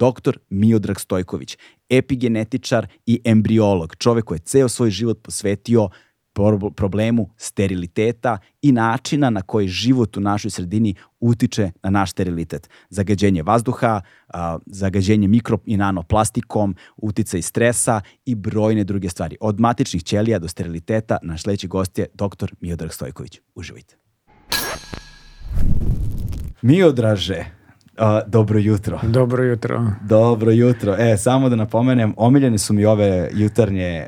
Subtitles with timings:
[0.00, 1.56] Doktor Miodrag Stojković,
[1.88, 5.88] epigenetičar i embriolog, čovek koji je ceo svoj život posvetio
[6.76, 12.70] problemu steriliteta i načina na koji život u našoj sredini utiče na naš sterilitet.
[12.90, 14.00] Zagađenje vazduha,
[14.66, 19.36] zagađenje mikro i nanoplastikom, uticaj stresa i brojne druge stvari.
[19.40, 22.54] Od matičnih ćelija do steriliteta, naš sledeći gost je dr.
[22.60, 23.40] Miodrag Stojković.
[23.54, 23.96] Uživajte.
[26.62, 27.59] Miodraže,
[28.00, 29.00] Uh, dobro jutro.
[29.02, 29.86] Dobro jutro.
[30.02, 30.96] Dobro jutro.
[30.98, 34.06] E, samo da napomenem, omiljene su mi ove jutarnje,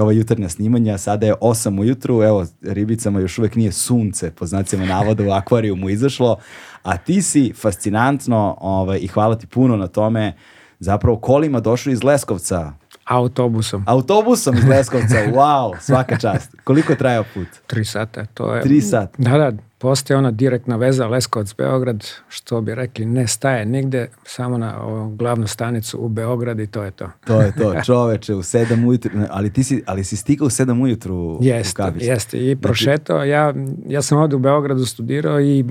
[0.00, 0.98] ova jutarnja snimanja.
[0.98, 5.88] Sada je 8 ujutru, evo, ribicama još uvek nije sunce, po znacima navoda u akvarijumu
[5.88, 6.36] izašlo,
[6.82, 10.32] a ti si fascinantno ovaj, i hvala ti puno na tome,
[10.78, 12.72] zapravo kolima došli iz Leskovca.
[13.04, 13.84] Autobusom.
[13.86, 16.56] Autobusom iz Leskovca, wow, svaka čast.
[16.64, 17.48] Koliko je trajao put?
[17.66, 18.62] Tri sata, to je...
[18.62, 19.14] Tri sata?
[19.18, 24.82] Da, da, postoje ona direktna veza Leskovac-Beograd, što bi rekli, ne staje nigde, samo na
[24.82, 27.10] o, glavnu stanicu u Beograd i to je to.
[27.26, 30.80] To je to, čoveče, u sedam ujutru, ali ti si, ali si stigao u sedam
[30.80, 32.02] ujutru jeste, u Kabiš.
[32.02, 33.54] Jeste, i znači- prošetao, ja,
[33.86, 35.64] ja sam ovde u Beogradu studirao i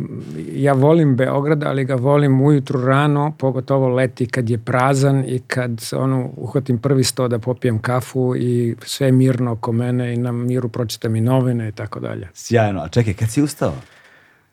[0.54, 5.90] ja volim Beograd, ali ga volim ujutru rano, pogotovo leti kad je prazan i kad
[5.96, 10.70] ono, uhvatim prvi sto da popijem kafu i sve mirno oko mene i na miru
[10.70, 12.30] pročitam i novine i tako dalje.
[12.34, 13.74] Sjajno, a čekaj, kad si ustao?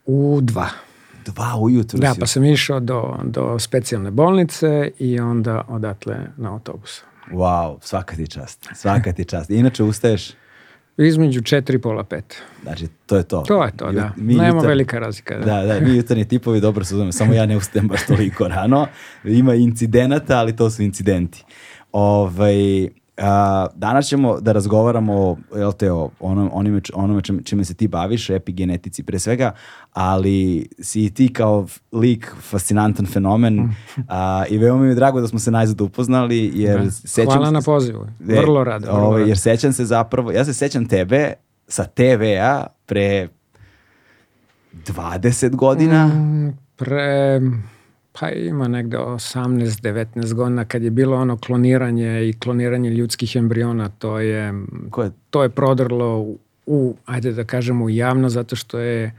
[0.07, 0.69] U dva.
[1.27, 2.21] Dva ujutru Da, si...
[2.21, 7.03] pa sam išao do, do specijalne bolnice i onda odatle na autobus.
[7.33, 9.51] Wow, svaka ti čast, svaka ti čast.
[9.51, 10.31] Inače ustaješ?
[10.97, 12.37] Između četiri i pola pet.
[12.63, 13.45] Znači, to je to.
[13.49, 14.13] To je to, da.
[14.17, 14.69] Mi Nema jutar...
[14.69, 15.39] velika razlika.
[15.39, 18.87] Da, da, da mi jutarnji tipovi dobro su samo ja ne ustajem baš toliko rano.
[19.25, 21.45] Ima incidenata, ali to su incidenti.
[21.93, 27.89] Ovaj, a, danas ćemo da razgovaramo jel te, o onom, onime, onome čime se ti
[27.89, 29.53] baviš, epigenetici pre svega,
[29.93, 33.75] ali si i ti kao lik fascinantan fenomen
[34.09, 36.53] a, i veoma mi je drago da smo se najzad upoznali.
[36.55, 36.91] Jer da.
[36.91, 38.87] sećam Hvala na pozivu, vrlo rado.
[38.87, 39.29] Vrlo ovaj.
[39.29, 41.33] Jer sećam se zapravo, ja se sećam tebe
[41.69, 43.29] sa TV-a pre
[44.87, 46.07] 20 godina.
[46.07, 47.41] Mm, pre
[48.21, 54.19] pa ima negde 18-19 godina kad je bilo ono kloniranje i kloniranje ljudskih embriona, to
[54.19, 54.53] je,
[54.99, 55.11] je?
[55.31, 56.37] to je prodrlo
[56.67, 59.13] u, ajde da kažemo, u javno, zato što je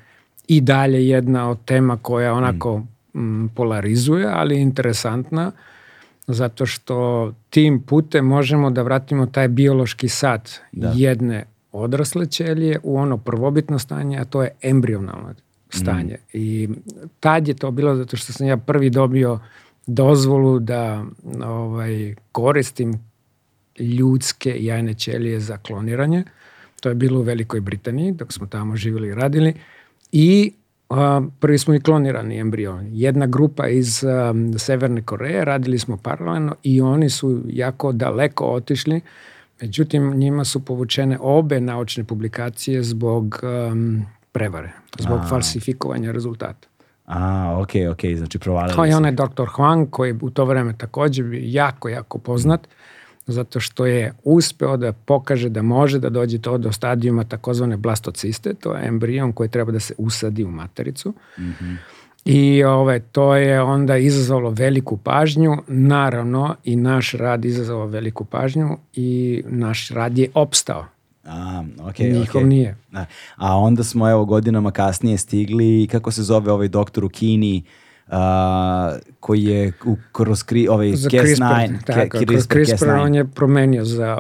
[0.48, 3.20] i dalje jedna od tema koja onako mm.
[3.20, 5.52] m, polarizuje, ali interesantna,
[6.28, 10.92] zato što tim putem možemo da vratimo taj biološki sat da.
[10.96, 15.34] jedne odrasle ćelije u ono prvobitno stanje, a to je embrionalno
[15.76, 16.14] stanje.
[16.14, 16.28] Mm.
[16.34, 16.70] I
[17.20, 19.40] tad je to bilo zato što sam ja prvi dobio
[19.88, 21.06] dozvolu da
[21.46, 22.94] ovaj, koristim
[23.80, 26.24] ljudske jajne ćelije za kloniranje.
[26.82, 29.54] To je bilo u Velikoj Britaniji, dok smo tamo živjeli i radili.
[30.12, 30.54] I
[30.90, 32.90] a, prvi smo i klonirani embrioni.
[32.94, 39.02] Jedna grupa iz a, Severne Koreje, radili smo paralelno i oni su jako daleko otišli.
[39.62, 45.28] Međutim, njima su povučene obe naučne publikacije zbog um, prevare, zbog A.
[45.28, 46.68] falsifikovanja rezultata.
[47.06, 51.24] A, ok, ok, znači provalili Kao i onaj doktor Huang koji u to vreme takođe
[51.24, 52.68] bi jako, jako poznat,
[53.28, 58.54] zato što je uspeo da pokaže da može da dođe to do stadijuma takozvane blastociste,
[58.54, 61.14] to je embrion koji treba da se usadi u matericu.
[61.38, 61.76] Mm -hmm.
[62.26, 68.78] I ove, to je onda izazvalo veliku pažnju, naravno i naš rad izazvao veliku pažnju
[68.94, 70.86] i naš rad je opstao.
[71.26, 72.46] A, okay, Njihov okay.
[72.46, 72.78] nije.
[72.94, 73.06] A,
[73.36, 77.64] a onda smo evo godinama kasnije stigli, kako se zove ovaj doktor u Kini,
[78.08, 83.02] a, koji je u, kroz kri, ovaj Za Cas9, CRISPR, tako, Ke- kroz CRISPR Cas9.
[83.02, 84.18] on je promenio za,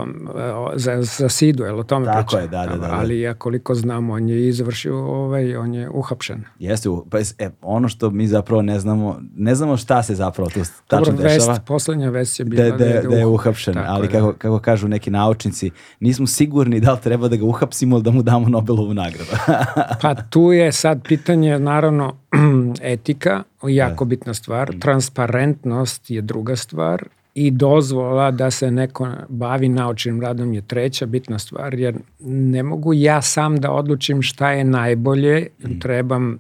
[0.75, 2.42] za, za SIDU, je li o tome Tako pričam?
[2.42, 2.94] je, da, da, da, da.
[2.94, 6.44] Ali ja koliko znam, on je izvršio, ovaj, on je uhapšen.
[6.60, 10.60] Jeste, pa, e, ono što mi zapravo ne znamo, ne znamo šta se zapravo tu
[10.88, 14.07] tačno Dobro, vest, poslednja vest je Da, bila da, da je uh- uhapšen, tako ali
[14.07, 18.12] kako, kako kažu neki naučnici, nismo sigurni da li treba da ga uhapsimo ili da
[18.12, 19.31] mu damo Nobelovu nagradu.
[20.02, 22.16] Pa tu je sad pitanje, naravno,
[22.81, 30.21] etika, jako bitna stvar, transparentnost je druga stvar i dozvola da se neko bavi naučnim
[30.21, 35.47] radom je treća bitna stvar, jer ne mogu ja sam da odlučim šta je najbolje,
[35.80, 36.38] trebam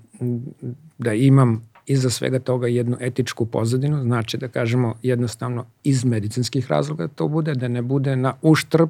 [0.97, 7.07] da imam iza svega toga jednu etičku pozadinu, znači da kažemo jednostavno iz medicinskih razloga
[7.07, 8.89] to bude, da ne bude na uštrb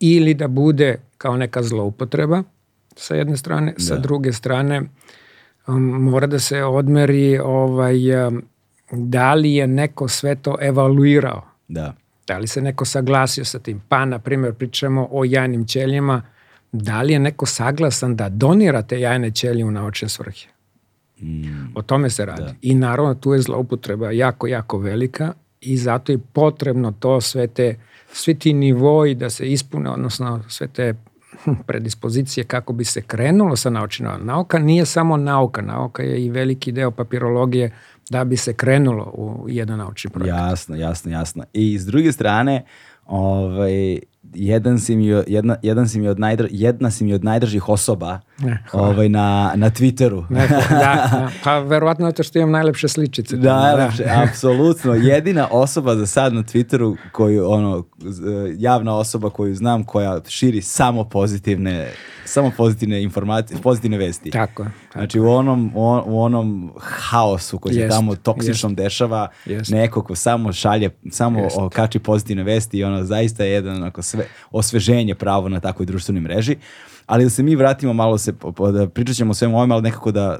[0.00, 2.42] ili da bude kao neka zloupotreba
[2.96, 4.82] sa jedne strane, sa druge strane
[5.66, 8.42] um, mora da se odmeri ovaj, um,
[8.92, 11.94] da li je neko sve to evaluirao, da.
[12.26, 13.82] da li se neko saglasio sa tim.
[13.88, 16.22] Pa, na primjer, pričamo o jajnim ćelijama,
[16.72, 20.48] da li je neko saglasan da donira te jajne ćelije u naučne svrhe.
[21.74, 22.52] O tome se radi.
[22.62, 27.78] I naravno tu je zloupotreba jako, jako velika i zato je potrebno to sve te,
[28.12, 30.94] svi ti nivoji da se ispune, odnosno sve te
[31.44, 34.26] hm, predispozicije kako bi se krenulo sa naučnim radom.
[34.26, 37.70] Nauka nije samo nauka, nauka je i veliki deo papirologije
[38.10, 40.36] da bi se krenulo u jedan naučni projekt.
[40.36, 41.44] Jasno, jasno, jasno.
[41.52, 42.64] I s druge strane,
[43.06, 43.98] ovaj,
[44.34, 48.20] jedan si mi, jedna, jedan si mi od najdr, jedna si mi od najdržih osoba
[48.38, 48.88] Ne, hvala.
[48.88, 50.24] ovaj, na, na Twitteru.
[50.30, 53.36] Neko, da, da, pa verovatno zato što imam najlepše sličice.
[53.36, 54.94] Da, najlepše, apsolutno.
[54.94, 57.84] Jedina osoba za sad na Twitteru koju, ono,
[58.58, 61.90] javna osoba koju znam koja širi samo pozitivne,
[62.24, 64.30] samo pozitivne informacije, pozitivne vesti.
[64.30, 64.68] Tako je.
[64.82, 64.98] tako.
[64.98, 69.70] Znači u onom, u on- u onom haosu koji se tamo toksičnom dešava, Jest.
[69.70, 71.56] neko ko samo šalje, samo Jest.
[71.72, 76.20] kači pozitivne vesti i ono zaista je jedan onako sve, osveženje pravo na takvoj društvenoj
[76.20, 76.56] mreži.
[77.06, 78.32] Ali da se mi vratimo malo se,
[78.72, 80.38] da pričat ćemo o svemu ovome, ali nekako da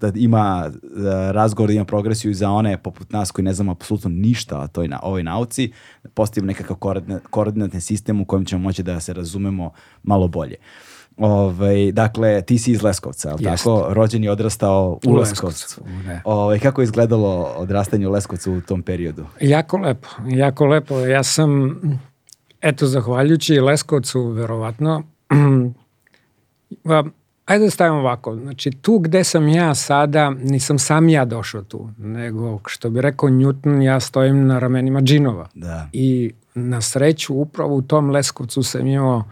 [0.00, 3.72] da ima da razgovor, da ima progresiju i za one poput nas koji ne znamo
[3.72, 8.44] apsolutno ništa o toj na, ovoj nauci, da postavimo nekakav koordinat, koordinatni sistem u kojem
[8.44, 9.70] ćemo moći da se razumemo
[10.02, 10.56] malo bolje.
[11.16, 13.86] Ovaj, dakle, ti si iz Leskovca, ali tako?
[13.88, 15.46] Rođen i odrastao u, U Leskovcu.
[15.46, 16.20] Leskovcu, da.
[16.24, 19.26] Ovaj, kako je izgledalo odrastanje u Leskovcu u tom periodu?
[19.40, 20.98] Jako lepo, jako lepo.
[20.98, 21.80] Ja sam,
[22.60, 25.02] eto, zahvaljujući Leskovcu, verovatno,
[27.46, 31.88] ajde da stavimo ovako, znači tu gde sam ja sada, nisam sam ja došao tu,
[31.98, 35.48] nego što bi rekao Newton, ja stojim na ramenima džinova.
[35.54, 35.88] Da.
[35.92, 39.24] I na sreću upravo u tom Leskovcu sam imao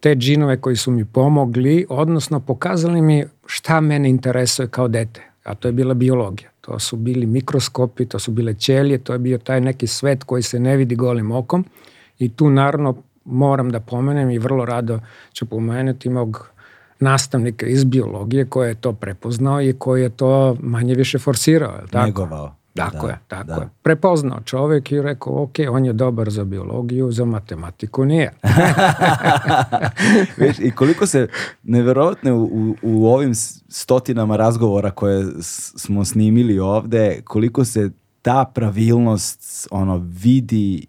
[0.00, 5.54] te džinove koji su mi pomogli, odnosno pokazali mi šta mene interesuje kao dete, a
[5.54, 6.50] to je bila biologija.
[6.60, 10.42] To su bili mikroskopi, to su bile ćelije, to je bio taj neki svet koji
[10.42, 11.64] se ne vidi golim okom
[12.18, 15.00] i tu naravno moram da pomenem i vrlo rado
[15.32, 16.50] ću pomenuti mog
[17.00, 21.72] nastavnika iz biologije koji je to prepoznao i koji je to manje više forsirao.
[21.90, 22.06] Tako?
[22.06, 22.54] Negovao.
[22.76, 23.54] Tako Da, je, tako da.
[23.54, 23.68] je.
[23.82, 28.32] Prepoznao čovjek i rekao, ok, on je dobar za biologiju, za matematiku nije.
[30.38, 31.28] Viš, I koliko se,
[31.62, 33.34] neverovatno je u, u, ovim
[33.68, 35.26] stotinama razgovora koje
[35.76, 37.90] smo snimili ovde, koliko se
[38.22, 40.86] ta pravilnost ono vidi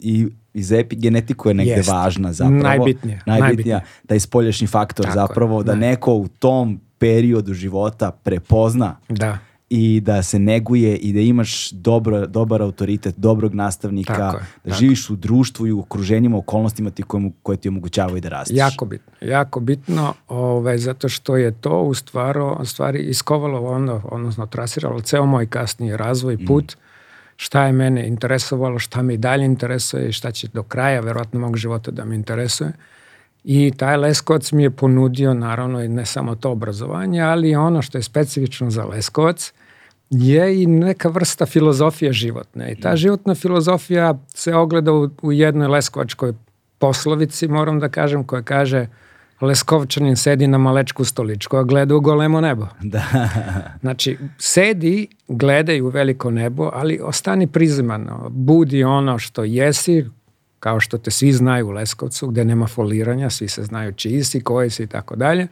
[0.00, 1.88] i iz epigenetiku je negde Jest.
[1.90, 2.62] važna zapravo.
[2.62, 3.80] Najbitnija, Najbitnija, najbitnija.
[4.06, 5.78] taj spoljašnji faktor Tako je, zapravo, da da.
[5.78, 9.38] neko u tom periodu života prepozna Da,
[9.70, 14.70] i da se neguje i da imaš dobro, dobar autoritet, dobrog nastavnika, Tako je, da
[14.70, 14.80] tako.
[14.80, 18.56] živiš u društvu i u okruženjima, okolnostima ti koje, koje ti omogućavaju da rasteš.
[18.56, 19.12] jako bitno.
[19.20, 25.26] Jako bitno, ovaj, zato što je to u stvaru, stvari iskovalo, ono, odnosno trasiralo ceo
[25.26, 26.46] moj kasniji razvoj, Mm.
[26.46, 26.76] put,
[27.36, 31.40] šta je mene interesovalo, šta me i dalje interesuje i šta će do kraja, verovatno
[31.40, 32.72] mog života da me interesuje.
[33.50, 38.02] I taj Leskovac mi je ponudio, naravno, ne samo to obrazovanje, ali ono što je
[38.02, 39.52] specifično za Leskovac,
[40.10, 42.72] je i neka vrsta filozofije životne.
[42.72, 46.32] I ta životna filozofija se ogleda u, u jednoj leskovačkoj
[46.78, 48.86] poslovici, moram da kažem, koja kaže
[49.40, 52.66] Leskovčanin sedi na malečku stoličku, a gleda u golemo nebo.
[52.82, 53.02] Da.
[53.80, 60.04] Znači, sedi, gledaj u veliko nebo, ali ostani prizeman, budi ono što jesi,
[60.60, 64.40] kao što te svi znaju u Leskovcu, gde nema foliranja, svi se znaju čiji si,
[64.40, 65.48] koji si i tako dalje.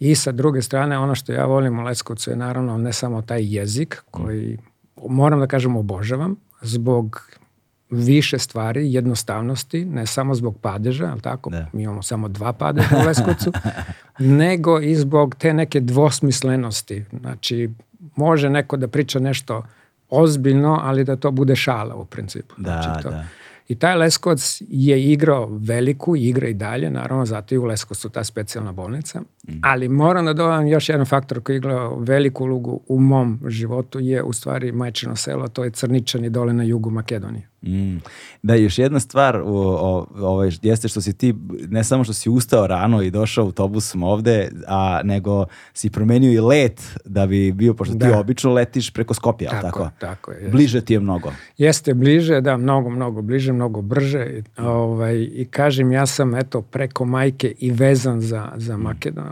[0.00, 3.54] I sa druge strane, ono što ja volim u Leskovcu je naravno ne samo taj
[3.54, 4.58] jezik, koji
[5.08, 7.28] moram da kažem obožavam, zbog
[7.90, 11.66] više stvari, jednostavnosti, ne samo zbog padeža, ali tako, Da.
[11.72, 13.52] mi imamo samo dva padeža u Leskovcu,
[14.18, 17.04] nego i zbog te neke dvosmislenosti.
[17.20, 17.70] Znači,
[18.16, 19.62] može neko da priča nešto
[20.10, 22.54] ozbiljno, ali da to bude šala u principu.
[22.58, 23.10] Da, znači to.
[23.10, 23.24] da.
[23.68, 28.24] I taj Leskovac je igrao veliku, igra i dalje, naravno, zato i u Leskovcu ta
[28.24, 29.22] specijalna bolnica.
[29.48, 29.58] Mm.
[29.62, 34.00] Ali moram da dodam još jedan faktor koji je igrao veliku ulogu u mom životu
[34.00, 37.48] je u stvari majčino selo, to je Crničani dole na jugu Makedonije.
[37.66, 37.96] Mm.
[38.42, 41.34] Da, još jedna stvar o, o, ovaj, jeste što si ti,
[41.68, 46.40] ne samo što si ustao rano i došao autobusom ovde, a nego si promenio i
[46.40, 48.06] let da bi bio, pošto da.
[48.06, 49.78] ti obično letiš preko Skopja, tako?
[49.78, 50.48] Tako, tako je.
[50.48, 51.32] Bliže ti je mnogo.
[51.58, 54.42] Jeste bliže, da, mnogo, mnogo bliže, mnogo brže.
[54.58, 58.76] Ovaj, I kažem, ja sam eto preko majke i vezan za, za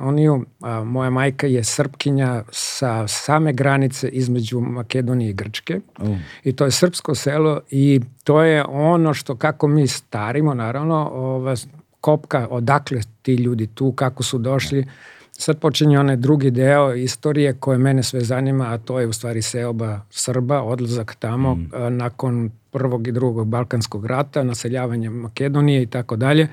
[0.02, 0.44] Makedoniju.
[0.61, 5.80] A, moja majka je srpkinja sa same granice između Makedonije i Grčke.
[5.99, 6.16] Uh.
[6.44, 11.54] I to je srpsko selo i to je ono što kako mi starimo, naravno, ova,
[12.00, 14.87] kopka odakle ti ljudi tu, kako su došli.
[15.32, 19.42] Sad počinje onaj drugi deo istorije koje mene sve zanima, a to je u stvari
[19.42, 21.71] seoba Srba, odlazak tamo mm.
[21.90, 26.49] nakon prvog i drugog Balkanskog rata, naseljavanje Makedonije i tako dalje.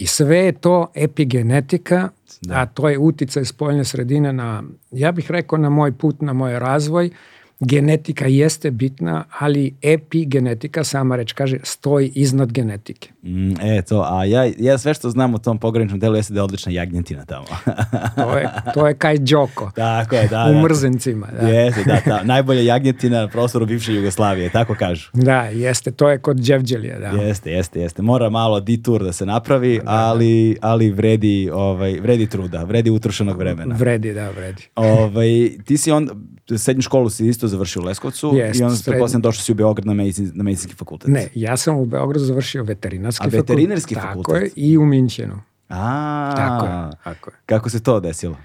[0.00, 2.08] I sve je to epigenetika,
[2.40, 2.54] da.
[2.54, 6.58] a to je uticaj spoljne sredine na, ja bih rekao, na moj put, na moj
[6.58, 7.10] razvoj
[7.60, 13.08] genetika jeste bitna, ali epigenetika, sama reč kaže, stoji iznad genetike.
[13.22, 16.40] Mm, e, to, a ja, ja sve što znam o tom pograničnom delu jeste da
[16.40, 17.46] je odlična jagnjetina tamo.
[18.16, 19.70] to, je, to je kaj džoko.
[19.74, 20.46] Tako je, da.
[20.50, 20.62] U da.
[20.62, 21.26] mrzencima.
[21.40, 21.48] Da.
[21.48, 22.22] Jeste, da, da.
[22.22, 25.10] Najbolja jagnjetina na prostoru bivše Jugoslavije, tako kažu.
[25.12, 27.06] Da, jeste, to je kod Đevđelija, da.
[27.06, 28.02] Jeste, jeste, jeste.
[28.02, 29.90] Mora malo ditur da se napravi, da, da.
[29.90, 33.74] ali, ali vredi, ovaj, vredi truda, vredi utrošenog vremena.
[33.74, 34.62] Vredi, da, vredi.
[34.76, 36.08] Ovaj, ti si on,
[36.56, 39.54] srednju školu si isto završio u Leskovcu Jest, i onda se posljedno došao si u
[39.54, 41.10] Beograd na, medicin, na medicinski fakultet.
[41.10, 43.50] Ne, ja sam u Beogradu završio veterinarski fakultet.
[43.50, 44.24] A veterinarski fakultet?
[44.24, 45.40] Tako je, i u Minćenu.
[45.68, 47.36] A, tako je, tako je.
[47.46, 48.36] Kako se to desilo?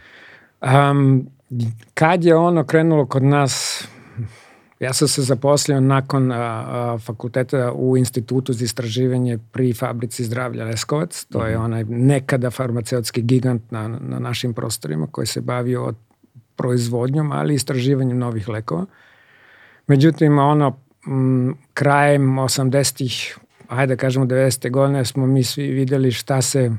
[0.61, 1.27] Um,
[1.93, 3.83] kad je ono krenulo kod nas,
[4.79, 10.65] ja sam se zaposlio nakon a, a, fakulteta u institutu za istraživanje pri fabrici zdravlja
[10.65, 11.25] Leskovac.
[11.25, 11.65] To je mhm.
[11.65, 15.95] onaj nekada farmaceutski gigant na, na našim prostorima koji se bavio od
[16.55, 18.85] proizvodnjom, ali i istraživanjem novih lekova.
[19.87, 24.71] Međutim, ono, m, krajem 80-ih, ajde da kažemo 90.
[24.71, 26.71] godine, smo mi svi videli šta se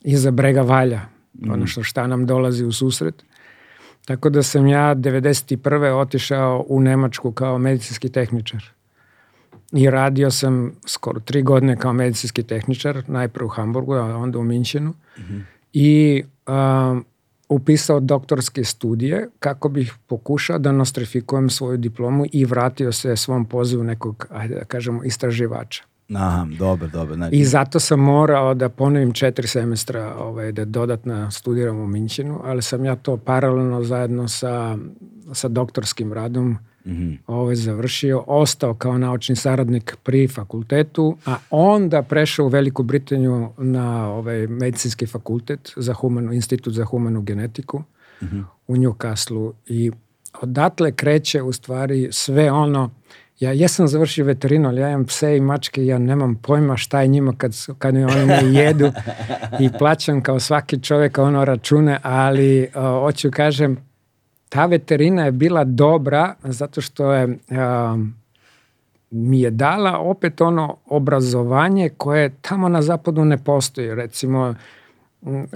[0.00, 1.00] iza brega valja,
[1.34, 1.52] mm.
[1.52, 3.24] ono što šta nam dolazi u susret.
[4.04, 5.92] Tako da sam ja 91.
[5.92, 8.64] otišao u Nemačku kao medicinski tehničar.
[9.72, 14.44] I radio sam skoro tri godine kao medicinski tehničar, najprve u Hamburgu, a onda u
[14.44, 14.90] Minčenu.
[14.90, 15.42] Mm -hmm.
[15.72, 17.04] I um,
[17.50, 23.84] upisao doktorske studije kako bih pokušao da nostrifikujem svoju diplomu i vratio se svom pozivu
[23.84, 25.84] nekog, ajde da kažemo, istraživača.
[26.14, 27.14] Aha, dobro, dobro.
[27.14, 27.36] Znači...
[27.36, 32.62] I zato sam morao da ponovim četiri semestra ovaj, da dodatno studiram u Minčinu, ali
[32.62, 34.78] sam ja to paralelno zajedno sa,
[35.32, 37.18] sa doktorskim radom mm -hmm.
[37.26, 44.12] ovaj, završio, ostao kao naučni saradnik pri fakultetu, a onda prešao u Veliku Britaniju na
[44.12, 47.78] ovaj, medicinski fakultet za humanu, institut za humanu genetiku
[48.22, 48.44] mm -hmm.
[48.66, 49.90] u Newcastle i
[50.42, 52.90] odatle kreće u stvari sve ono
[53.40, 57.08] Ja jesam završio veterinu, ali ja imam pse i mačke ja nemam pojma šta je
[57.08, 58.92] njima kad, kad oni ne jedu
[59.64, 63.76] i plaćam kao svaki čovjek ono račune, ali o, hoću kažem,
[64.50, 68.14] ta veterina je bila dobra zato što je um,
[69.10, 73.94] mi je dala opet ono obrazovanje koje tamo na zapadu ne postoji.
[73.94, 74.54] Recimo,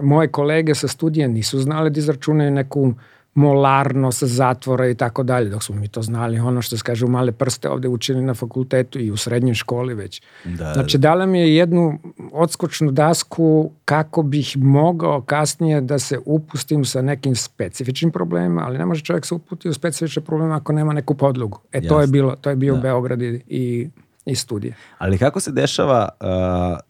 [0.02, 2.94] moje kolege sa studije nisu znali da izračunaju neku
[3.34, 7.08] molarnost zatvora i tako dalje, dok smo mi to znali, ono što se kaže u
[7.08, 10.22] male prste ovde učili na fakultetu i u srednjoj školi već.
[10.44, 11.08] Da, znači, da.
[11.08, 11.98] dala mi je jednu
[12.32, 18.86] odskočnu dasku kako bih mogao kasnije da se upustim sa nekim specifičnim problemima, ali ne
[18.86, 21.60] može čovjek se uputiti u specifične probleme ako nema neku podlogu.
[21.72, 21.88] E, Jasne.
[21.88, 22.80] to je bilo, to je bio da.
[22.80, 23.88] Beograd i, i
[24.26, 24.74] i studije.
[24.98, 26.26] Ali kako se dešava uh,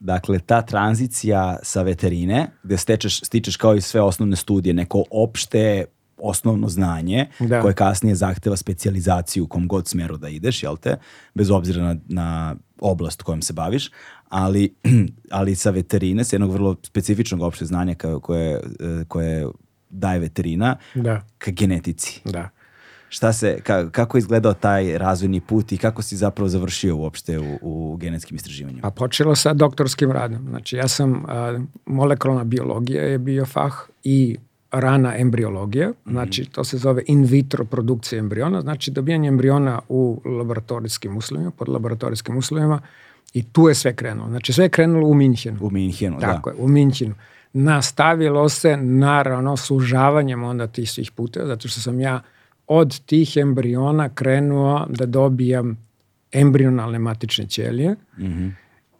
[0.00, 5.84] dakle ta tranzicija sa veterine gde stečeš, stičeš kao i sve osnovne studije neko opšte
[6.24, 7.60] osnovno znanje da.
[7.60, 10.96] koje kasnije zahteva specijalizaciju u kom god smeru da ideš, jel te?
[11.34, 13.90] Bez obzira na, na oblast kojom se baviš,
[14.28, 14.74] ali,
[15.30, 18.60] ali sa veterine, sa jednog vrlo specifičnog opšte znanja koje,
[19.08, 19.46] koje
[19.90, 21.20] daje veterina da.
[21.38, 22.20] ka genetici.
[22.24, 22.48] Da.
[23.08, 27.38] Šta se, ka, kako je izgledao taj razvojni put i kako si zapravo završio uopšte
[27.38, 28.82] u, u genetskim istraživanjima?
[28.82, 30.46] Pa počelo sa doktorskim radom.
[30.48, 33.72] Znači ja sam, a, molekularna biologija je bio fah
[34.04, 34.36] i
[34.80, 36.10] rana embriologija, mm -hmm.
[36.10, 41.68] znači to se zove in vitro produkcija embriona, znači dobijanje embriona u laboratorijskim uslovima, pod
[41.68, 42.80] laboratorijskim uslovima
[43.34, 44.28] i tu je sve krenulo.
[44.28, 45.58] Znači sve je krenulo u Minhenu.
[45.60, 46.26] U Minhenu, da.
[46.26, 47.14] Tako je, u Minhenu.
[47.52, 52.20] Nastavilo se naravno sužavanjem onda tih svih puteva, zato što sam ja
[52.66, 55.78] od tih embriona krenuo da dobijam
[56.32, 57.96] embrionalne matične ćelije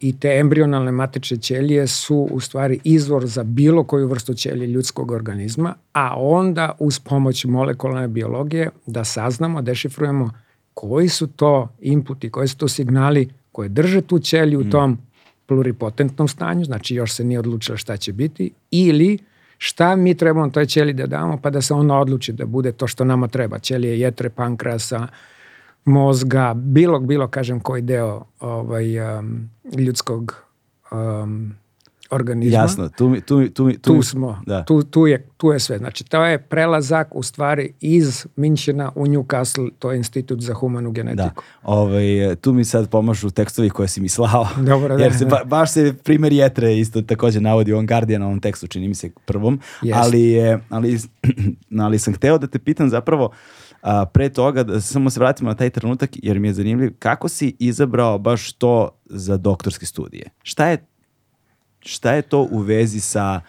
[0.04, 5.10] i te embrionalne matične ćelije su u stvari izvor za bilo koju vrstu ćelije ljudskog
[5.10, 10.30] organizma, a onda uz pomoć molekularne biologije da saznamo, dešifrujemo
[10.74, 14.98] koji su to inputi, koji su to signali koje drže tu ćeliju u tom
[15.46, 19.18] pluripotentnom stanju, znači još se nije odlučila šta će biti, ili
[19.58, 22.86] šta mi trebamo toj ćeliji da damo, pa da se ona odluči da bude to
[22.86, 23.58] što nama treba.
[23.58, 25.06] Ćelije jetre, pankrasa,
[25.84, 30.44] mozga, bilo, bilo kažem koji deo ovaj, um, ljudskog
[30.92, 31.54] um,
[32.10, 32.58] organizma.
[32.58, 34.64] Jasno, tu, mi- tu, mi- tu, mi- Tu smo, Da.
[34.64, 35.78] tu, tu, je, tu je sve.
[35.78, 40.90] Znači, to je prelazak u stvari iz Minchena u Newcastle, to je institut za humanu
[40.90, 41.42] Da, genetiku.
[41.62, 42.02] ovaj,
[42.36, 44.46] tu mi sad pomažu tekstovi koje si mi slao.
[44.58, 48.40] Dobro, da, Jer se, ba, baš se primjer Jetre isto takođe navodi u On Guardianovom
[48.40, 49.60] tekstu, čini mi se prvom.
[49.82, 50.00] Jeste.
[50.00, 50.98] Ali, je, ali,
[51.80, 53.30] ali sam hteo da te pitam zapravo
[53.84, 57.28] a, pre toga, da samo se vratimo na taj trenutak, jer mi je zanimljiv, kako
[57.28, 60.30] si izabrao baš to za doktorske studije?
[60.42, 60.86] Šta je,
[61.80, 63.40] šta je to u vezi sa,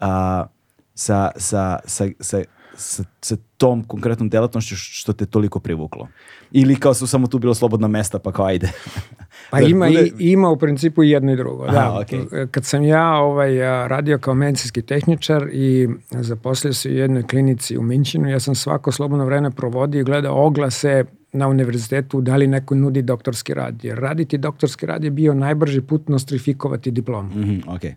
[0.00, 0.46] a,
[0.94, 2.42] sa, sa, sa, sa,
[2.78, 6.08] sa, sa tom konkretnom delatnošću što te toliko privuklo?
[6.52, 8.70] Ili kao su samo tu bilo slobodna mesta, pa kao ajde.
[9.50, 11.64] Pa Da ima, bude- i, ima u principu i jedno i drugo.
[11.64, 12.00] Aha, da.
[12.00, 12.46] okej.
[12.50, 13.58] Kad sam ja ovaj,
[13.88, 18.92] radio kao medicinski tehničar i zaposlio se u jednoj klinici u Minčinu, ja sam svako
[18.92, 23.84] slobodno vreme provodio i gledao oglase na univerzitetu da li neko nudi doktorski rad.
[23.84, 27.28] Jer raditi doktorski rad je bio najbrži put nostrifikovati diplomu.
[27.30, 27.94] Mhm, okej.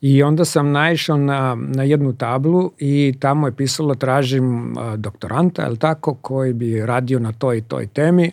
[0.00, 5.76] I onda sam naišao na, na jednu tablu i tamo je pisalo tražim doktoranta, je
[5.76, 8.30] tako, koji bi radio na toj i toj temi.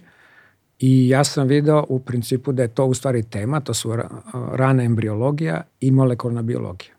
[0.80, 4.10] I ja sam video u principu da je to u stvari tema, to su ra,
[4.52, 6.94] rana embriologija i molekularna biologija.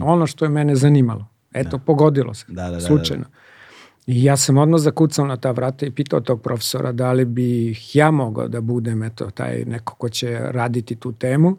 [0.00, 1.26] Ono što je mene zanimalo.
[1.52, 2.80] Eto, pogodilo se, Da, da, da, da.
[2.80, 3.24] slučajno.
[4.06, 7.96] I ja sam odmah zakucao na ta vrata i pitao tog profesora da li bih
[7.96, 11.56] ja mogao da budem eto, taj neko ko će raditi tu temu.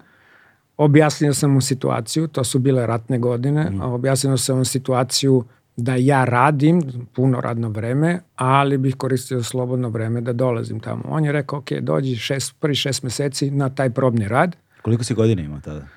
[0.80, 5.44] Objasnio sam mu situaciju, to su bile ratne godine, a objasnio sam mu situaciju
[5.78, 6.82] da ja radim
[7.14, 11.04] puno radno vreme, ali bih koristio slobodno vreme da dolazim tamo.
[11.08, 14.56] On je rekao, ok, dođi šest, prvi šest meseci na taj probni rad.
[14.82, 15.88] Koliko si godina imao tada?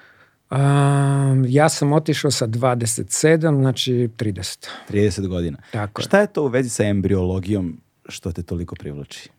[0.51, 4.69] Um, ja sam otišao sa 27, znači 30.
[4.91, 5.59] 30 godina.
[5.73, 6.05] Tako je.
[6.05, 9.31] Šta je to u vezi sa embriologijom što te toliko privlači?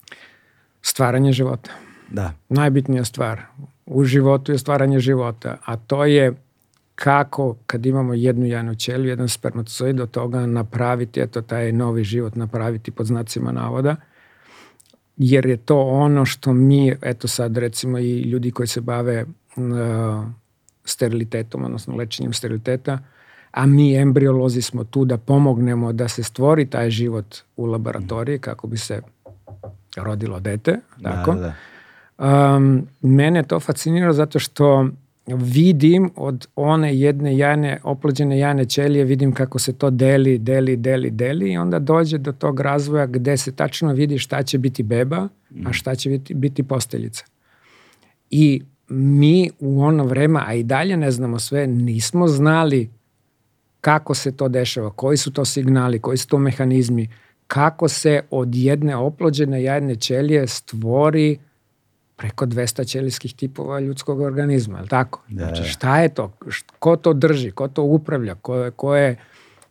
[0.82, 1.72] Stvaranje života.
[2.12, 2.34] Da.
[2.50, 3.42] najbitnija stvar
[3.86, 6.34] u životu je stvaranje života, a to je
[6.96, 12.36] kako kad imamo jednu jajnu ćeliju, jedan spermatozoid od toga napraviti, eto taj novi život
[12.36, 13.96] napraviti pod znacima navoda,
[15.18, 20.26] jer je to ono što mi, eto sad recimo i ljudi koji se bave uh,
[20.86, 23.00] sterilitetom, odnosno lečenjem steriliteta,
[23.52, 28.68] a mi embriolozi smo tu da pomognemo da se stvori taj život u laboratoriji kako
[28.68, 29.02] bi se
[29.96, 31.34] rodilo dete, tako?
[31.34, 31.54] Da, da.
[32.24, 34.88] Um, mene to fascinira zato što
[35.28, 41.12] vidim od one jedne jajne, oplođene jajne ćelije, vidim kako se to deli, deli, deli,
[41.12, 45.28] deli i onda dođe do tog razvoja gde se tačno vidi šta će biti beba,
[45.66, 47.26] a šta će biti, biti posteljica.
[48.30, 52.90] I mi u ono vreme, a i dalje ne znamo sve, nismo znali
[53.82, 57.08] kako se to dešava, koji su to signali, koji su to mehanizmi,
[57.48, 61.38] kako se od jedne oplođene jajne ćelije stvori
[62.16, 65.22] preko 200 ćelijskih tipova ljudskog organizma, je li tako?
[65.28, 65.68] Da, Znači da.
[65.68, 66.34] šta je to?
[66.80, 67.52] Ko to drži?
[67.52, 68.36] Ko to upravlja?
[68.36, 69.16] Ko je, ko je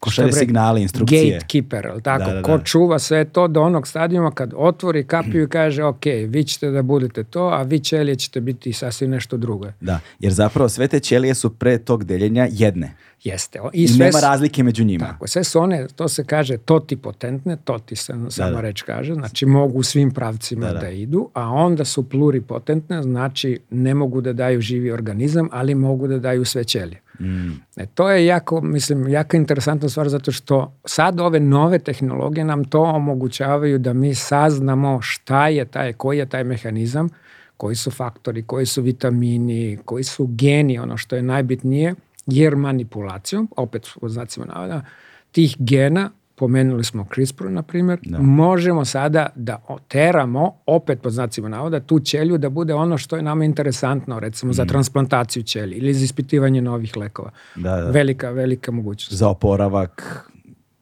[0.03, 1.33] Ko šalje signale, instrukcije.
[1.33, 2.25] Gatekeeper, je li tako?
[2.25, 2.65] Da, da, Ko da.
[2.65, 6.83] čuva sve to do onog stadijuma kad otvori kapiju i kaže ok, vi ćete da
[6.83, 9.67] budete to, a vi ćelije ćete biti sasvim nešto drugo.
[9.81, 12.95] Da, jer zapravo sve te ćelije su pre tog deljenja jedne.
[13.25, 13.59] Jeste.
[13.73, 15.07] I, sve nema razlike među njima.
[15.07, 18.61] Tako, sve su one, to se kaže totipotentne, toti se sama da.
[18.61, 20.91] reč kaže, znači mogu u svim pravcima Da, da, da.
[20.91, 26.19] idu, a onda su pluripotentne, znači ne mogu da daju živi organizam, ali mogu da
[26.19, 27.01] daju sve ćelije.
[27.23, 27.63] Mm.
[27.77, 32.65] E, to je jako, mislim, jako interesantna stvar zato što sad ove nove tehnologije nam
[32.65, 37.09] to omogućavaju da mi saznamo šta je taj, koji je taj mehanizam,
[37.57, 41.95] koji su faktori, koji su vitamini, koji su geni, ono što je najbitnije,
[42.27, 44.85] jer manipulacijom, opet u znacima navoda,
[45.33, 46.11] tih gena,
[46.43, 48.19] pomenuli smo CRISPR, na primjer, Da.
[48.19, 53.23] možemo sada da oteramo, opet pod znacima navoda, tu ćelju da bude ono što je
[53.23, 57.31] nama interesantno, recimo za transplantaciju ćelji ili za ispitivanje novih lekova.
[57.55, 57.91] Da, da.
[57.91, 59.13] Velika, velika mogućnost.
[59.19, 60.27] Za oporavak,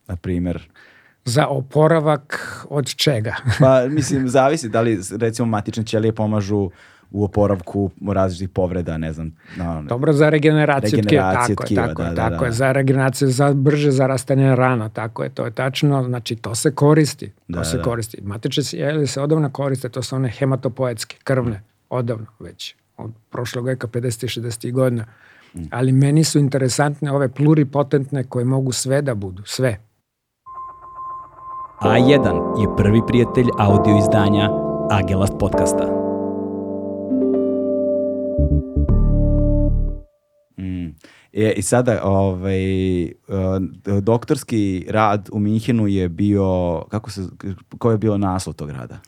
[0.08, 0.68] na primjer.
[1.24, 3.34] Za oporavak od čega?
[3.58, 6.70] Pa, mislim, zavisi da li, recimo, matične ćelije pomažu
[7.10, 9.32] u oporavku različitih povreda, ne znam.
[9.56, 12.46] No, Dobro za regeneraciju, Regeneraciju tkiva, tako tkiva, je, tako da, je, da, tako da.
[12.46, 16.74] je, za regeneraciju, za brže zarastanje rana, tako je, to je tačno, znači to se
[16.74, 17.82] koristi, to Da, se da.
[17.82, 18.18] koristi.
[18.22, 23.86] Matične cijelije se odavno koriste, to su one hematopoetske, krvne, odavno već, od prošlog veka
[23.86, 24.40] 50.
[24.40, 24.72] 60.
[24.72, 25.04] godina.
[25.54, 25.62] Mm.
[25.70, 29.80] Ali meni su interesantne ove pluripotentne koje mogu sve da budu, sve.
[31.80, 34.50] A1 je prvi prijatelj audio izdanja
[34.90, 35.99] Agelast podcasta.
[40.60, 40.94] Mm.
[41.34, 43.10] E, I sada, ovaj, uh,
[44.00, 46.44] doktorski rad u Minhenu je bio,
[46.88, 47.22] kako se,
[47.78, 48.98] ko je bio naslov tog rada?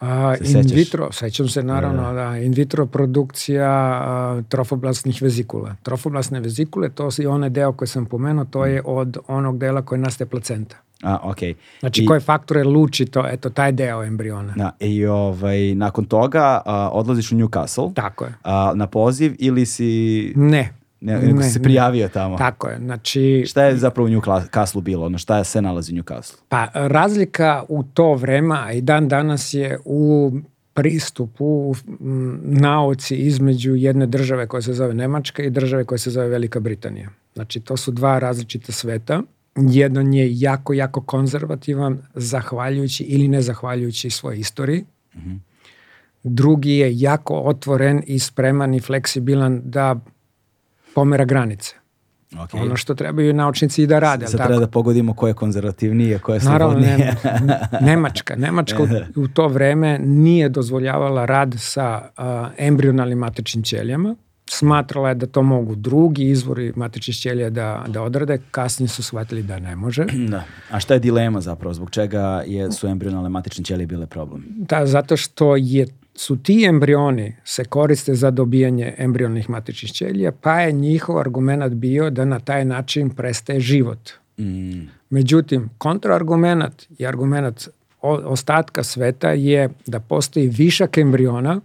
[0.00, 0.72] A, Se in sećaš?
[0.72, 5.76] vitro, sećam se naravno, Da, da, in vitro produkcija a, trofoblastnih vezikula.
[5.82, 10.00] Trofoblastne vezikule, to je onaj deo koji sam pomenuo, to je od onog dela koji
[10.00, 10.76] nastaje placenta.
[11.02, 11.54] A, okej.
[11.80, 14.52] Znači, I- koje faktore luči to, eto, taj deo embriona.
[14.56, 18.34] Da, I ovaj, nakon toga a, odlaziš u Newcastle Tako je.
[18.44, 20.72] a, na poziv ili si, Ne.
[21.00, 22.36] Ne, nego si se prijavio tamo?
[22.36, 25.06] Tako je, znači, Šta je zapravo u Newcastle bilo?
[25.06, 26.34] Ono, šta je se nalazi u Newcastle?
[26.48, 30.32] pa razlika u to vreme, a i dan danas je u
[30.74, 31.74] pristupu u
[32.42, 37.08] nauci između jedne države koja se zove Nemačka i države koja se zove Velika Britanija.
[37.34, 39.22] Znači, to su dva različita sveta.
[39.56, 44.84] Jedan je jako, jako konzervativan, zahvaljujući ili ne zahvaljujući svojoj istoriji.
[46.22, 50.00] Drugi je jako otvoren i spreman i fleksibilan da
[50.94, 51.74] pomera granice.
[52.32, 52.62] Okay.
[52.62, 54.26] Ono što trebaju naučnici i da rade.
[54.26, 57.16] Sad treba da pogodimo ko je konzervativnije, ko je Naravno, slobodnije.
[57.42, 57.58] ne,
[57.90, 58.36] Nemačka.
[58.36, 58.86] Nemačka u,
[59.22, 64.16] u to vreme nije dozvoljavala rad sa a, embrionalnim matičnim ćelijama.
[64.50, 68.38] Smatrala je da to mogu drugi izvori matičnih ćelija da, da odrade.
[68.50, 70.04] Kasnije su shvatili da ne može.
[70.32, 70.44] da.
[70.70, 71.74] A šta je dilema zapravo?
[71.74, 74.44] Zbog čega je, su embrionalne matične ćelije bile problem?
[74.48, 75.86] Da, zato što je,
[76.20, 82.10] su ti embrioni se koriste za dobijanje embrionalnih matičnih ćelija, pa je njihov argument bio
[82.10, 84.10] da na taj način prestaje život.
[84.38, 84.80] Mm,
[85.10, 87.68] Međutim, kontraargumenat i argumenat
[88.02, 91.60] o- ostatka sveta je da postoji višak embriona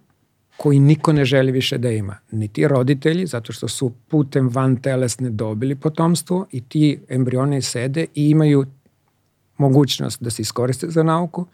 [0.57, 2.17] koji niko ne želi više da ima.
[2.31, 8.29] Niti roditelji, zato što su putem van telesne dobili potomstvo i ti embrioni sede i
[8.29, 8.65] imaju
[9.57, 11.45] mogućnost da se iskoriste za nauku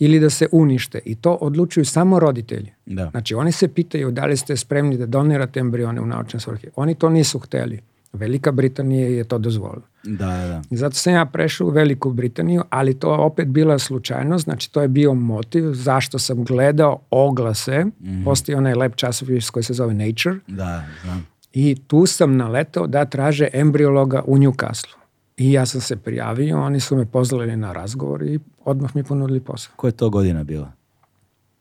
[0.00, 1.00] ili da se unište.
[1.04, 2.72] I to odlučuju samo roditelji.
[2.86, 3.10] da.
[3.10, 6.68] Znači, oni se pitaju da li ste spremni da donirate embrione u naučne svrhe.
[6.76, 7.80] Oni to nisu hteli.
[8.12, 9.82] Velika Britanija je to dozvolila.
[10.04, 10.62] Da, da, da.
[10.70, 14.82] I zato sam ja prešao u Veliku Britaniju, ali to opet bila slučajnost, znači to
[14.82, 18.24] je bio motiv zašto sam gledao oglase, mm.
[18.24, 21.26] postoji onaj lep časopis koji se zove Nature Da, znam.
[21.52, 24.99] i tu sam naletao da traže embriologa u Newcastle.
[25.40, 29.40] I ja sam se prijavio, oni su me pozvali na razgovor i odmah mi ponudili
[29.40, 29.72] posao.
[29.76, 30.72] Koja je to godina bila?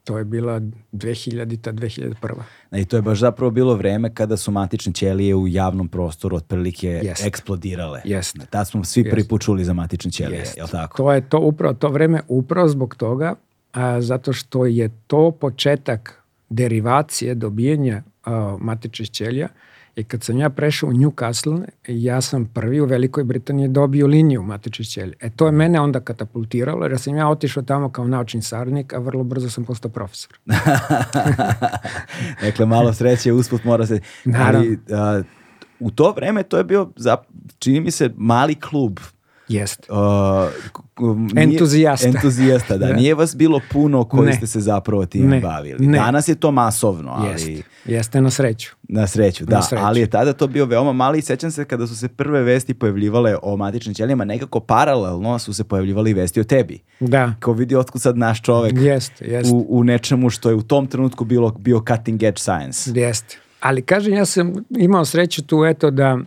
[0.03, 0.59] To je bila
[0.91, 2.13] 2000-ta, 2001.
[2.71, 6.87] I to je baš zapravo bilo vreme kada su matične ćelije u javnom prostoru otprilike
[6.87, 7.25] Jest.
[7.25, 8.01] eksplodirale.
[8.05, 8.37] Jest.
[8.49, 9.29] Tad smo svi prvi Jest.
[9.29, 10.57] put čuli za matične ćelije, Jest.
[10.57, 10.97] jel tako?
[10.97, 13.35] To je to upravo to vreme upravo zbog toga
[13.71, 19.47] a, zato što je to početak derivacije dobijanja a, matičnih ćelija
[19.95, 24.43] i kad sam ja prešao u Newcastle, ja sam prvi u Velikoj Britaniji dobio liniju
[24.43, 25.15] matičnih ćelija.
[25.19, 28.99] E to je mene onda katapultiralo jer sam ja otišao tamo kao naučni saradnik, a
[28.99, 30.39] vrlo brzo sam postao profesor.
[32.45, 33.99] dakle, malo sreće, usput mora se...
[34.25, 34.59] Naravno.
[34.59, 35.21] Ali, a,
[35.79, 37.19] u to vreme to je bio, zap,
[37.59, 38.99] čini mi se, mali klub
[39.49, 39.87] Jeste.
[39.89, 39.97] Uh,
[41.33, 42.07] nije- Entuzijasta.
[42.07, 42.93] Entuzijasta, da.
[42.93, 44.33] Nije vas bilo puno koji Ne.
[44.33, 45.39] ste se zapravo time Ne.
[45.39, 45.87] bavili.
[45.87, 45.97] Ne.
[45.97, 47.61] Danas je to masovno, ali Jeste.
[47.85, 48.69] Jeste na sreću.
[48.83, 49.61] na sreću, da.
[49.61, 49.83] sreću.
[49.85, 52.73] Ali je tada to bio veoma mali i sećam se kada su se prve vesti
[52.73, 56.79] pojavljivale o matičnim ćelijama, nekako paralelno su se pojavljivali vesti o tebi.
[56.99, 57.33] Da.
[57.39, 59.53] Kao vidi otkud sad naš čovek Jeste, jeste.
[59.53, 62.91] u, u nečemu što je u tom trenutku bilo, bio cutting edge science.
[62.95, 63.37] Jeste.
[63.59, 66.17] Ali kažem, ja sam imao sreću tu eto da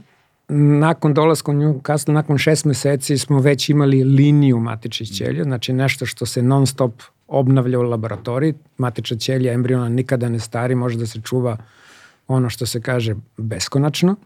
[0.54, 6.06] nakon dolaska u Newcastle, nakon šest meseci smo već imali liniju matičnih ćelija, znači nešto
[6.06, 8.54] što se non stop obnavlja u laboratoriji.
[8.78, 11.56] Matična ćelija embriona nikada ne stari, može da se čuva
[12.28, 14.16] ono što se kaže beskonačno.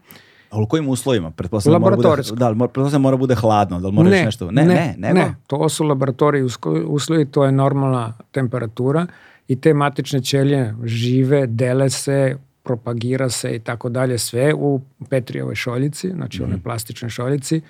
[0.51, 1.31] A u kojim uslovima?
[1.31, 4.51] Pretpostavljam mora bude, da, mora- pretpostavljam mora bude hladno, da li mora još nešto?
[4.51, 5.19] Ne, ne, nego?
[5.47, 6.43] To su laboratoriji
[6.87, 9.07] uslovi, to je normalna temperatura
[9.47, 12.37] i te matične ćelije žive, dele se,
[12.67, 16.45] propagira se i tako dalje, sve u Petrijevoj šoljici, znači Mhm.
[16.45, 17.61] one plastične šoljici.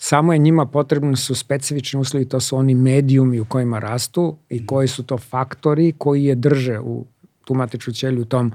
[0.00, 4.56] Samo je njima potrebni su specifični uslovi, to su oni medijumi u kojima rastu Mhm.
[4.56, 7.04] i koji su to faktori koji je drže u
[7.44, 8.52] tu matičnu ćeliju u tom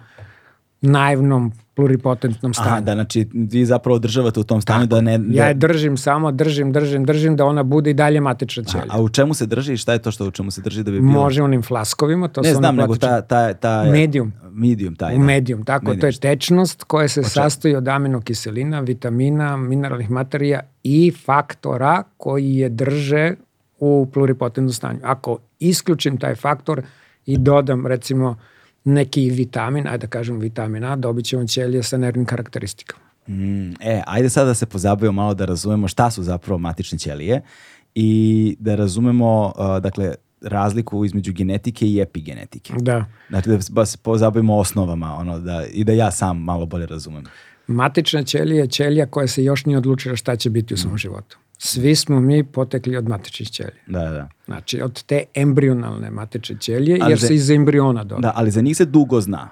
[0.82, 2.70] naivnom pluripotentnom stanju.
[2.70, 5.18] Aha, da, znači vi zapravo održavate u tom stanju da ne...
[5.18, 5.42] Da...
[5.42, 8.86] Ja je držim samo, držim, držim, držim da ona bude i dalje matična ćelija.
[8.90, 10.84] A, a u čemu se drži i šta je to što u čemu se drži
[10.84, 11.12] da bi bilo?
[11.12, 13.84] Može onim flaskovima, to ne su znam, nego ta, ta, ta...
[13.92, 14.34] Medium.
[14.52, 15.24] Medium, taj, U da.
[15.24, 16.02] medium, tako, Medium.
[16.02, 22.70] to je tečnost koja se sastoji od aminokiselina, vitamina, mineralnih materija i faktora koji je
[22.70, 23.34] drže
[23.80, 25.00] u pluripotentnom stanju.
[25.04, 26.82] Ako isključim taj faktor
[27.26, 28.36] i dodam recimo
[28.88, 33.04] neki vitamin, ajde da kažem vitamin A, dobit ćemo ćelije sa nervnim karakteristikama.
[33.28, 37.42] Mm, e, ajde sad da se pozabavimo malo da razumemo šta su zapravo matične ćelije
[37.96, 42.74] i da razumemo, uh, dakle, razliku između genetike i epigenetike.
[42.78, 43.06] Da.
[43.30, 47.24] Znači da se pozabavimo osnovama ono, da, i da ja sam malo bolje razumem.
[47.68, 51.38] Matična ćelija je ćelija koja se još nije odlučila šta će biti u svom životu.
[51.60, 53.82] Svi smo mi potekli od matičnih ćelija.
[53.88, 54.30] Da, da.
[54.46, 58.22] Znači, od te embrionalne matične ćelije, Ali jer za- se iz embriona dobije.
[58.22, 59.50] Da, ali za njih se dugo zna.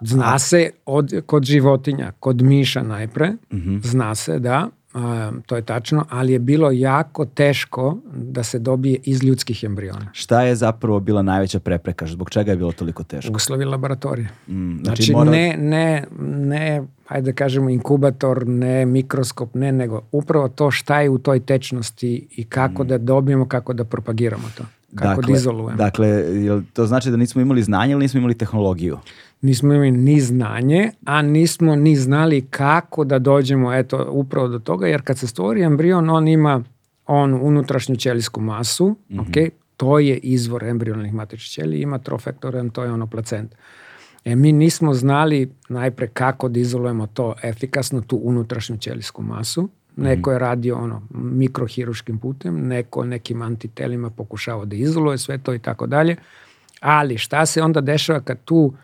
[0.00, 3.76] Zna se od, kod životinja, kod miša najpre, Mhm.
[3.80, 8.98] zna se da, a, to je tačno, ali je bilo jako teško da se dobije
[9.04, 10.06] iz ljudskih embriona.
[10.12, 12.06] Šta je zapravo bila najveća prepreka?
[12.06, 13.32] Zbog čega je bilo toliko teško?
[13.32, 14.28] Uslovi laboratorije.
[14.48, 20.48] Mm, Znači, mora- ne, ne, ne, hajde da kažemo inkubator, ne mikroskop, ne, nego upravo
[20.48, 24.64] to šta je u toj tečnosti i kako da dobijemo, kako da propagiramo to.
[24.94, 25.76] Kako da izolujemo.
[25.76, 26.08] Dakle,
[26.44, 28.98] jel to znači da nismo imali znanje ili nismo imali tehnologiju?
[29.40, 34.86] Nismo imali ni znanje, a nismo ni znali kako da dođemo eto, upravo do toga,
[34.86, 36.62] jer kad se stvori embrion, on ima
[37.06, 42.92] on unutrašnju ćelijsku masu, ok, to je izvor embrionalnih matičnih ćelija, ima trofektoran, to je
[42.92, 43.56] ono placenta.
[44.24, 49.68] E, mi nismo znali najpre kako da izolujemo to efikasno, tu unutrašnju ćelijsku masu.
[49.96, 55.58] Neko je radio ono mikrohiruškim putem, neko nekim antitelima pokušao da izoluje sve to i
[55.58, 56.16] tako dalje.
[56.80, 58.74] Ali šta se onda dešava kad tu,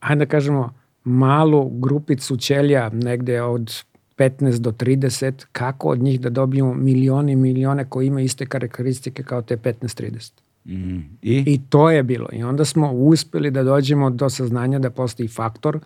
[0.00, 3.84] hajde da kažemo, malu grupicu ćelija, negde od
[4.16, 9.22] 15 do 30, kako od njih da dobijemo milioni i milione koji imaju iste karakteristike
[9.22, 10.32] kao te 15-30.
[10.64, 10.98] Mm.
[11.22, 11.44] I?
[11.46, 12.28] I to je bilo.
[12.32, 15.80] I onda smo uspeli da dođemo do saznanja da postoji faktor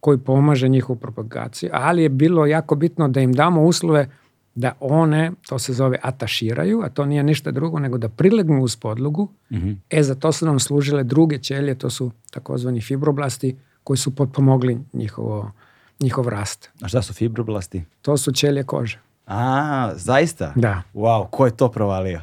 [0.00, 4.08] koji pomaže njihovu propagaciju, ali je bilo jako bitno da im damo uslove
[4.54, 8.76] da one, to se zove ataširaju, a to nije ništa drugo nego da prilegnu uz
[8.76, 9.28] podlogu.
[9.52, 9.72] Mhm.
[9.90, 14.78] E, za to su nam služile druge ćelije, to su takozvani fibroblasti koji su potpomogli
[14.92, 15.52] njihovo,
[16.00, 16.70] njihov rast.
[16.82, 17.84] A šta su fibroblasti?
[18.02, 18.98] To su ćelije kože.
[19.26, 20.52] A, zaista?
[20.56, 20.82] Da.
[20.94, 22.20] Wow, ko je to provalio?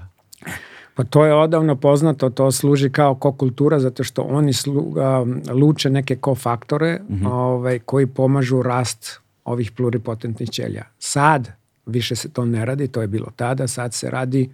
[0.96, 5.90] Pa to je odavno poznato, to služi kao kokultura zato što oni slu, a, luče
[5.90, 10.84] neke kofaktore ovaj, koji pomažu rast ovih pluripotentnih ćelija.
[11.00, 11.52] Sad
[11.86, 14.50] više se to ne radi, to je bilo tada, sad se radi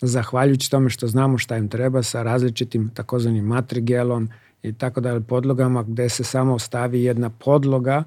[0.00, 4.28] zahvaljujući tome što znamo šta im treba sa različitim takozvanim matrigelom
[4.62, 8.04] i tako dalje podlogama gde se samo stavi jedna podloga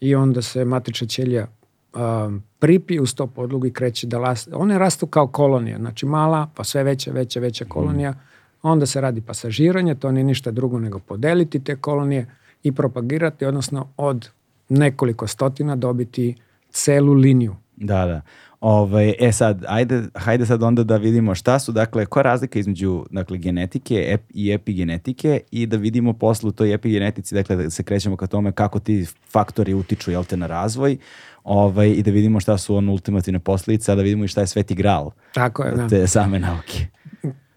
[0.00, 1.46] i onda se matrična ćelija
[1.94, 4.50] um, pripi uz to podlogu i kreće da raste.
[4.54, 8.14] One rastu kao kolonija, znači mala, pa sve veća, veća, veća kolonija.
[8.62, 12.26] Onda se radi pasažiranje, to nije ništa drugo nego podeliti te kolonije
[12.62, 14.28] i propagirati, odnosno od
[14.68, 16.34] nekoliko stotina dobiti
[16.70, 17.56] celu liniju.
[17.76, 18.20] Da, da.
[18.60, 22.58] Ovaj, e sad, ajde, hajde sad onda da vidimo šta su, dakle, koja je razlika
[22.58, 27.70] između dakle, genetike ep, i epigenetike i da vidimo posle u toj epigenetici, dakle, da
[27.70, 30.96] se krećemo ka tome kako ti faktori utiču, jel te, na razvoj
[31.44, 34.46] ovaj, i da vidimo šta su ono ultimativne posljedice, a da vidimo i šta je
[34.46, 35.88] sveti gral Tako je, da.
[35.88, 36.86] te same nauke.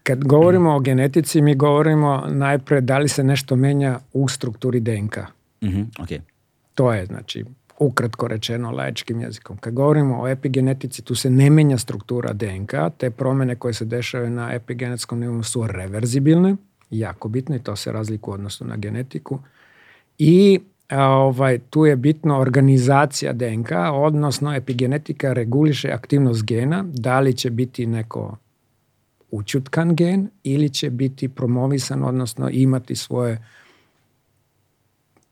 [0.02, 5.18] Kad govorimo o genetici, mi govorimo najpre da li se nešto menja u strukturi DNK.
[5.64, 6.08] Mhm, ok.
[6.74, 7.44] To je, znači,
[7.78, 9.56] ukratko rečeno laičkim jezikom.
[9.56, 14.30] Kad govorimo o epigenetici, tu se ne menja struktura DNK, te promene koje se dešavaju
[14.30, 16.56] na epigenetskom nivou su reverzibilne,
[16.90, 19.38] jako bitne, i to se razlikuje u odnosu na genetiku.
[20.18, 27.50] I ovaj, tu je bitno organizacija DNK, odnosno epigenetika reguliše aktivnost gena, da li će
[27.50, 28.36] biti neko
[29.30, 33.44] učutkan gen ili će biti promovisan, odnosno imati svoje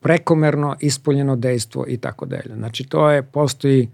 [0.00, 2.54] prekomerno ispoljeno dejstvo i tako dalje.
[2.56, 3.88] Znači to je, postoji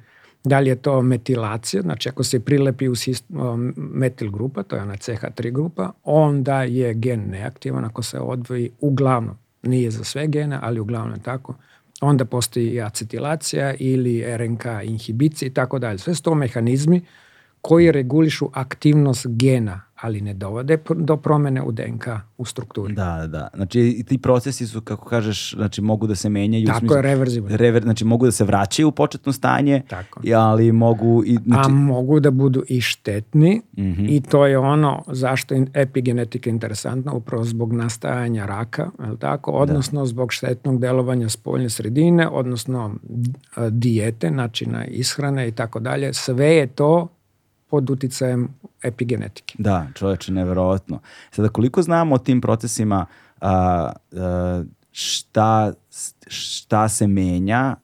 [0.45, 4.77] da li je to metilacija, znači ako se prilepi uz hist- um, metil grupa, to
[4.77, 10.27] je ona CH3 grupa, onda je gen neaktivan ako se odvoji uglavnom, nije za sve
[10.27, 11.55] gene, ali uglavnom tako,
[12.01, 15.99] onda postoji acetilacija ili RNK inhibicija i tako dalje.
[15.99, 17.03] Sve su to mehanizmi
[17.61, 22.07] koji regulišu aktivnost gena, ali ne dovode do promene u DNK
[22.39, 22.95] u strukturi.
[22.95, 23.49] Da, da.
[23.55, 26.67] Znači i ti procesi su, kako kažeš, znači mogu da se menjaju.
[26.67, 27.57] Tako smislu, je, reverzibilni.
[27.57, 30.21] Rever, znači mogu da se vraćaju u početno stanje, Tako.
[30.37, 31.23] ali mogu...
[31.27, 31.71] I, znači...
[31.71, 34.17] A mogu da budu i štetni mm -hmm.
[34.17, 39.53] i to je ono zašto je epigenetika interesantna, upravo zbog nastajanja raka, je tako?
[39.53, 39.59] Da.
[39.59, 40.07] odnosno da.
[40.07, 42.95] zbog štetnog delovanja spoljne sredine, odnosno
[43.71, 46.15] dijete, načina ishrane i tako dalje.
[46.15, 47.09] Sve je to
[47.73, 48.49] pod uticajem
[48.83, 49.55] epigenetike.
[49.59, 50.99] Da, čoveče, neverovatno.
[51.31, 53.07] Sada, koliko znamo o tim procesima,
[53.41, 55.73] a, a, šta,
[56.27, 57.77] šta se menja,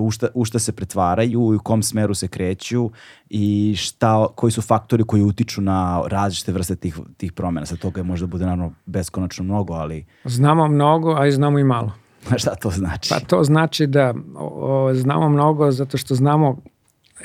[0.00, 2.90] u šta, u šta se pretvaraju, u kom smeru se kreću
[3.30, 7.66] i šta, koji su faktori koji utiču na različite vrste tih, tih promjena.
[7.66, 10.04] Sa toga je možda bude naravno beskonačno mnogo, ali...
[10.24, 11.92] Znamo mnogo, a i znamo i malo.
[12.42, 13.08] šta to znači?
[13.08, 16.60] Pa to znači da o, znamo mnogo zato što znamo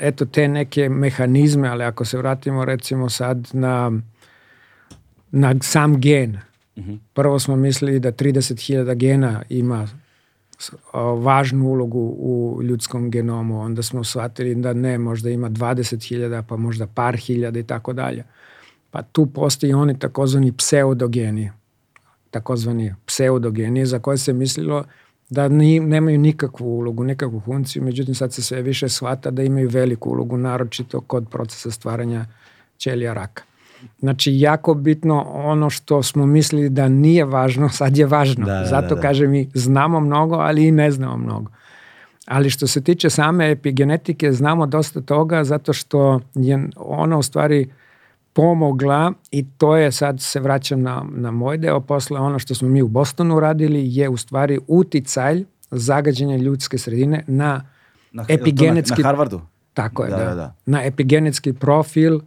[0.00, 3.92] eto te neke mehanizme, ali ako se vratimo recimo sad na,
[5.30, 6.38] na sam gen.
[6.76, 6.84] Uh.
[6.84, 6.98] -huh.
[7.12, 9.88] Prvo smo mislili da 30.000 gena ima
[11.16, 16.86] važnu ulogu u ljudskom genomu, onda smo shvatili da ne, možda ima 20.000, pa možda
[16.86, 18.24] par hiljada i tako dalje.
[18.90, 21.50] Pa tu postoji oni takozvani pseudogeni,
[22.30, 24.84] takozvani pseudogeni za koje se mislilo
[25.30, 29.68] da ni, nemaju nikakvu ulogu, nikakvu funkciju, međutim sad se sve više shvata da imaju
[29.68, 32.26] veliku ulogu, naročito kod procesa stvaranja
[32.78, 33.42] ćelija raka.
[33.98, 38.46] Znači, jako bitno ono što smo mislili da nije važno, sad je važno.
[38.46, 39.00] Da, da, Zato da, da.
[39.00, 41.50] kažem i znamo mnogo, ali i ne znamo mnogo.
[42.26, 47.68] Ali što se tiče same epigenetike, znamo dosta toga zato što je ona u stvari
[48.40, 52.68] pomogla i to je, sad se vraćam na, na moj deo posle, ono što smo
[52.68, 57.64] mi u Bostonu radili je u stvari uticaj zagađenja ljudske sredine na,
[58.12, 59.02] na epigenetski...
[59.02, 59.40] Na, na Harvardu?
[59.74, 60.24] Tako je, da, da.
[60.24, 60.34] da.
[60.34, 60.54] da.
[60.66, 62.20] Na epigenetski profil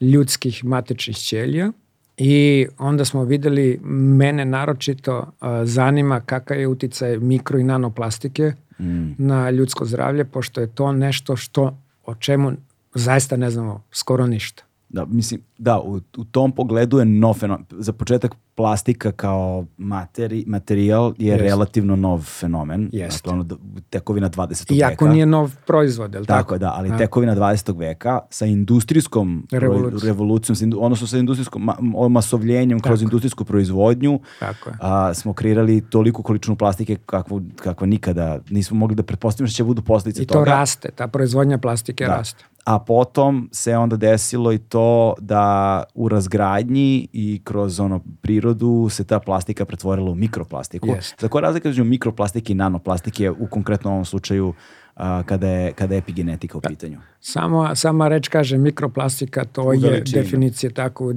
[0.00, 1.72] ljudskih matičnih ćelija
[2.16, 9.10] i onda smo videli, mene naročito uh, zanima kakav je uticaj mikro i nanoplastike mm.
[9.18, 12.52] na ljudsko zdravlje, pošto je to nešto što o čemu
[12.94, 14.62] zaista ne znamo skoro ništa.
[14.94, 17.64] Da, mislim, da, u, u tom pogledu je nov fenomen.
[17.70, 21.42] Za početak plastika kao materi, materijal je Jest.
[21.42, 22.90] relativno nov fenomen.
[22.92, 23.24] Jest.
[23.24, 23.46] Dakle, ono,
[23.90, 24.50] tekovina 20.
[24.50, 24.90] Iako veka.
[24.90, 26.42] Iako nije nov proizvod, je li tako?
[26.42, 26.96] Tako da, ali A.
[26.96, 27.78] tekovina 20.
[27.78, 32.88] veka sa industrijskom Revolucijom, revolucijom odnosno sa industrijskom ma, masovljenjem tako.
[32.88, 34.76] kroz industrijsku proizvodnju tako je.
[34.80, 39.64] a, smo kreirali toliku količinu plastike kakvu, kakva nikada nismo mogli da pretpostavimo što će
[39.64, 40.40] budu posljedice I toga.
[40.40, 42.16] I to raste, ta proizvodnja plastike da.
[42.16, 48.88] raste a potom se onda desilo i to da u razgradnji i kroz ono prirodu
[48.90, 50.88] se ta plastika pretvorila u mikroplastiku.
[50.88, 51.20] Yes.
[51.20, 54.54] Za koja razlika između mikroplastike i nanoplastike u konkretno ovom slučaju
[54.96, 56.68] a, kada, je, kada je epigenetika u da.
[56.68, 56.98] pitanju?
[57.20, 60.22] Samo, sama reč kaže mikroplastika, to u je veličini.
[60.22, 61.14] definicija tako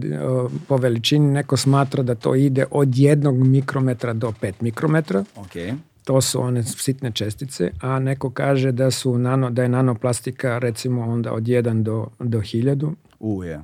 [0.67, 1.31] po veličini.
[1.31, 5.23] Neko smatra da to ide od jednog mikrometra do pet mikrometra.
[5.35, 5.75] Okay
[6.07, 11.01] to su one sitne čestice, a neko kaže da su nano, da je nanoplastika recimo
[11.01, 12.93] onda od 1 do, do 1000.
[13.19, 13.61] U, je.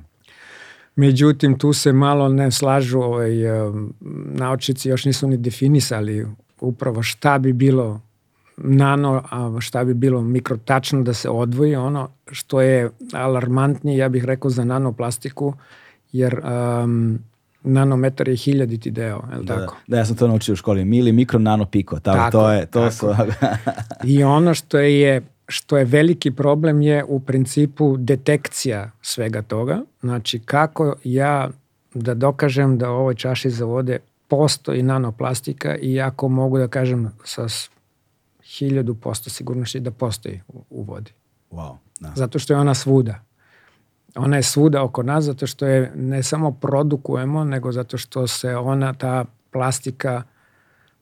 [0.96, 3.32] Međutim, tu se malo ne slažu, ovaj,
[4.34, 6.26] naučnici još nisu ni definisali
[6.60, 8.00] upravo šta bi bilo
[8.56, 11.76] nano, a šta bi bilo mikrotačno da se odvoji.
[11.76, 15.54] Ono što je alarmantnije, ja bih rekao, za nanoplastiku,
[16.12, 17.18] jer um,
[17.64, 19.76] nanometar je hiljaditi deo, je li da, tako?
[19.86, 20.84] Da, ja sam to naučio u školi.
[20.84, 22.00] Mili, mikro, nano, piko.
[22.00, 22.92] Tako, tako to je, to tako.
[22.94, 23.06] su...
[24.04, 29.82] I ono što je što je veliki problem je u principu detekcija svega toga.
[30.00, 31.50] Znači kako ja
[31.94, 33.98] da dokažem da u ovoj čaši za vode
[34.28, 37.46] postoji nanoplastika i ako mogu da kažem sa
[38.44, 41.12] hiljadu posto sigurnosti da postoji u, u vodi.
[41.50, 42.12] Wow, da.
[42.16, 43.20] Zato što je ona svuda
[44.14, 48.56] ona je svuda oko nas zato što je ne samo produkujemo, nego zato što se
[48.56, 50.22] ona, ta plastika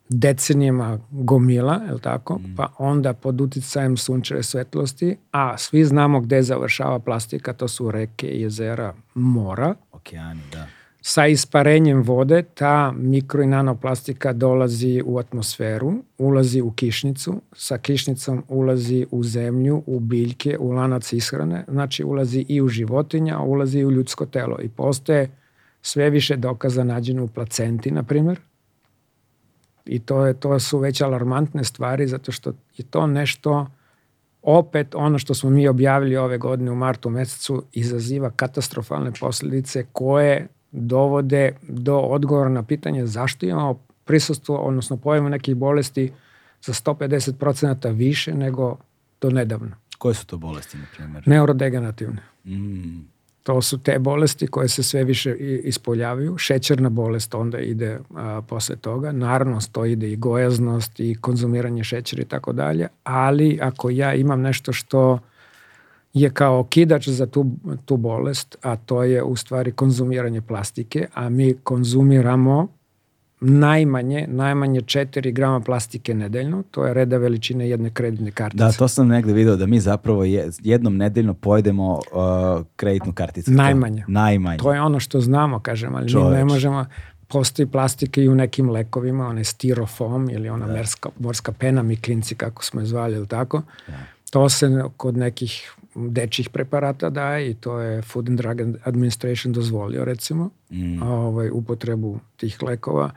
[0.09, 2.39] decenijama gomila, je tako?
[2.39, 2.55] Mm.
[2.57, 8.27] Pa onda pod uticajem sunčeve svetlosti, a svi znamo gde završava plastika, to su reke,
[8.27, 9.75] jezera, mora.
[9.93, 10.67] Okeani, da
[11.03, 18.45] sa isparenjem vode ta mikro i nanoplastika dolazi u atmosferu, ulazi u kišnicu, sa kišnicom
[18.49, 23.85] ulazi u zemlju, u biljke, u lanac ishrane, znači ulazi i u životinja, ulazi i
[23.85, 25.31] u ljudsko telo i postoje
[25.83, 28.41] sve više dokaza nađeno u placenti, na primer.
[29.85, 33.67] I to, je, to su već alarmantne stvari zato što je to nešto
[34.43, 40.49] opet ono što smo mi objavili ove godine u martu mesecu izaziva katastrofalne posljedice koje
[40.73, 46.13] dovode do odgovora na pitanje zašto imamo prisustvo, odnosno pojavu nekih bolesti
[46.63, 48.77] za 150% više nego
[49.21, 49.77] do nedavno.
[49.99, 51.23] Koje su to bolesti, na primjer?
[51.29, 52.23] Neurodegenerativne.
[52.45, 53.13] Mm.
[53.43, 56.39] To su te bolesti koje se sve više ispoljavaju.
[56.39, 59.13] Šećerna bolest onda ide a, posle toga.
[59.13, 62.89] Naravno, to ide i gojaznost i konzumiranje šećera i tako dalje.
[63.05, 65.19] Ali ako ja imam nešto što
[66.15, 67.47] je kao okidač za tu,
[67.85, 72.69] tu bolest, a to je u stvari konzumiranje plastike, a mi konzumiramo
[73.41, 78.65] najmanje, najmanje 4 grama plastike nedeljno, to je reda veličine jedne kreditne kartice.
[78.65, 80.25] Da, to sam negde video da mi zapravo
[80.63, 83.51] jednom nedeljno pojedemo uh, kreditnu karticu.
[83.51, 84.03] Najmanje.
[84.07, 84.59] To, najmanje.
[84.59, 86.31] To je ono što znamo, kažem, ali Čoveč.
[86.31, 86.87] mi ne možemo,
[87.29, 90.73] postoji plastike i u nekim lekovima, onaj styrofoam ili ona da.
[90.73, 93.63] merska, morska pena, mi klinci kako smo je zvali, ili tako.
[93.87, 93.95] Da.
[94.31, 100.05] To se kod nekih dečjih preparata daje i to je Food and Drug Administration dozvolio
[100.05, 101.03] recimo mm.
[101.03, 103.11] ovaj, upotrebu tih lekova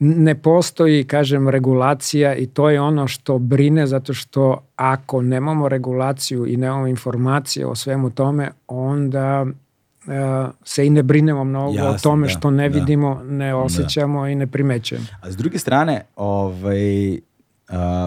[0.00, 6.46] ne postoji, kažem, regulacija i to je ono što brine zato što ako nemamo regulaciju
[6.46, 11.98] i nemamo informacije o svemu tome, onda uh, se i ne brinemo mnogo Jasne, o
[12.02, 12.78] tome da, što ne da.
[12.78, 13.56] vidimo, ne da.
[13.56, 14.28] osjećamo da.
[14.28, 15.06] i ne primećujemo.
[15.22, 17.18] A s druge strane, ovaj, uh,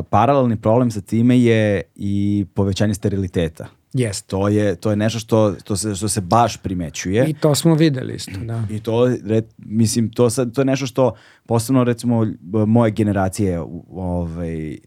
[0.10, 3.68] paralelni problem sa time je i povećanje steriliteta.
[3.94, 4.28] Jest.
[4.28, 7.30] To je, to je nešto što, to se, što se baš primećuje.
[7.30, 8.64] I to smo videli isto, da.
[8.70, 11.16] I to, re, mislim, to, sad, to je nešto što,
[11.46, 12.28] posebno recimo
[12.68, 13.60] moje generacije
[13.92, 14.78] ovaj,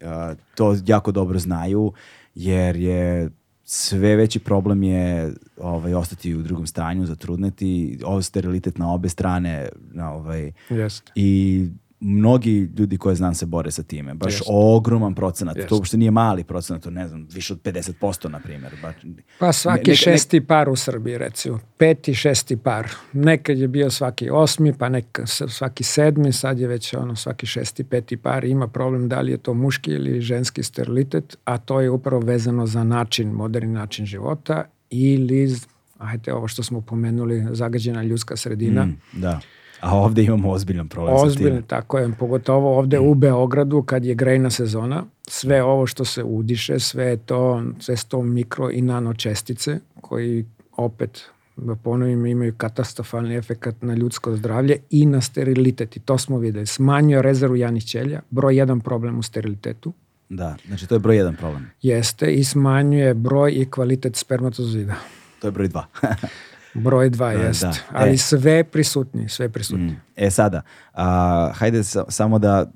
[0.54, 1.92] to jako dobro znaju,
[2.34, 3.30] jer je
[3.64, 9.68] sve veći problem je ovaj, ostati u drugom stanju, zatrudneti, ovo sterilitet na obe strane,
[9.92, 11.10] na, ovaj, Jest.
[11.14, 11.68] i
[12.04, 14.14] mnogi ljudi koje znam se bore sa time.
[14.14, 14.44] Baš Jest.
[14.48, 15.56] ogroman procenat.
[15.56, 15.68] Jest.
[15.68, 18.72] To uopšte nije mali procenat, to ne znam, više od 50% na primjer.
[18.82, 18.94] Baš,
[19.38, 20.46] pa svaki ne, šesti ne...
[20.46, 21.60] par u Srbiji recimo.
[21.76, 22.88] Peti, šesti par.
[23.12, 27.84] Nekad je bio svaki osmi, pa nek, svaki sedmi, sad je već ono svaki šesti,
[27.84, 28.44] peti par.
[28.44, 32.66] Ima problem da li je to muški ili ženski sterilitet, a to je upravo vezano
[32.66, 35.56] za način, moderni način života ili
[35.98, 38.84] ajte ovo što smo pomenuli, zagađena ljudska sredina.
[38.84, 39.40] Mm, da
[39.84, 42.12] A ovde imamo ozbiljan problem Ozbiljno, tako je.
[42.18, 47.16] Pogotovo ovde u Beogradu kad je grejna sezona, sve ovo što se udiše, sve je
[47.16, 50.44] to, sve to mikro i nano čestice koji
[50.76, 51.22] opet
[51.56, 55.96] da ponovim, imaju katastrofalni efekt na ljudsko zdravlje i na sterilitet.
[55.96, 56.66] I to smo videli.
[56.66, 59.92] Smanjuje rezervu janih ćelja, broj jedan problem u sterilitetu.
[60.28, 61.70] Da, znači to je broj jedan problem.
[61.82, 64.94] Jeste i smanjuje broj i kvalitet spermatozida.
[65.40, 65.86] To je broj dva.
[66.74, 67.72] Broj dva da, jest, da.
[67.92, 68.18] ali e.
[68.18, 69.86] sve prisutni, sve prisutni.
[69.86, 70.00] Mm.
[70.16, 70.62] E sada,
[70.92, 72.66] a, hajde sa, samo da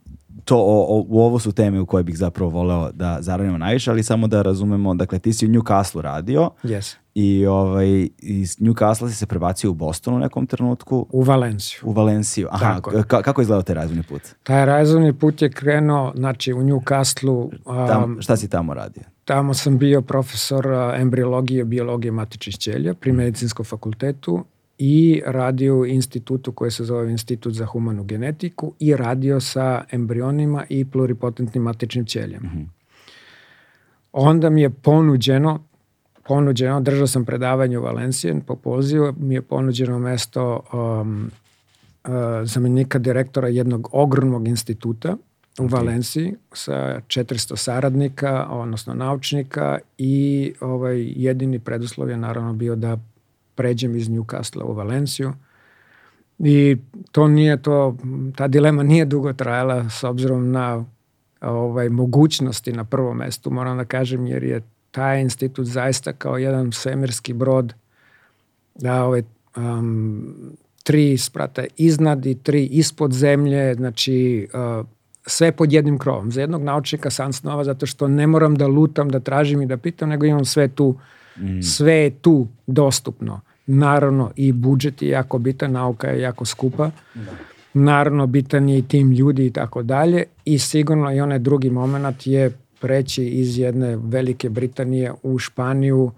[0.48, 3.90] to, o, o, u ovo su teme u koje bih zapravo voleo da zaradimo najviše,
[3.90, 6.96] ali samo da razumemo, dakle ti si u Newcastle radio yes.
[7.14, 11.06] i ovaj, iz Newcastle si se prebacio u Boston u nekom trenutku.
[11.10, 11.80] U Valenciju.
[11.84, 14.22] U Valenciju, aha, ka, kako je izgledao taj razvojni put?
[14.42, 17.50] Taj razvojni put je krenuo, znači u Newcastle.
[17.64, 19.02] Um, Tam, šta si tamo radio?
[19.28, 20.66] Tamo sam bio profesor
[20.96, 24.44] embriologije, biologije matičnih ćelija pri medicinskom fakultetu
[24.78, 30.64] i radio u institutu koji se zove Institut za humanu genetiku i radio sa embrionima
[30.68, 32.42] i pluripotentnim matičnim ćeljem.
[32.42, 32.66] Mm -hmm.
[34.12, 35.64] Onda mi je ponuđeno,
[36.28, 41.30] ponuđeno, držao sam predavanje u Valenciji, po pozivu mi je ponuđeno mesto um,
[42.04, 42.12] uh,
[42.44, 45.16] zamenika direktora jednog ogromnog instituta
[45.60, 45.72] u okay.
[45.72, 52.98] Valenciji sa 400 saradnika, odnosno naučnika i ovaj jedini preduslov je naravno bio da
[53.54, 55.32] pređem iz Newcastle u Valenciju.
[56.38, 56.76] I
[57.12, 57.96] to nije to,
[58.36, 60.84] ta dilema nije dugo trajala s obzirom na
[61.40, 66.72] ovaj, mogućnosti na prvom mestu, moram da kažem, jer je taj institut zaista kao jedan
[66.72, 67.74] svemirski brod
[68.74, 69.22] da ovaj,
[69.56, 70.34] um,
[70.82, 74.86] tri sprata iznad i tri ispod zemlje, znači uh,
[75.28, 76.32] sve pod jednim krovom.
[76.32, 79.76] Za jednog naučnika san snova zato što ne moram da lutam, da tražim i da
[79.76, 80.96] pitam, nego imam sve tu,
[81.36, 81.62] mm.
[81.62, 83.40] sve je tu dostupno.
[83.66, 86.90] Naravno i budžet je jako bitan, nauka je jako skupa.
[87.14, 87.30] Da.
[87.74, 92.26] Naravno bitan je i tim ljudi i tako dalje i sigurno i onaj drugi moment
[92.26, 96.10] je preći iz jedne Velike Britanije u Španiju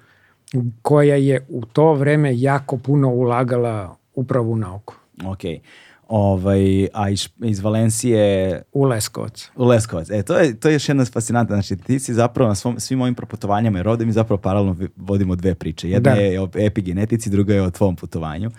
[0.83, 4.95] koja je u to vreme jako puno ulagala upravo u nauku.
[5.25, 5.55] Okej.
[5.55, 5.90] Okay.
[6.11, 8.63] Ovaj, a iz, iz Valencije...
[8.73, 9.51] U Leskovac.
[9.57, 10.11] U Leskovac.
[10.11, 11.57] E, to je, to je još jedna fascinantna.
[11.57, 15.37] Znači, ti si zapravo na svom, svim ovim proputovanjama, jer ovde mi zapravo paralelno vodimo
[15.37, 15.91] dve priče.
[15.91, 16.21] Jedna da.
[16.21, 18.51] je o epigenetici, druga je o tvom putovanju.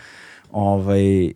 [0.52, 1.32] Ovaj, uh,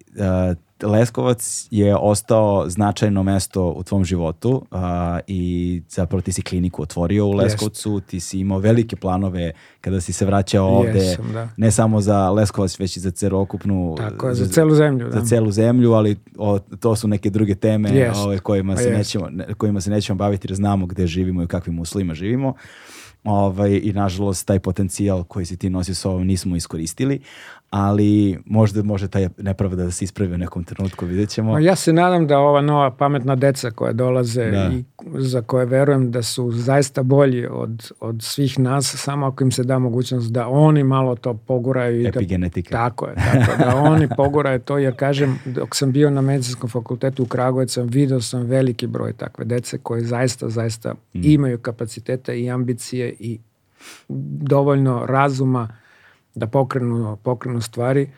[0.83, 4.79] Leskovac je ostao značajno mesto u tvom životu uh,
[5.27, 8.07] i zapravo ti si kliniku otvorio u Leskovcu, Jest.
[8.07, 9.51] ti si imao velike planove
[9.81, 11.49] kada si se vraćao ovde, Jesam, da.
[11.57, 13.95] ne samo za Leskovac, već i za celokupnu...
[13.97, 15.09] Tako za, za celu zemlju.
[15.09, 15.19] Da.
[15.19, 18.25] Za celu zemlju, ali o, to su neke druge teme yes.
[18.25, 21.79] ove, kojima, pa se nećemo, kojima se nećemo baviti jer znamo gde živimo i kakvim
[21.79, 22.53] uslovima živimo.
[23.23, 27.21] ovaj, i nažalost taj potencijal koji si ti nosio sa ovom nismo iskoristili,
[27.69, 31.59] ali možda može taj nepravda da se ispravi u nekom trenutku, vidjet ćemo.
[31.59, 34.71] Ja se nadam da ova nova pametna deca koja dolaze Da.
[34.73, 34.83] i
[35.17, 39.63] za koje verujem da su zaista bolji od, od svih nas, samo ako im se
[39.63, 41.99] da mogućnost da oni malo to poguraju.
[41.99, 42.69] I da, Epigenetika.
[42.71, 47.23] tako je, tako da oni poguraju to, jer kažem, dok sam bio na medicinskom fakultetu
[47.23, 51.21] u Kragujevcu, video sam veliki broj takve dece koje zaista, zaista Mm.
[51.23, 53.39] imaju kapacitete i ambicije i
[54.41, 55.67] dovoljno razuma
[56.35, 58.09] da pokrenu, pokrenu stvari.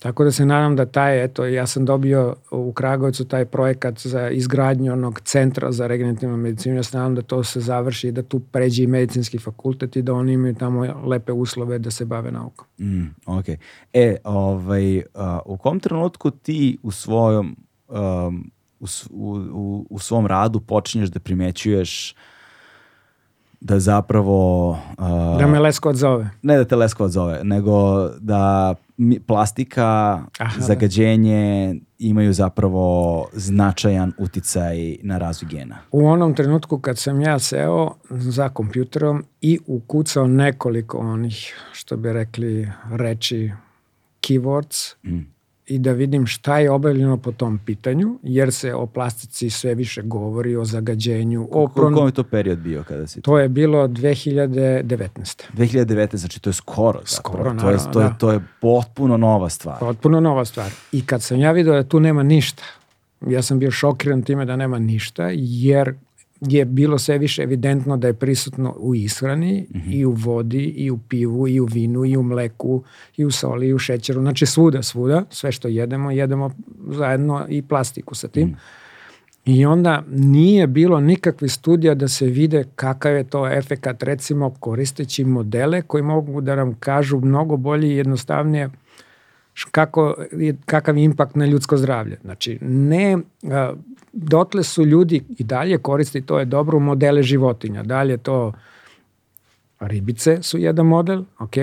[0.00, 4.30] Tako da se nadam da taj, eto, ja sam dobio u Kragujevcu taj projekat za
[4.30, 6.76] izgradnju onog centra za regenerativnu medicinu.
[6.76, 10.02] Ja se nadam da to se završi i da tu pređe i medicinski fakultet i
[10.02, 12.66] da oni imaju tamo lepe uslove da se bave naukom.
[12.78, 13.44] Mm, ok.
[13.92, 17.56] E, ovaj, a, u kom trenutku ti u svojom
[17.88, 18.50] um,
[18.80, 22.14] u, u, u svom radu počinješ da primećuješ
[23.60, 26.30] da zapravo a, Da me Lesko zove.
[26.42, 27.72] ne da te Leskovac zove, nego
[28.10, 29.84] da mi- plastika,
[30.38, 30.64] Aha, da.
[30.64, 32.84] zagađenje imaju zapravo
[33.32, 35.76] značajan uticaj na razvoj gena.
[35.92, 42.12] U onom trenutku kad sam ja seo za kompjuterom i ukucao nekoliko onih, što bi
[42.12, 43.50] rekli, reči
[44.22, 45.18] keywords Mm.
[45.70, 50.02] I da vidim šta je obavljeno po tom pitanju, jer se o plastici sve više
[50.02, 51.94] govori, o zagađenju, o pron...
[51.94, 55.42] kom je to period bio kada si To je bilo 2019.
[55.52, 56.16] 2009.
[56.16, 57.00] znači to je skoro.
[57.04, 57.60] Skoro, zapravo.
[57.60, 58.14] to, je, naravno, to, je, da.
[58.14, 59.78] to je potpuno nova stvar.
[59.78, 60.70] Potpuno nova stvar.
[60.92, 62.62] I kad sam ja vidio da tu nema ništa,
[63.26, 65.94] ja sam bio šokiran time da nema ništa, jer
[66.40, 70.98] je bilo sve više evidentno da je prisutno u ishrani i u vodi i u
[70.98, 72.82] pivu i u vinu i u mleku
[73.16, 74.20] i u soli i u šećeru.
[74.20, 76.50] Znači svuda, svuda, sve što jedemo, jedemo
[76.88, 78.56] zajedno i plastiku sa tim.
[79.44, 85.24] I onda nije bilo nikakvih studija da se vide kakav je to efekat, recimo koristeći
[85.24, 88.70] modele koji mogu da nam kažu mnogo bolje i jednostavnije
[89.70, 90.14] kako,
[90.66, 92.18] kakav je impakt na ljudsko zdravlje.
[92.22, 93.18] Znači, ne,
[93.50, 93.72] a,
[94.12, 97.82] dotle su ljudi i dalje koristi, to je dobro, modele životinja.
[97.82, 98.52] Dalje to
[99.80, 101.54] ribice su jedan model, ok.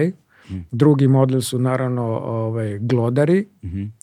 [0.71, 3.47] Drugi model su naravno ovaj, glodari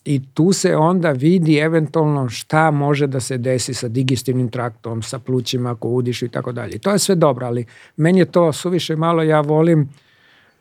[0.05, 5.19] i tu se onda vidi eventualno šta može da se desi sa digestivnim traktom, sa
[5.19, 6.77] plućima ako udišu i tako dalje.
[6.77, 7.65] To je sve dobro, ali
[7.97, 9.89] meni je to suviše malo, ja volim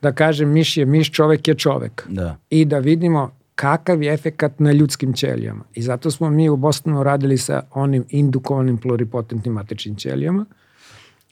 [0.03, 2.37] da kažem miš je miš, čovek je čovek Da.
[2.51, 5.65] i da vidimo kakav je efekat na ljudskim ćelijama.
[5.75, 10.47] I zato smo mi u Bostonu radili sa onim indukovanim pluripotentnim matičnim ćelijama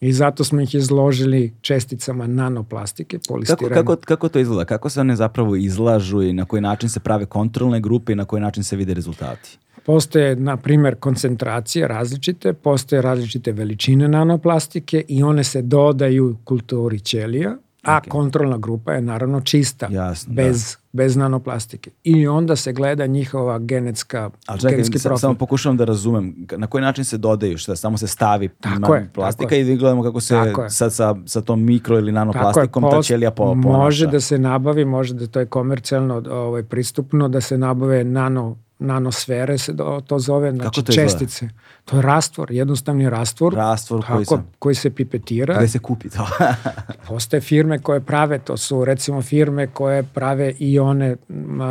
[0.01, 3.75] i zato smo ih izložili česticama nanoplastike, Kako, polistirena.
[3.77, 4.64] kako, kako to izgleda?
[4.64, 8.25] Kako se one zapravo izlažu i na koji način se prave kontrolne grupe i na
[8.25, 9.59] koji način se vide rezultati?
[9.87, 17.57] Postoje, na primjer, koncentracije različite, postoje različite veličine nanoplastike i one se dodaju kulturi ćelija,
[17.83, 21.91] a kontrolna grupa je naravno čista, Jasno, bez, bez nanoplastike.
[22.05, 25.18] I onda se gleda njihova genetska, Ali čekaj, genetski profil.
[25.18, 29.11] samo pokušavam da razumem na koji način se dodaju, šta samo se stavi Tako je,
[29.14, 30.55] plastika tako i gledamo kako se je.
[30.68, 33.68] sa, sa, sa tom mikro ili Tako je, nanoplastikom ta ćelija po, Može
[34.05, 34.07] ponaša.
[34.07, 39.59] da se nabavi, može da to je komercijalno ovaj, pristupno, da se nabave nano, nanosfere,
[39.59, 41.09] se to zove, znači to izgleda?
[41.09, 41.49] čestice.
[41.85, 43.55] To je rastvor, jednostavni rastvor.
[43.55, 45.57] Rastvor koji tako, se- koji se pipetira.
[45.57, 46.26] Gde se kupi to?
[47.09, 51.16] Postoje firme koje prave, to su recimo firme koje prave i one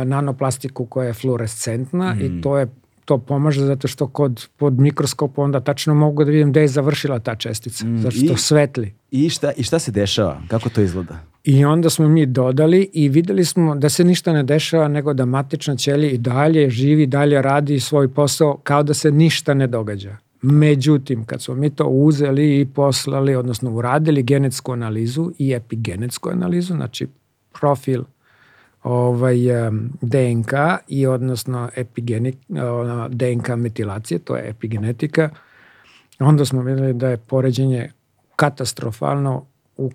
[0.04, 2.20] nanoplastiku koja je fluorescentna Mm.
[2.20, 2.66] i to je
[3.12, 7.18] to pomaže zato što kod pod mikroskopom onda tačno mogu da vidim gde je završila
[7.18, 8.92] ta čestica, zato što Mm, i- svetli.
[9.10, 10.40] I šta, I šta se dešava?
[10.48, 11.18] Kako to izgleda?
[11.44, 15.24] I onda smo mi dodali i videli smo da se ništa ne dešava nego da
[15.24, 20.16] matična ćelija i dalje živi, dalje radi svoj posao kao da se ništa ne događa.
[20.42, 26.74] Međutim, kad smo mi to uzeli i poslali, odnosno uradili genetsku analizu i epigenetsku analizu,
[26.74, 27.06] znači
[27.60, 28.02] profil
[28.82, 29.36] ovaj,
[30.00, 30.52] DNK
[30.88, 35.30] i odnosno epigenik, ona DNK metilacije, to je epigenetika,
[36.18, 37.90] onda smo vidjeli da je poređenje
[38.36, 39.44] katastrofalno
[39.76, 39.90] u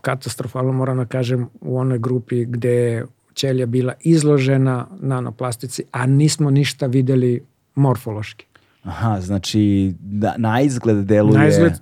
[0.00, 6.50] katastrofalno moram da kažem u onoj grupi gde je ćelija bila izložena nanoplastici, a nismo
[6.50, 7.42] ništa videli
[7.74, 8.46] morfološki.
[8.82, 11.72] Aha, znači da, na izgled deluje Na izgled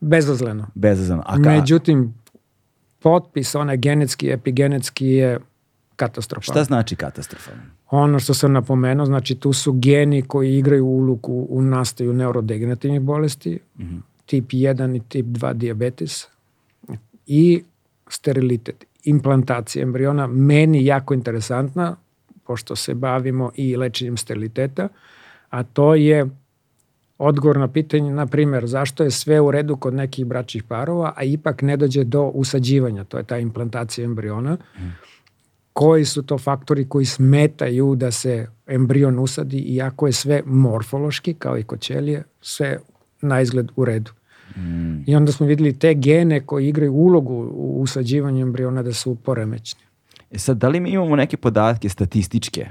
[0.00, 0.66] bezazleno.
[0.74, 1.22] bezazleno.
[1.26, 2.14] A ka, Međutim,
[2.98, 5.38] potpis, onaj genetski, epigenetski je
[6.00, 6.54] katastrofalan.
[6.54, 7.62] šta znači katastrofalno?
[7.90, 13.58] Ono što sam napomenuo, znači tu su geni koji igraju ulogu u nastaju neurodegenerativnih bolesti,
[14.26, 16.26] tip 1 i tip 2 diabetes
[17.26, 17.62] i
[18.08, 21.96] sterilitet, implantacija embriona, meni jako interesantna,
[22.44, 24.88] pošto se bavimo i lečenjem steriliteta,
[25.50, 26.26] a to je
[27.18, 31.24] odgovor na pitanje, na primjer, zašto je sve u redu kod nekih bračnih parova, a
[31.24, 34.54] ipak ne dođe do usađivanja, to je ta implantacija embriona.
[34.54, 35.09] Mm.
[35.72, 41.58] Koji su to faktori koji smetaju da se embrion usadi, iako je sve morfološki, kao
[41.58, 42.78] i kod ćelije, sve
[43.22, 44.10] na izgled u redu.
[44.56, 45.02] Mm.
[45.06, 49.80] I onda smo videli te gene koji igraju ulogu u usađivanju embriona da su poremećni.
[50.30, 52.66] E sad, da li mi imamo neke podatke statističke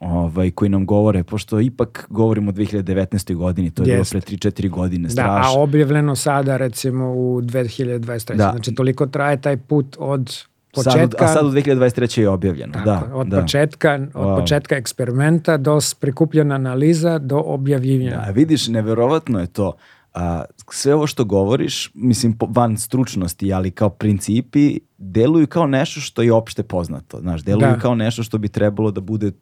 [0.00, 3.34] ovaj, koji nam govore, pošto ipak govorimo o 2019.
[3.34, 4.12] godini, to je Jest.
[4.12, 5.52] bilo pre 3-4 godine, strašno.
[5.52, 8.36] Da, a objavljeno sada recimo u 2023.
[8.36, 8.50] Da.
[8.50, 10.44] Znači toliko traje taj put od
[10.76, 11.26] početka...
[11.26, 12.20] Sad, a sad u 2023.
[12.20, 12.72] je objavljeno.
[12.72, 13.40] Tako, da, od, da.
[13.40, 14.40] Početka, od wow.
[14.40, 18.22] početka eksperimenta do prikupljena analiza do objavljivanja.
[18.26, 19.72] Da, vidiš, neverovatno je to.
[20.14, 26.22] A, sve ovo što govoriš, mislim van stručnosti, ali kao principi, deluju kao nešto što
[26.22, 27.18] je opšte poznato.
[27.20, 27.78] Znaš, deluju da.
[27.78, 29.32] kao nešto što bi trebalo da bude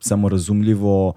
[0.00, 1.14] samorazumljivo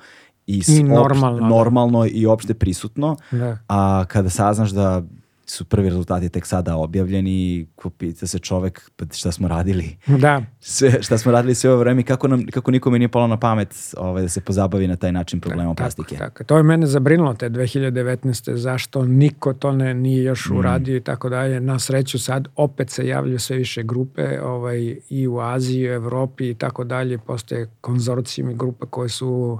[0.47, 3.17] i, I normalno, opšte, normalno i opšte prisutno.
[3.31, 3.57] Da.
[3.67, 5.03] A kada saznaš da
[5.45, 7.67] su prvi rezultati tek sada objavljeni,
[7.97, 9.97] pita se čovek pa šta smo radili.
[10.07, 10.41] Da.
[10.59, 13.93] Sve, šta smo radili sve ovo vreme kako, nam, kako nikome nije palo na pamet
[13.97, 16.17] ovaj, da se pozabavi na taj način problemom tako, plastike.
[16.17, 18.55] Tako, to je mene zabrinulo te 2019.
[18.55, 20.57] Zašto niko to ne, nije još mm.
[20.57, 21.59] uradio i tako dalje.
[21.59, 25.93] Na sreću sad opet se javljaju sve više grupe ovaj, i u Aziji, i u
[25.93, 27.17] Evropi i tako dalje.
[27.17, 29.59] Postoje konzorcijumi grupe koje su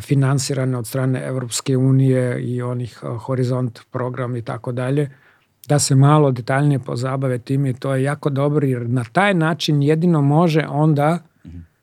[0.00, 5.10] finansirane od strane Evropske unije i onih Horizont program i tako dalje,
[5.68, 9.82] da se malo detaljnije pozabave tim i to je jako dobro jer na taj način
[9.82, 11.18] jedino može onda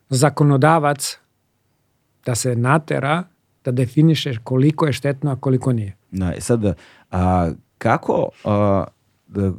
[0.09, 1.19] zakonodavac
[2.25, 3.23] da se natera
[3.65, 5.95] da definiše koliko je štetno, a koliko nije.
[6.11, 6.75] Da, sad,
[7.11, 8.83] a, kako, a,
[9.27, 9.51] da,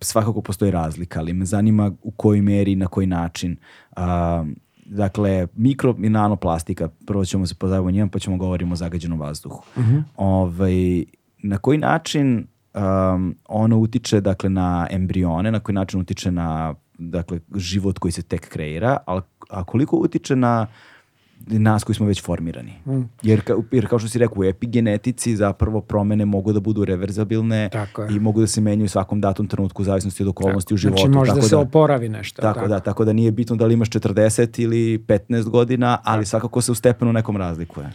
[0.00, 3.56] svakako postoji razlika, ali me zanima u kojoj meri, na koji način
[3.96, 4.44] a,
[4.88, 9.20] dakle, mikro i nanoplastika, prvo ćemo se pozaviti o njima, pa ćemo govorimo o zagađenom
[9.20, 9.62] vazduhu.
[9.76, 9.96] Uh mhm.
[9.96, 10.02] -huh.
[10.16, 11.04] ovaj,
[11.42, 17.40] na koji način um, ono utiče dakle, na embrione, na koji način utiče na dakle,
[17.56, 20.66] život koji se tek kreira, ali, a koliko utiče na
[21.46, 22.72] nas koji smo već formirani.
[22.86, 23.00] Mm.
[23.22, 27.70] Jer, ka, jer kao što si rekao, u epigenetici zapravo promene mogu da budu reverzabilne
[28.10, 30.74] i mogu da se menjaju u svakom datom trenutku u zavisnosti od okolnosti tako.
[30.74, 31.00] u životu.
[31.00, 32.42] Znači može da da se oporavi nešto.
[32.42, 36.24] Tako, tako, da, tako da nije bitno da li imaš 40 ili 15 godina, ali
[36.24, 36.28] tako.
[36.28, 37.90] svakako se u stepenu nekom razlikuje.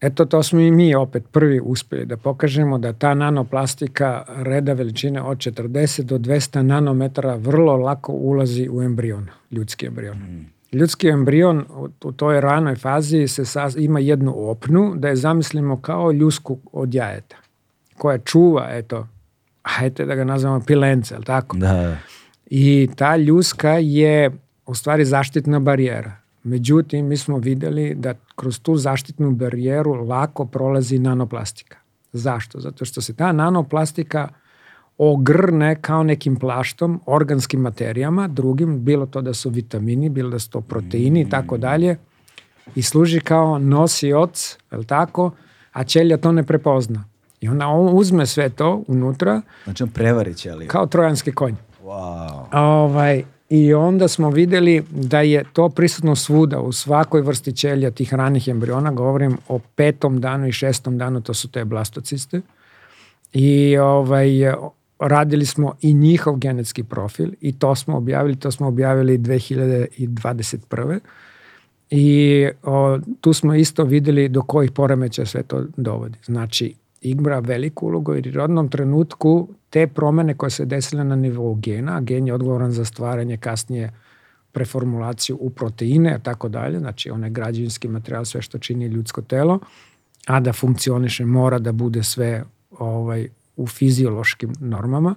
[0.00, 5.22] Eto, to smo i mi opet prvi uspeli da pokažemo da ta nanoplastika reda veličine
[5.22, 10.16] od 40 do 200 nanometara vrlo lako ulazi u embrion, ljudski embrion.
[10.16, 11.64] Mm ljudski embrion
[12.04, 16.94] u toj ranoj fazi se sas, ima jednu opnu, da je zamislimo kao ljusku od
[16.94, 17.36] jajeta,
[17.98, 19.06] koja čuva, eto,
[19.62, 21.56] hajte da ga nazvamo pilence, ali tako?
[21.56, 21.96] Da.
[22.46, 24.30] I ta ljuska je
[24.66, 26.16] u stvari zaštitna barijera.
[26.42, 31.76] Međutim, mi smo videli da kroz tu zaštitnu barijeru lako prolazi nanoplastika.
[32.12, 32.60] Zašto?
[32.60, 34.28] Zato što se ta nanoplastika
[34.98, 40.50] ogrne kao nekim plaštom organskim materijama, drugim, bilo to da su vitamini, bilo da su
[40.50, 41.96] to proteini i tako dalje,
[42.74, 45.30] i služi kao nosioc, je tako,
[45.72, 47.04] a ćelija to ne prepozna.
[47.40, 49.42] I onda on uzme sve to unutra.
[49.64, 50.68] Znači on prevari ćeliju.
[50.68, 51.54] Kao trojanski konj.
[51.84, 52.44] Wow.
[52.52, 58.14] Ovaj, I onda smo videli da je to prisutno svuda, u svakoj vrsti ćelija tih
[58.14, 62.40] ranih embriona, govorim o petom danu i šestom danu, to su te blastociste.
[63.32, 64.28] I ovaj,
[64.98, 70.98] radili smo i njihov genetski profil i to smo objavili, to smo objavili 2021.
[71.90, 76.18] I o, tu smo isto videli do kojih poremeća sve to dovodi.
[76.24, 81.54] Znači, igra veliku ulogu jer u rodnom trenutku te promene koje se desile na nivou
[81.54, 83.92] gena, a gen je odgovoran za stvaranje kasnije
[84.52, 89.58] preformulaciju u proteine, tako dalje, znači onaj građevinski materijal, sve što čini ljudsko telo,
[90.26, 92.44] a da funkcioniše mora da bude sve
[92.78, 95.14] ovaj u fiziološkim normama.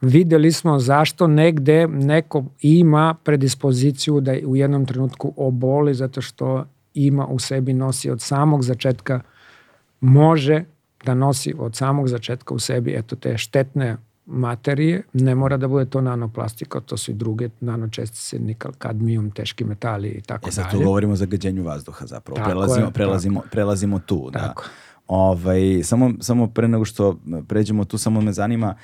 [0.00, 7.26] Videli smo zašto negde neko ima predispoziciju da u jednom trenutku oboli zato što ima
[7.26, 9.20] u sebi nosi od samog začetka
[10.00, 10.64] može
[11.04, 13.96] da nosi od samog začetka u sebi eto te štetne
[14.26, 19.64] materije, ne mora da bude to nanoplastika, to su i druge nanočestice, nikal, kadmijum, teški
[19.64, 20.48] metali i tako dalje.
[20.48, 23.50] E sad tu govorimo o zagađenju vazduha zapravo, tako prelazimo, je, prelazimo, tako.
[23.52, 24.30] prelazimo tu.
[24.32, 24.38] Da.
[24.38, 24.62] Tako.
[24.62, 24.93] Da.
[25.06, 28.74] Ovaj, samo, samo pre nego što pređemo tu, samo me zanima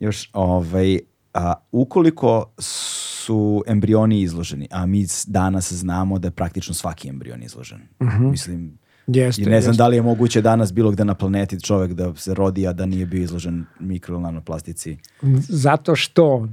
[0.00, 0.98] još, ovaj,
[1.34, 7.80] a, ukoliko su embrioni izloženi, a mi danas znamo da je praktično svaki embrion izložen.
[8.00, 8.24] Uh mhm.
[8.24, 8.30] -huh.
[8.30, 9.82] Mislim, Jeste, I ne znam jeste.
[9.82, 12.86] da li je moguće danas bilo gde na planeti čovek da se rodi, a da
[12.86, 14.96] nije bio izložen mikro ili nanoplastici.
[15.48, 16.48] Zato što,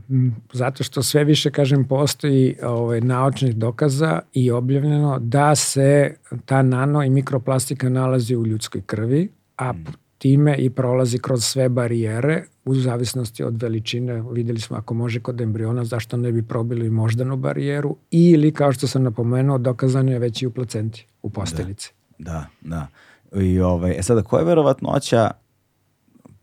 [0.53, 7.03] zato što sve više, kažem, postoji ovaj, naučnih dokaza i objavljeno da se ta nano
[7.03, 9.73] i mikroplastika nalazi u ljudskoj krvi, a
[10.17, 14.23] time i prolazi kroz sve barijere u zavisnosti od veličine.
[14.31, 18.87] Videli smo ako može kod embriona, zašto ne bi probili moždanu barijeru ili, kao što
[18.87, 21.93] sam napomenuo, dokazano je već i u placenti, u posteljici.
[21.93, 22.87] Da, da.
[23.35, 25.31] I ovaj, e sada, koja je verovatnoća,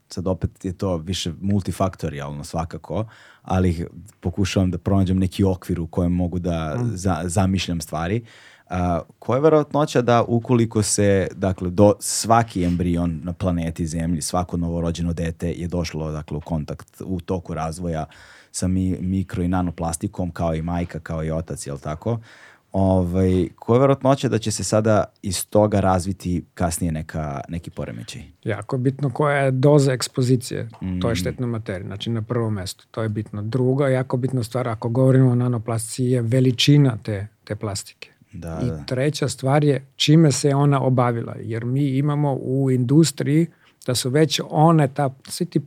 [0.09, 3.05] sad opet je to više multifaktorijalno svakako,
[3.41, 3.87] ali
[4.19, 8.25] pokušavam da pronađem neki okvir u kojem mogu da za, zamišljam stvari.
[8.69, 14.57] A, koja je verovatnoća da ukoliko se, dakle, do svaki embrion na planeti Zemlji, svako
[14.57, 18.05] novorođeno dete je došlo, dakle, u kontakt u toku razvoja
[18.51, 22.19] sa mi, mikro i nanoplastikom, kao i majka, kao i otac, jel tako?
[22.73, 28.21] Ovaj, koja je verovatnoća da će se sada iz toga razviti kasnije neka, neki poremećaj?
[28.43, 30.99] Jako je bitno koja je doza ekspozicije Mm.
[30.99, 32.85] toj štetnoj materiji, znači na prvom mestu.
[32.91, 33.41] To je bitno.
[33.41, 38.09] Drugo, jako bitna stvar, ako govorimo o nanoplastici, je veličina te, te plastike.
[38.31, 38.83] Da, I da.
[38.85, 41.35] treća stvar je čime se ona obavila.
[41.39, 43.47] Jer mi imamo u industriji
[43.85, 45.61] da su već one, ta, svi ti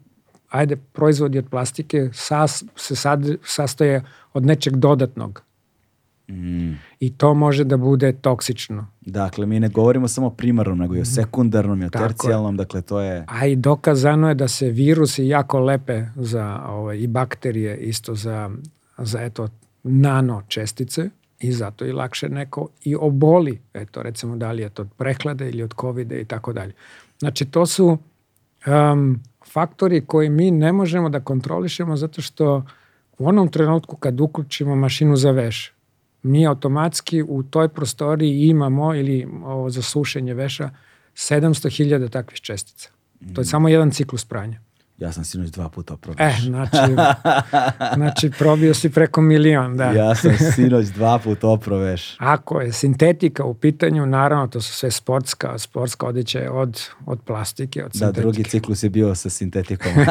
[0.51, 5.45] ajde, proizvodi od plastike sas, se sad, sastoje od nečeg dodatnog.
[6.29, 6.72] Mm.
[7.01, 8.87] I to može da bude toksično.
[9.01, 12.09] Dakle, mi ne govorimo samo o primarnom, nego i o sekundarnom i o Tako je.
[12.09, 13.24] tercijalnom, dakle, to je...
[13.29, 18.51] A i dokazano je da se virusi jako lepe za ovaj, i bakterije isto za,
[18.99, 19.49] za eto,
[19.83, 21.11] nano čestice
[21.41, 25.49] i zato i lakše neko i oboli, eto recimo da li je to od prehlade
[25.49, 26.72] ili od covida i tako dalje.
[27.18, 27.99] Znači to su
[28.66, 29.20] um,
[29.53, 32.64] faktori koji mi ne možemo da kontrolišemo zato što
[33.18, 35.76] u onom trenutku kad uključimo mašinu za veš,
[36.23, 40.71] mi automatski u toj prostoriji imamo ili ovo za sušenje veša
[41.14, 42.89] 700.000 takvih čestica.
[43.35, 44.61] To je samo jedan ciklus pranja.
[44.99, 46.43] Ja sam sinoć dva puta E, probaš.
[46.43, 46.77] znači,
[47.95, 49.85] znači probio si preko milion, da.
[49.85, 52.17] Ja sam sinoć dva puta oproveš.
[52.19, 57.85] Ako je sintetika u pitanju, naravno to su sve sportska, sportska odjeća od, od plastike,
[57.85, 58.21] od Da, sintetike.
[58.21, 59.93] drugi ciklus je bio sa sintetikom.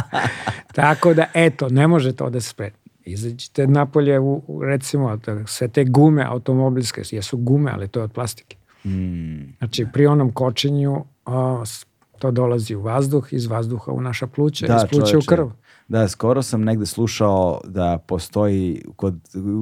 [0.74, 2.76] Tako da, eto, ne može to da se spredi.
[3.04, 8.04] Izađite napolje, u, u, recimo, da sve te gume automobilske, jesu gume, ali to je
[8.04, 8.56] od plastike.
[8.84, 11.86] Mm, Znači, pri onom kočenju a, s-
[12.18, 15.46] to dolazi u vazduh, iz vazduha u naša pluća, Da, iz pluća u krv.
[15.88, 19.14] Da, skoro sam negde slušao da postoji kod,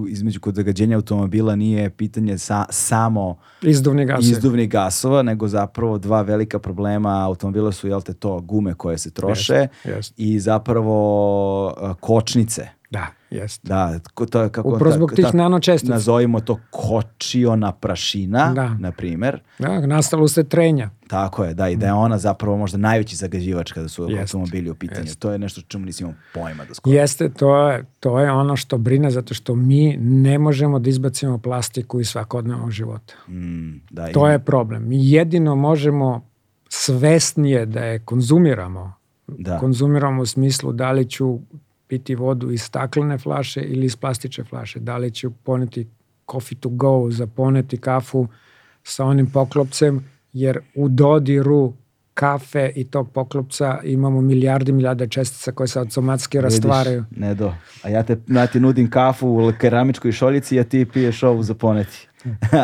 [0.08, 4.30] između kod zagađenja automobila nije pitanje sa, samo Izduvni gasovi.
[4.30, 9.10] izduvnih gasova, nego zapravo dva velika problema automobila su, jel te, to gume koje se
[9.10, 10.14] troše Jest, jest.
[10.16, 12.68] i zapravo kočnice.
[12.90, 13.60] Da, jest.
[13.64, 13.98] Da,
[14.30, 15.92] to je kako Upravo zbog tih ta- nanočestica.
[15.92, 18.68] Nazovimo to kočiona prašina, Da.
[18.70, 19.40] na primer.
[19.58, 20.90] Da, nastalo se trenja.
[21.06, 24.70] Tako je, da, i da je ona zapravo možda najveći zagađivač kada su Jest, automobili
[24.70, 25.00] u pitanju.
[25.02, 25.18] jest.
[25.18, 26.96] To je nešto čemu nisi imao pojma do skoro.
[26.96, 31.38] Jeste, to je, to je ono što brine zato što mi ne možemo da izbacimo
[31.38, 33.14] plastiku iz svakodnevnog života.
[33.28, 34.88] Mm, da, To i- je problem.
[34.88, 36.28] Mi jedino možemo
[36.68, 38.92] svesnije da je konzumiramo.
[39.28, 39.58] Da.
[39.58, 41.38] Konzumiramo u smislu da li ću
[41.88, 44.80] piti vodu iz staklene flaše ili iz plastične flaše.
[44.80, 45.86] Da li ću poneti
[46.30, 48.28] coffee to go, zaponeti kafu
[48.82, 51.72] sa onim poklopcem, jer u dodiru
[52.14, 57.04] kafe i tog poklopca imamo milijardi milijarde čestica koje se automatski Vidiš, rastvaraju.
[57.10, 57.52] Ne do.
[57.82, 61.54] A ja, te, ja ti nudim kafu u keramičkoj šoljici, a ti piješ ovu za
[61.54, 62.08] poneti.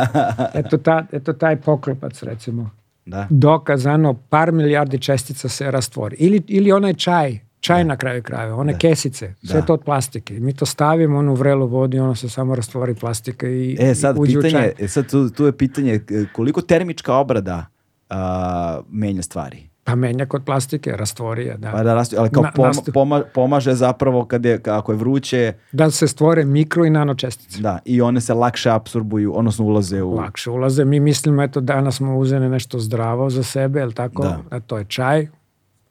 [0.61, 2.70] Eto, ta, eto taj poklopac recimo.
[3.07, 3.27] Da.
[3.31, 6.16] dokazano par milijardi čestica se rastvori.
[6.18, 9.67] Ili, ili onaj čaj, čaj na kraju krajeva, one kesice, sve Da.
[9.67, 10.35] to od plastike.
[10.37, 14.17] Mi to stavimo onu vrelu vodu i ono se samo rastvori plastika i E, sad,
[14.17, 14.73] i uđe u pitanje, čaj.
[14.79, 17.67] e, sad tu, tu je pitanje e, koliko termička obrada
[18.11, 19.69] a, menja stvari?
[19.85, 21.71] Pa menja kod plastike, rastvori je, da.
[21.71, 22.53] Pa da rastu, ali kao Na-
[22.87, 27.61] poma- pomaže zapravo kad je, ako je vruće, Da se stvore mikro i nano čestice.
[27.61, 30.15] da, i one se lakše apsorbuju, odnosno ulaze u...
[30.15, 30.85] Lakše ulaze.
[30.85, 34.23] Mi mislimo, eto, danas smo uzeli nešto zdravo za sebe, jel tako?
[34.23, 34.39] Da.
[34.51, 35.27] A to je čaj,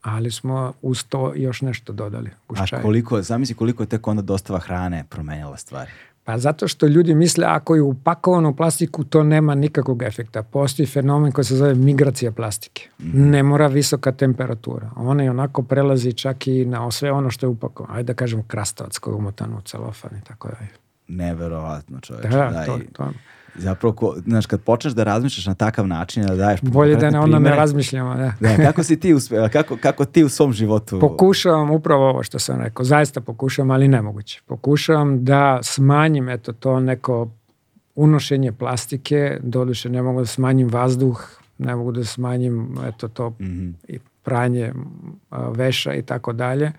[0.04, 2.30] ali smo uz to još nešto dodali.
[2.48, 5.92] A koliko, zamisli koliko je tek onda dostava hrane promenjala stvari.
[6.26, 10.44] Pa zato što ljudi misle ako je upakovano u plastiku to nema nikakvog efekta.
[10.44, 12.90] Postoji fenomen koji se zove migracija plastike.
[13.00, 13.30] Mhm.
[13.30, 14.92] Ne mora visoka temperatura.
[14.96, 17.96] Ona i onako prelazi čak i na sve ono što je upakovano.
[17.96, 20.72] Ajde da kažemo krastavac koji je umotan u celofan i tako dalje.
[21.08, 22.30] Neverovatno čoveče.
[22.30, 23.10] Da, da, to, i to.
[23.56, 27.20] Zapravo, ko, znaš, kad počneš da razmišljaš na takav način, da daješ Bolje da ne
[27.20, 28.16] onda ne razmišljamo.
[28.16, 28.34] Da.
[28.40, 31.00] Da, kako si ti uspe, kako, kako ti u svom životu...
[31.00, 32.86] Pokušavam upravo ovo što sam rekao.
[32.86, 34.42] Zaista pokušavam, ali nemoguće.
[34.46, 37.30] Pokušavam da smanjim eto to neko
[37.96, 39.38] unošenje plastike.
[39.44, 43.70] Doduše ne mogu da smanjim vazduh, ne mogu da smanjim eto to Mhm.
[43.88, 44.74] i pranje
[45.30, 46.72] a, veša i tako dalje.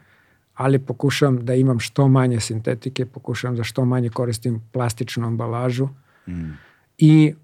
[0.55, 5.89] Ali pokušavam da imam što manje sintetike, pokušavam da što manje koristim plastičnu ambalažu.
[6.29, 6.53] Mm.
[6.99, 7.35] I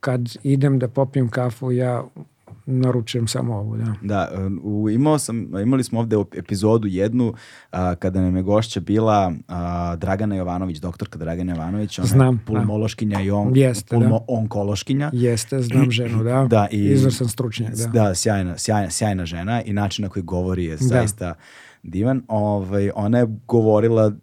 [0.00, 2.04] kad idem da popijem kafu, ja
[2.66, 3.94] naručujem samo ovu, da.
[4.02, 7.34] Da, u, imao sam, imali smo ovde epizodu jednu
[7.70, 12.40] a, kada nam je gošća bila a, Dragana Jovanović, doktorka Dragana Jovanović, ona Znam, je
[12.46, 13.22] pulmološkinja da.
[13.22, 14.24] i on, Jeste, pulmo, da.
[14.28, 15.10] onkološkinja.
[15.12, 16.46] Jeste, znam ženu, da.
[16.50, 17.86] Da, i, Izvrstan stručnjak, da.
[17.86, 21.34] Da, sjajna, sjajna, sjajna žena i način na koji govori je zaista
[21.82, 22.22] divan.
[22.28, 24.14] Ovaj, ona je govorila uh,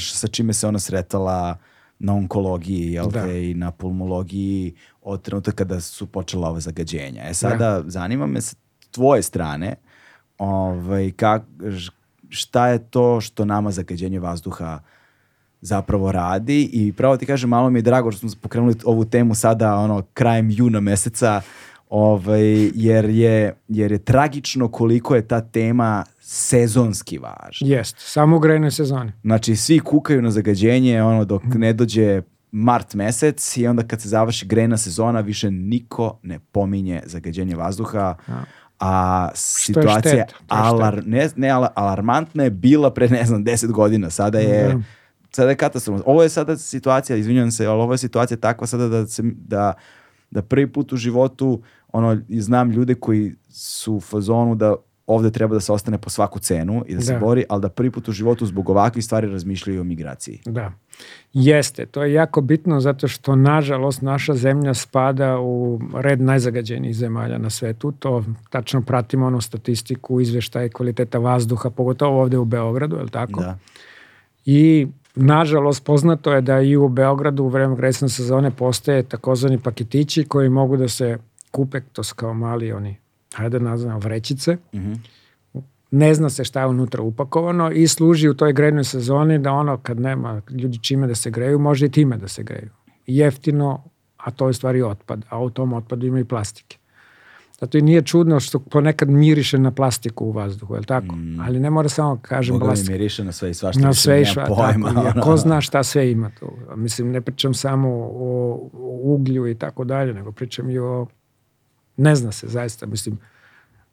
[0.00, 1.56] sa čime se ona sretala
[1.98, 3.22] na onkologiji jel Da.
[3.22, 7.22] te, i na pulmologiji od trenutka kada su počela ova zagađenja.
[7.24, 8.56] E sada, zanima me s
[8.90, 9.74] tvoje strane,
[10.38, 11.42] ovaj, kak,
[12.28, 14.78] šta je to što nama zagađenje vazduha
[15.60, 19.34] zapravo radi i pravo ti kažem, malo mi je drago što smo pokrenuli ovu temu
[19.34, 21.40] sada ono krajem juna meseca
[21.94, 27.68] ovaj, jer, je, jer je tragično koliko je ta tema sezonski važna.
[27.68, 29.12] Jeste, samo u grejnoj sezoni.
[29.22, 32.22] Znači, svi kukaju na zagađenje ono dok ne dođe
[32.52, 38.14] mart mesec i onda kad se završi grejna sezona više niko ne pominje zagađenje vazduha.
[38.80, 43.44] A situacija šteta, to je alar, ne, ne ala- alarmantna je bila pre ne znam
[43.44, 44.10] 10 godina.
[44.10, 44.80] Sada je Da.
[45.30, 46.04] sada je katastrofalno.
[46.06, 49.72] Ovo je sada situacija, izvinjavam se, ali ovo je situacija takva sada da se da
[50.30, 51.62] da prvi put u životu
[51.94, 54.74] ono znam ljude koji su u fazonu da
[55.06, 57.18] ovde treba da se ostane po svaku cenu i da se Da.
[57.18, 60.40] bori, ali da prvi put u životu zbog ovakvih stvari razmišljaju o migraciji.
[60.46, 60.72] Da.
[61.32, 67.38] Jeste, to je jako bitno zato što nažalost naša zemlja spada u red najzagađenijih zemalja
[67.38, 67.92] na svetu.
[67.92, 73.40] To tačno pratimo onu statistiku, izveštaje kvaliteta vazduha, pogotovo ovde u Beogradu, je li tako?
[73.40, 73.58] Da.
[74.44, 80.24] I nažalost poznato je da i u Beogradu u vreme grejsne sezone postoje takozvani paketići
[80.24, 81.18] koji mogu da se
[81.54, 82.96] kupe, to su kao mali oni,
[83.34, 84.56] hajde da nazvamo vrećice.
[84.74, 84.92] Mhm.
[85.90, 89.76] Ne zna se šta je unutra upakovano i služi u toj grejnoj sezoni da ono
[89.78, 92.70] kad nema ljudi čime da se greju, može i time da se greju.
[93.06, 93.84] Jeftino,
[94.16, 96.78] a to je stvari otpad, a u tom otpadu ima i plastike.
[97.60, 101.14] Zato i nije čudno što ponekad miriše na plastiku u vazduhu, je li tako?
[101.46, 102.92] Ali ne mora samo kažem Boga mi plastika.
[102.92, 103.82] miriše na sve i svašta.
[103.82, 105.22] Na sve i nemam sva, pojma, tako, ono.
[105.22, 106.50] ko zna šta sve ima tu.
[106.76, 111.06] Mislim, ne pričam samo o, o uglju i tako dalje, nego pričam i o,
[111.96, 113.18] ne zna se zaista, mislim,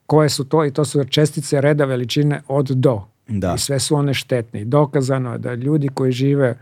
[0.06, 3.02] koje su to i to su čestice reda veličine od do.
[3.28, 3.54] Da.
[3.56, 4.62] I sve su one štetne.
[4.62, 6.58] I dokazano je da ljudi koji žive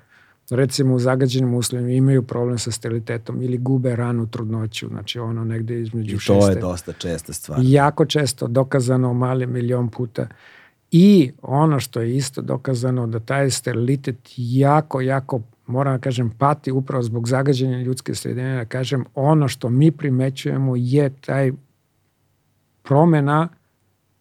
[0.50, 5.82] recimo u zagađenim uslovima imaju problem sa sterilitetom ili gube ranu trudnoću, znači ono negde
[5.82, 7.60] između I to je šeste dosta česta stvar.
[7.64, 10.28] jako često dokazano mali milion puta.
[10.92, 16.72] I ono što je isto dokazano da taj sterilitet jako, jako, moram da kažem, pati
[16.72, 21.52] upravo zbog zagađenja ljudske sredine, da kažem, ono što mi primećujemo je taj
[22.84, 23.48] promena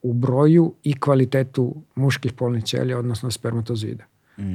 [0.03, 4.05] u broju i kvalitetu muških polnih ćelija, odnosno spermatozida.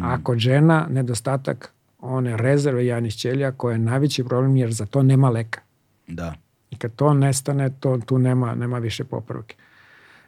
[0.01, 5.03] A kod žena nedostatak one rezerve jajnih ćelija koja je najveći problem jer za to
[5.03, 5.61] nema leka.
[6.07, 6.33] Da.
[6.71, 9.55] I kad to nestane, to, tu nema, nema više popravke.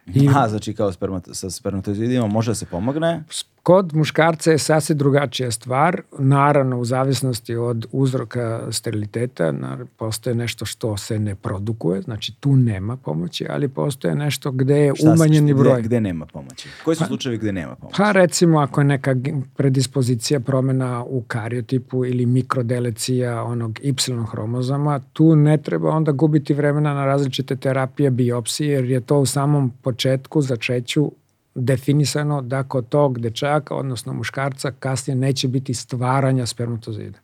[0.06, 3.24] I Aha, znači kao spermat, sa spermatozoidima može da se pomogne.
[3.66, 6.02] Kod muškarca je sasvim drugačija stvar.
[6.18, 9.52] Naravno, u zavisnosti od uzroka steriliteta,
[9.96, 14.92] postoje nešto što se ne produkuje, znači tu nema pomoći, ali postoje nešto gde je
[14.94, 15.82] Šta umanjeni gde- broj.
[15.82, 16.68] Gde nema pomoći?
[16.84, 17.96] Koji su slučajevi gde nema pomoći?
[17.96, 19.16] Pa recimo ako je neka
[19.56, 26.94] predispozicija promena u kariotipu ili mikrodelecija onog Y hromozoma, tu ne treba onda gubiti vremena
[26.94, 31.12] na različite terapije biopsije, jer je to u samom početku začeću
[31.56, 37.18] definisano da kod tog dečaka, odnosno muškarca, kasnije neće biti stvaranja spermatozida.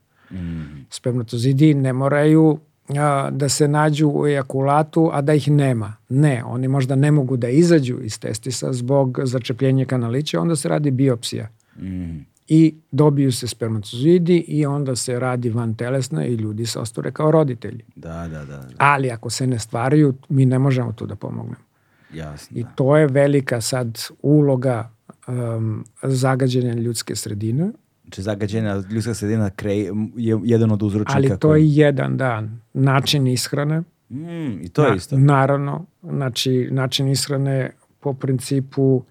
[0.89, 2.59] Spermatozidi ne moraju
[2.89, 5.95] a, da se nađu u ejakulatu, a da ih nema.
[6.09, 10.91] Ne, oni možda ne mogu da izađu iz testisa zbog začepljenja kanalića, onda se radi
[10.91, 11.49] biopsija.
[11.77, 12.17] Mhm.
[12.47, 17.31] I dobiju se spermatozidi i onda se radi van telesna i ljudi se ostvare kao
[17.31, 17.83] roditelji.
[17.95, 18.67] Da, da, da, da.
[18.77, 21.72] Ali ako se ne stvaraju, mi ne možemo tu da pomognemo.
[22.13, 22.57] Jasno.
[22.57, 22.69] I Da.
[22.69, 23.87] to je velika sad
[24.21, 24.91] uloga
[25.27, 27.71] um, zagađenja ljudske sredine,
[28.03, 31.17] Znači zagađena ljudska sredina krej, je jedan od uzročnika.
[31.17, 32.59] ali to koji- je jedan dan.
[32.73, 35.17] Način ishrane, Mm, I to je Na- isto.
[35.17, 39.03] Naravno, znači način ishrane po principu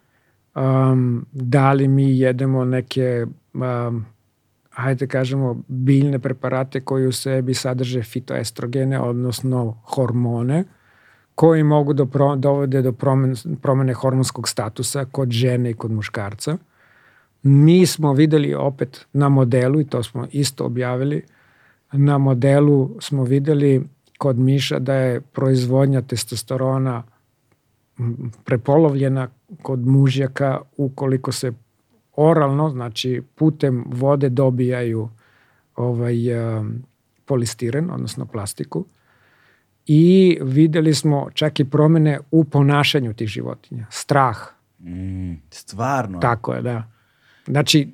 [0.54, 4.04] um, da li mi jedemo neke um,
[4.70, 10.64] hajde kažemo biljne preparate koji u sebi sadrže fitoestrogene, odnosno hormone,
[11.34, 16.56] koji mogu da pro, dovode do promene, promene hormonskog statusa kod žene i kod muškarca.
[17.42, 21.22] Mi smo videli opet na modelu, i to smo isto objavili,
[21.92, 23.84] na modelu smo videli
[24.18, 27.02] kod miša da je proizvodnja testosterona
[28.44, 29.28] prepolovljena
[29.62, 31.52] kod mužjaka ukoliko se
[32.16, 35.08] oralno, znači putem vode dobijaju
[35.76, 36.14] ovaj
[37.26, 38.84] polistiren, odnosno plastiku
[39.86, 43.86] i videli smo čak i promene u ponašanju tih životinja.
[43.90, 44.38] Strah.
[44.80, 46.20] Mm, stvarno?
[46.20, 46.92] Tako je, da.
[47.46, 47.92] Znači,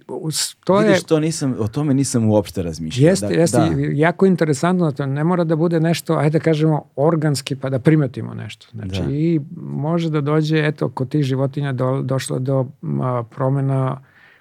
[0.64, 1.02] to Vidiš, je...
[1.06, 3.08] to nisam, o tome nisam uopšte razmišljao.
[3.08, 3.72] Jeste, da, jeste, da.
[3.92, 8.34] jako interesantno, to ne mora da bude nešto, ajde da kažemo, organski pa da primetimo
[8.34, 8.66] nešto.
[8.72, 9.10] Znači, Da.
[9.10, 12.66] i može da dođe, eto, kod tih životinja do, došlo do
[13.02, 14.00] a, promena,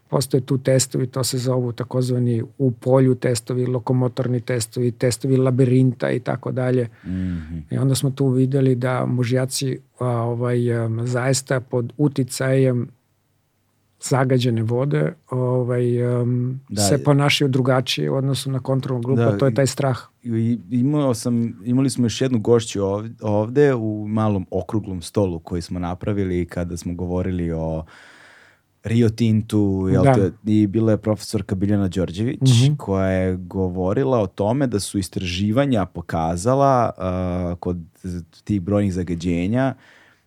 [0.09, 6.19] postoje tu testovi, to se zovu takozvani u polju testovi, lokomotorni testovi, testovi labirinta i
[6.19, 6.89] tako dalje.
[7.05, 7.57] Mhm.
[7.71, 10.59] I onda smo tu videli da mužjaci a, ovaj,
[11.05, 12.87] zaista pod uticajem
[14.01, 16.81] zagađene vode ovaj, um, Da.
[16.81, 19.97] se ponašaju drugačije u odnosu na kontrolnu grupu, Da, to je taj strah.
[20.23, 25.61] I imao sam, imali smo još jednu gošću ovde, ovde u malom okruglom stolu koji
[25.61, 27.83] smo napravili kada smo govorili o
[28.87, 30.13] Rio Tintu jel Da.
[30.13, 32.75] te, i bila je profesorka Biljana Đorđević Mhm.
[32.75, 37.77] koja je govorila o tome da su istraživanja pokazala uh, kod
[38.43, 39.73] tih brojnih zagađenja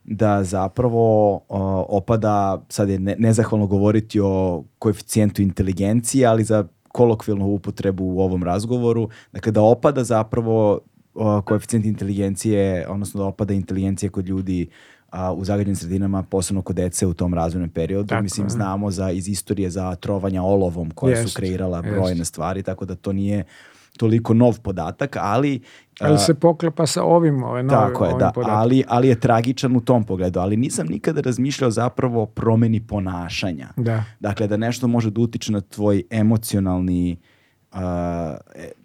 [0.05, 1.41] da zapravo uh,
[1.89, 8.43] opada, sad je ne, nezahvalno govoriti o koeficijentu inteligencije, ali za kolokvilnu upotrebu u ovom
[8.43, 10.79] razgovoru, dakle da opada zapravo
[11.15, 14.69] uh, koeficijent inteligencije, odnosno da opada inteligencija kod ljudi
[15.11, 18.09] a, u zagađenim sredinama, posebno kod dece u tom razvojnom periodu.
[18.09, 18.51] Tako Mislim, je.
[18.51, 21.91] znamo za, iz istorije za trovanja olovom koja su Jest, kreirala jest.
[21.91, 23.45] brojne stvari, tako da to nije
[23.97, 25.61] toliko nov podatak, ali...
[26.01, 28.59] Ali se poklepa sa ovim, ovaj, novim, tako je, ovim da, podatkom.
[28.59, 33.69] ali, ali je tragičan u tom pogledu, ali nisam nikada razmišljao zapravo o promeni ponašanja.
[33.77, 34.05] Da.
[34.21, 37.17] Dakle, da nešto može da utiče na tvoj emocionalni
[37.73, 37.79] uh,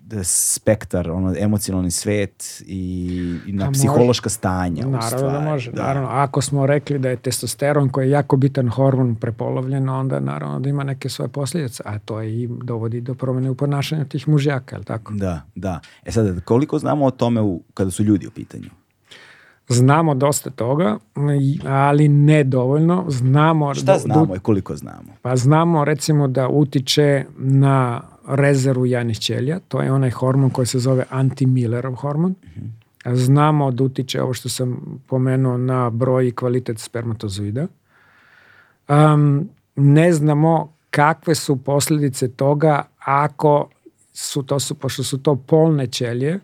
[0.02, 3.16] da spektar, ono, emocionalni svet i,
[3.48, 3.80] i na Pa može.
[3.80, 4.88] psihološka stanja.
[4.88, 5.72] u Naravno da može.
[5.72, 10.60] Naravno, ako smo rekli da je testosteron koji je jako bitan hormon prepolovljen, onda naravno
[10.60, 14.28] da ima neke svoje posljedice, a to je i dovodi do promene u ponašanju tih
[14.28, 15.14] mužjaka, je li tako?
[15.14, 15.80] Da, da.
[16.06, 18.70] E sad, koliko znamo o tome u, kada su ljudi u pitanju?
[19.70, 20.98] Znamo dosta toga,
[21.66, 23.06] ali ne dovoljno.
[23.08, 25.14] Znamo Šta da- znamo i koliko znamo?
[25.22, 30.80] Pa znamo recimo da utiče na rezervu jajnih ćelija, to je onaj hormon koji se
[30.80, 32.36] zove anti-Millerov hormon.
[33.06, 37.68] Znamo da utiče ovo što sam pomenuo na broj i kvalitet spermatozoida.
[38.90, 43.70] Um, ne znamo kakve su posljedice toga ako
[44.14, 46.40] su to su, pošto su to polne ćelije,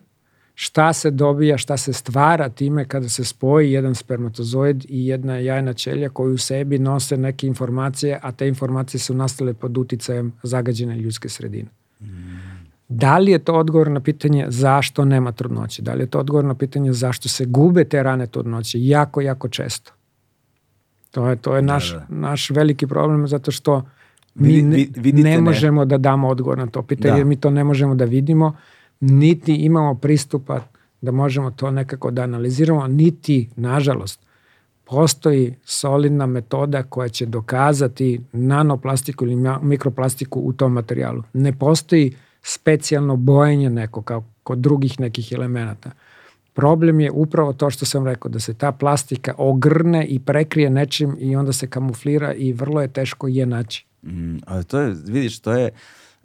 [0.64, 5.72] šta se dobija, šta se stvara time kada se spoji jedan spermatozoid i jedna jajna
[5.72, 10.96] ćelija koji u sebi nose neke informacije, a te informacije su nastale pod uticajem zagađene
[10.96, 11.68] ljudske sredine.
[12.88, 15.82] Da li je to odgovor na pitanje zašto nema trudnoće?
[15.82, 18.78] Da li je to odgovor na pitanje zašto se gube te rane trudnoće?
[18.80, 19.92] Jako, jako često.
[21.10, 22.06] To je, to je naš, da.
[22.10, 23.82] naš veliki problem zato što
[24.34, 27.16] mi ne, vi- vidite ne ne- možemo da damo odgovor na to pitanje Da.
[27.18, 28.56] jer mi to ne možemo da vidimo,
[29.02, 30.60] niti imamo pristupa
[31.00, 34.20] da možemo to nekako da analiziramo, niti, nažalost,
[34.84, 41.22] postoji solidna metoda koja će dokazati nanoplastiku ili mikroplastiku u tom materijalu.
[41.32, 45.90] Ne postoji specijalno bojenje neko kao kod drugih nekih elemenata.
[46.54, 51.16] Problem je upravo to što sam rekao, da se ta plastika ogrne i prekrije nečim
[51.18, 53.86] i onda se kamuflira i vrlo je teško je naći.
[54.02, 55.70] Mm, a to je, vidiš, to je,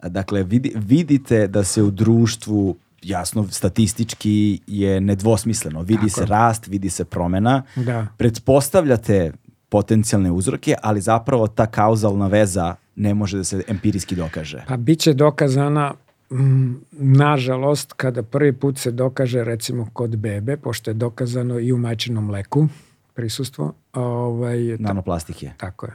[0.02, 5.82] dakle, vidi, vidite da se u društvu jasno, statistički je nedvosmisleno.
[5.82, 7.62] Vidi Tako se rast, vidi se promena.
[7.76, 8.06] Da.
[8.16, 9.32] Pretpostavljate
[9.68, 14.64] potencijalne uzroke, ali zapravo ta kauzalna veza ne može da se empirijski dokaže.
[14.68, 15.94] Pa bit će dokazana
[16.30, 21.78] mm, nažalost kada prvi put se dokaže recimo kod bebe, pošto je dokazano i u
[21.78, 22.68] majčinom mleku
[23.14, 25.50] prisustvo, ovaj, Nanoplastike.
[25.56, 25.92] tako je.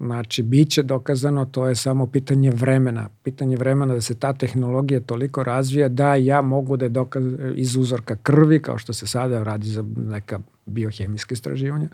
[0.00, 3.08] Znači, bit će dokazano, to je samo pitanje vremena.
[3.22, 7.24] Pitanje vremena da se ta tehnologija toliko razvija da ja mogu da je dokaz
[7.54, 11.88] iz uzorka krvi, kao što se sada radi za neka biohemijska istraživanja,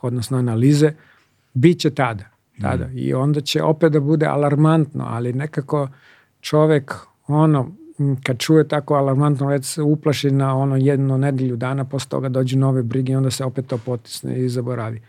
[0.00, 0.92] odnosno analize,
[1.54, 2.24] bit će tada.
[2.60, 2.88] tada.
[2.94, 5.88] I onda će opet da bude alarmantno, ali nekako
[6.40, 6.94] čovek,
[7.26, 7.72] ono,
[8.22, 12.58] kad čuje tako alarmantno, već se uplaši na ono jednu nedelju dana, posle toga dođu
[12.58, 15.00] nove brige i onda se opet to potisne i zaboravi.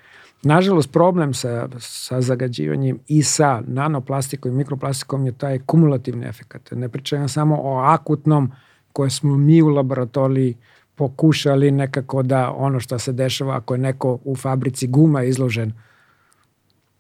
[0.44, 6.72] Nažalost, problem sa, sa zagađivanjem i sa nanoplastikom i mikroplastikom je taj kumulativni efekt.
[6.72, 8.52] Ne pričam samo o akutnom
[8.94, 10.56] koje smo mi u laboratoriji
[10.96, 15.74] pokušali nekako da ono što se dešava ako je neko u fabrici guma izložen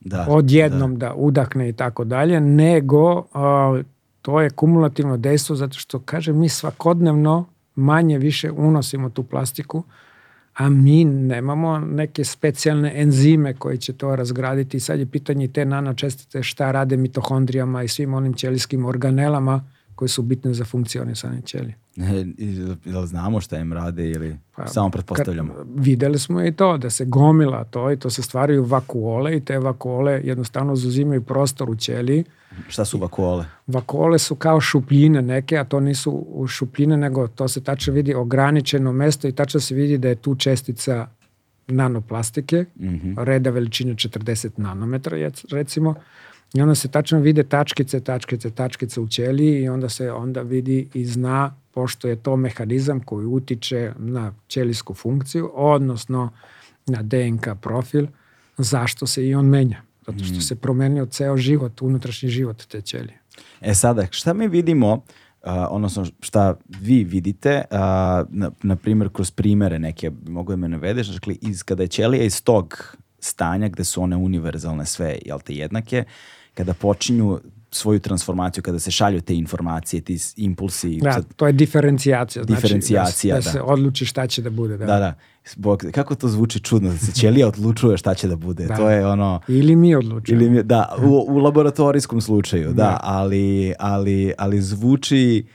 [0.01, 1.13] Da, odjednom da.
[1.13, 3.81] udahne i tako dalje, nego a,
[4.21, 9.83] to je kumulativno dejstvo zato što, kažem, mi svakodnevno manje više unosimo tu plastiku,
[10.59, 14.79] a mi nemamo neke specijalne enzime koji će to razgraditi.
[14.79, 19.63] Sad je pitanje te nanočestice šta rade mitohondrijama i svim onim ćelijskim organelama
[19.99, 21.75] koje su bitne za funkcionisanje ćelije.
[21.97, 22.25] E,
[22.85, 25.53] Jel znamo šta im rade ili pa, samo pretpostavljamo?
[25.53, 29.45] Kad, videli smo i to, da se gomila to i to se stvaraju vakuole i
[29.45, 32.23] te vakuole jednostavno zuzimaju prostor u ćeliji.
[32.67, 33.45] Šta su vakuole?
[33.67, 38.91] Vakuole su kao šupljine neke, a to nisu šupljine, nego to se tačno vidi ograničeno
[38.91, 41.07] mesto i tačno se vidi da je tu čestica
[41.67, 43.23] nanoplastike, mm -hmm.
[43.23, 45.95] reda veličine 40 nanometra recimo,
[46.53, 50.89] i onda se tačno vide tačkice, tačkice, tačkice u ćeliji i onda se onda vidi
[50.93, 56.31] i zna pošto je to mehanizam koji utiče na ćelijsku funkciju, odnosno
[56.85, 58.07] na DNK profil,
[58.57, 59.81] zašto se i on menja.
[60.07, 60.41] Zato što mm.
[60.41, 63.19] se promenio ceo život, unutrašnji život te ćelije.
[63.61, 65.01] E sada, šta mi vidimo, uh,
[65.69, 67.77] odnosno šta vi vidite, uh,
[68.29, 72.23] na, na primjer kroz primere neke, mogu da me navedeš, dakle, iz, kada je ćelija
[72.23, 76.03] iz tog stanja gde su one univerzalne sve, jel te, jednake,
[76.59, 77.39] kada počinju
[77.71, 80.99] svoju transformaciju, kada se šalju te informacije, ti impulsi.
[81.01, 82.43] Da, to je diferencijacija.
[82.43, 83.51] Diferencijacija, znači, da.
[83.51, 84.77] Se, da se odluči šta će da bude.
[84.77, 84.99] Da, da.
[84.99, 85.13] da.
[85.55, 88.65] Bog, kako to zvuči čudno, da se ćelija odlučuje šta će da bude.
[88.65, 88.75] Da.
[88.75, 89.39] To je ono...
[89.47, 90.43] Ili mi odlučujemo.
[90.43, 95.45] Ili mi, da, u, u laboratorijskom slučaju, da, da ali, ali, ali zvuči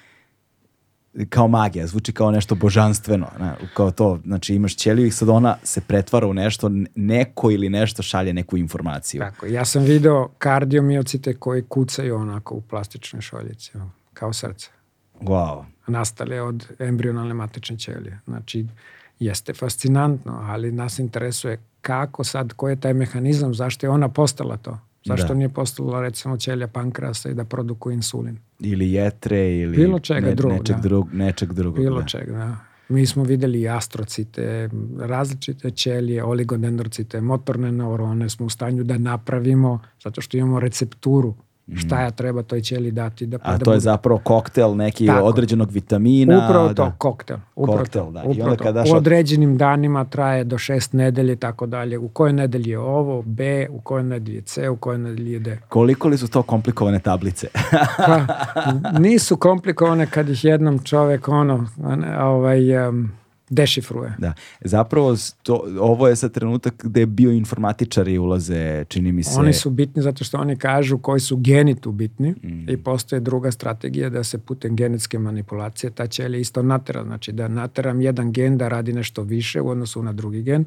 [1.29, 5.57] kao magija, zvuči kao nešto božanstveno, ne, kao to, znači imaš ćeliju i sad ona
[5.63, 9.19] se pretvara u nešto, neko ili nešto šalje neku informaciju.
[9.21, 13.73] Tako, ja sam video kardiomiocite koji kucaju onako u plastičnoj šoljici,
[14.15, 14.69] kao srce.
[15.21, 15.65] Wow.
[15.87, 18.21] Nastale od embrionalne matične ćelije.
[18.25, 18.67] Znači,
[19.19, 24.57] jeste fascinantno, ali nas interesuje kako sad, koji je taj mehanizam, zašto je ona postala
[24.57, 24.79] to.
[25.05, 25.35] Zašto da.
[25.35, 28.39] nije postala recimo ćelija pankrasa i da produkuje insulin?
[28.61, 30.83] Ili jetre ili Bilo čega ne, drugog, nečeg, da.
[30.83, 31.81] drug, nečeg drugog.
[31.81, 32.07] Bilo da.
[32.07, 32.57] čega, da.
[32.89, 39.81] Mi smo videli i astrocite, različite ćelije, oligodendrocite, motorne neurone smo u stanju da napravimo
[40.03, 41.35] zato što imamo recepturu
[41.75, 43.27] šta ja treba toj ćeli dati.
[43.27, 43.77] Da, A da to bude.
[43.77, 45.25] je zapravo koktel neki Tako.
[45.27, 46.45] određenog vitamina.
[46.45, 46.75] Upravo da.
[46.75, 47.37] to, koktel.
[47.57, 48.21] Upravo koktel, da.
[48.21, 51.99] Upravo I onda kada U određenim danima traje do šest nedelje i tako dalje.
[51.99, 55.39] U kojoj nedelji je ovo, B, u kojoj nedelji je C, u kojoj nedelji je
[55.39, 55.59] D.
[55.69, 57.49] Koliko li su to komplikovane tablice?
[57.97, 58.21] pa,
[58.99, 61.67] nisu komplikovane kad ih jednom čovek ono,
[62.21, 63.11] ovaj, um,
[63.51, 64.13] dešifruje.
[64.19, 64.33] Da.
[64.61, 69.41] Zapravo to, ovo je sad trenutak gde bioinformatičari ulaze, čini mi se.
[69.41, 72.69] Oni su bitni zato što oni kažu koji su geni tu bitni mm.
[72.69, 77.05] i postoje druga strategija da se putem genetske manipulacije ta ćelija isto natera.
[77.05, 80.65] Znači da nateram jedan gen da radi nešto više u odnosu na drugi gen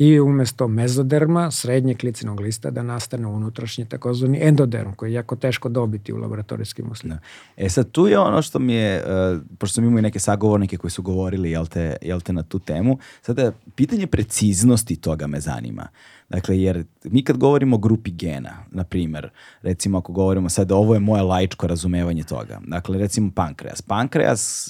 [0.00, 5.68] i umesto mezoderma, srednje klicinog lista, da nastane unutrašnji takozvani endoderm, koji je jako teško
[5.68, 7.20] dobiti u laboratorijskim uslovima.
[7.56, 7.64] Da.
[7.64, 10.76] E sad, tu je ono što mi je, uh, pošto sam imao i neke sagovornike
[10.76, 15.40] koji su govorili, jel te, jel te na tu temu, sada pitanje preciznosti toga me
[15.40, 15.88] zanima.
[16.28, 19.30] Dakle, jer mi kad govorimo o grupi gena, na primer,
[19.62, 22.60] recimo ako govorimo sad, ovo je moje laičko razumevanje toga.
[22.66, 23.82] Dakle, recimo pankreas.
[23.82, 24.68] Pankreas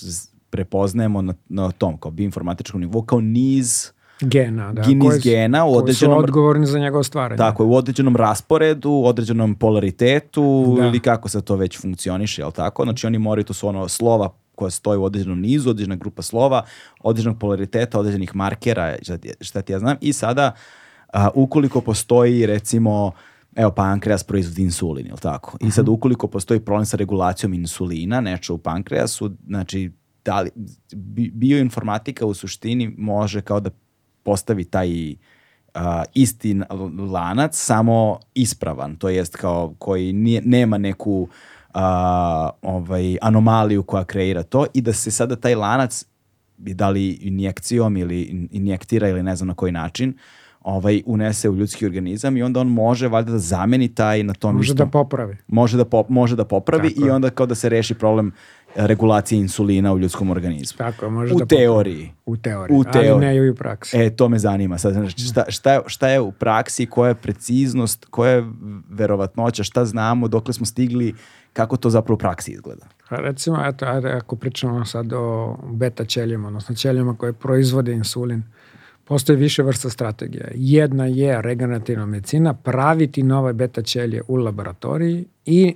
[0.51, 5.77] prepoznajemo na, na tom, kao bioinformatičkom nivou, kao niz gena, da, niz koji, gena u
[5.77, 6.17] određenom...
[6.17, 7.39] Su odgovorni za njegovo stvaranje.
[7.39, 10.87] Tako je, u određenom rasporedu, u određenom polaritetu da.
[10.87, 12.85] ili kako se to već funkcioniše, jel tako?
[12.85, 16.63] Znači oni moraju, to su ono slova koja stoji u određenom nizu, određena grupa slova,
[17.01, 19.97] određenog polariteta, određenih markera, šta ti, šta ti ja znam.
[20.01, 20.53] I sada,
[21.13, 23.13] a, ukoliko postoji recimo
[23.57, 25.59] evo pankreas proizvodi insulin, jel tako?
[25.61, 25.95] I sad mhm.
[25.95, 29.91] ukoliko postoji problem sa regulacijom insulina, nešto u pankreasu, znači
[30.25, 30.51] da li,
[31.33, 33.71] bioinformatika u suštini može kao da
[34.23, 35.81] postavi taj uh,
[36.15, 36.61] isti
[37.13, 41.29] lanac, samo ispravan, to jest kao koji nije, nema neku
[41.75, 41.81] uh,
[42.63, 46.05] ovaj, anomaliju koja kreira to i da se sada taj lanac
[46.57, 50.15] da li injekcijom ili injektira ili ne znam na koji način
[50.61, 54.57] ovaj unese u ljudski organizam i onda on može valjda da zameni taj na tom
[54.57, 54.87] može istom.
[54.87, 55.37] da popravi.
[55.49, 58.33] Može da po, može da popravi Tako i onda kao da se reši problem
[58.75, 60.79] regulacije insulina u ljudskom organizmu.
[60.79, 62.13] Tako, može u da teoriji.
[62.27, 63.11] U teoriji, u teoriji.
[63.11, 63.97] ali ne i u praksi.
[63.97, 64.79] E, to me zanima.
[64.79, 68.45] Sad, znači, šta, šta, je, šta je u praksi, koja je preciznost, koja je
[68.91, 71.15] verovatnoća, šta znamo, dokle smo stigli,
[71.53, 72.87] kako to zapravo u praksi izgleda?
[73.09, 78.43] Pa recimo, eto, ajde, ako pričamo sad o beta ćelijama, odnosno ćelijama koje proizvode insulin,
[79.05, 80.49] postoji više vrsta strategija.
[80.55, 85.75] Jedna je regenerativna medicina, praviti nove beta ćelije u laboratoriji i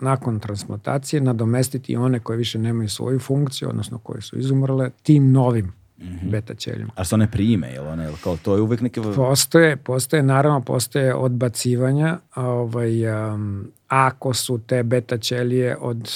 [0.00, 5.72] nakon transplantacije nadomestiti one koje više nemaju svoju funkciju, odnosno koje su izumrle, tim novim
[5.98, 6.30] mm -hmm.
[6.30, 6.92] beta ćelijama.
[6.96, 9.02] A što one prime, jel one, kao to je uvek neke...
[9.02, 16.10] Postoje, postoje, naravno, postoje odbacivanja, ovaj, um, ako su te beta ćelije od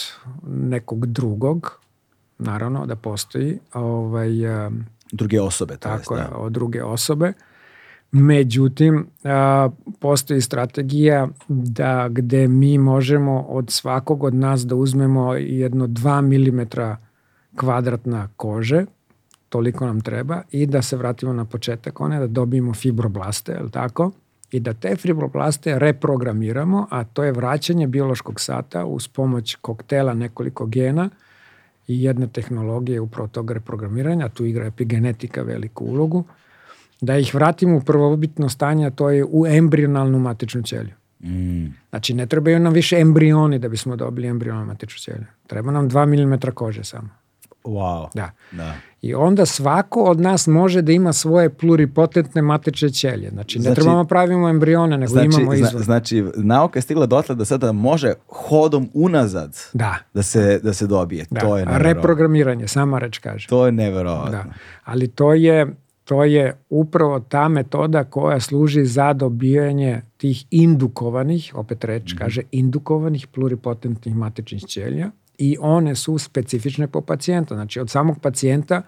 [0.47, 1.81] nekog drugog,
[2.39, 5.75] naravno da postoji, ovaj, um, druge osobe.
[5.75, 6.37] To tako je, da.
[6.37, 7.33] od druge osobe,
[8.13, 9.07] Međutim,
[9.99, 16.61] postoji strategija da gde mi možemo od svakog od nas da uzmemo jedno 2 mm
[17.57, 18.85] kvadratna kože,
[19.49, 24.11] toliko nam treba, i da se vratimo na početak one, da dobijemo fibroblaste, je tako?
[24.53, 30.67] I da te fibroblaste reprogramiramo, a to je vraćanje biološkog sata uz pomoć koktela nekoliko
[30.67, 31.11] gena
[31.89, 36.25] i jedne tehnologije upravo tog reprogramiranja, tu igra epigenetika veliku ulogu,
[37.01, 40.95] da ih vratimo u prvobitno stanje, a to je u embrionalnu matičnu ćeliju.
[41.21, 41.67] Mm.
[41.91, 45.27] Znači, ne trebaju nam više embrioni da bismo dobili embrionalnu matičnu ćeliju.
[45.47, 47.09] Treba nam 2 mm kože samo.
[47.65, 48.09] Wow.
[48.15, 48.31] Da.
[48.53, 48.75] da.
[49.03, 53.31] I onda svako od nas može da ima svoje pluripotentne matične ćelije.
[53.31, 55.71] Znači, ne znači, trebamo pravimo embrione, nego znači, imamo izvor.
[55.71, 60.73] Zna, znači, nauka je stigla dotle da sada može hodom unazad da, da, se, da
[60.73, 61.27] se dobije.
[61.31, 61.41] Da.
[61.41, 63.49] To je Reprogramiranje, sama reč kaže.
[63.49, 64.31] To je neverovatno.
[64.31, 64.45] Da.
[64.85, 65.67] Ali to je,
[66.11, 72.19] to je upravo ta metoda koja služi za dobijanje tih indukovanih, opet reč mm -hmm.
[72.19, 77.55] kaže, indukovanih pluripotentnih matičnih ćelija i one su specifične po pacijenta.
[77.55, 78.83] Znači od samog pacijenta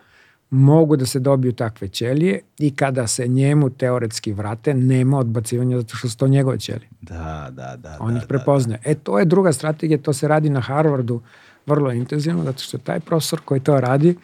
[0.50, 5.96] mogu da se dobiju takve ćelije i kada se njemu teoretski vrate, nema odbacivanja zato
[5.96, 6.88] što su to njegove ćelije.
[7.00, 7.96] Da, da, da.
[8.00, 8.78] On da, ih prepoznaje.
[8.78, 8.90] Da, da.
[8.90, 11.20] E, to je druga strategija, to se radi na Harvardu
[11.66, 14.16] vrlo intenzivno, zato što taj profesor koji to radi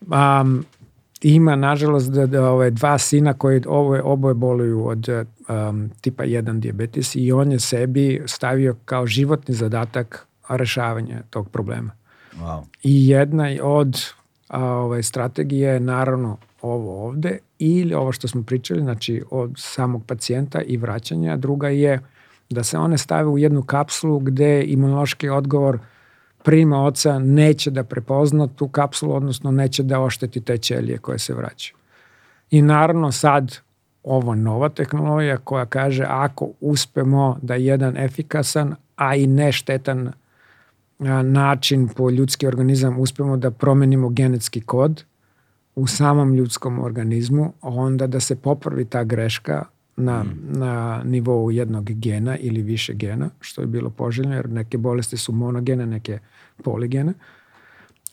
[0.00, 0.64] um,
[1.22, 6.60] ima, nažalost, da, da ove dva sina koji oboje, oboje boluju od um, tipa 1
[6.60, 11.92] diabetes i on je sebi stavio kao životni zadatak rešavanje tog problema.
[12.40, 12.62] Wow.
[12.82, 14.00] I jedna od
[14.48, 20.04] a, ovaj, strategije je naravno ovo ovde ili ovo što smo pričali, znači od samog
[20.06, 21.36] pacijenta i vraćanja.
[21.36, 22.00] Druga je
[22.50, 25.78] da se one stave u jednu kapsulu gde imunološki odgovor
[26.44, 31.34] prima oca neće da prepozna tu kapsulu, odnosno neće da ošteti te ćelije koje se
[31.34, 31.76] vraćaju.
[32.50, 33.56] I naravno sad
[34.02, 40.12] ovo nova tehnologija koja kaže ako uspemo da jedan efikasan, a i neštetan
[41.22, 45.04] način po ljudski organizam uspemo da promenimo genetski kod
[45.74, 49.64] u samom ljudskom organizmu, onda da se popravi ta greška
[49.96, 50.58] na, mm.
[50.58, 55.32] na nivou jednog gena ili više gena, što je bilo poželjno, jer neke bolesti su
[55.32, 56.18] monogene, neke
[56.64, 57.12] poligene.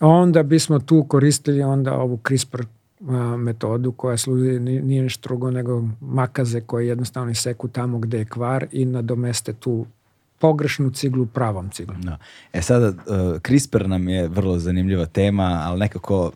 [0.00, 2.62] Onda bismo tu koristili onda ovu CRISPR
[3.38, 8.66] metodu koja služi nije nešto drugo nego makaze koje jednostavno seku tamo gde je kvar
[8.72, 9.86] i nadomeste tu
[10.40, 11.94] pogrešnu ciglu pravom ciglu.
[11.94, 12.10] No.
[12.10, 12.18] Da.
[12.52, 16.32] E sada, uh, CRISPR nam je vrlo zanimljiva tema, ali nekako uh,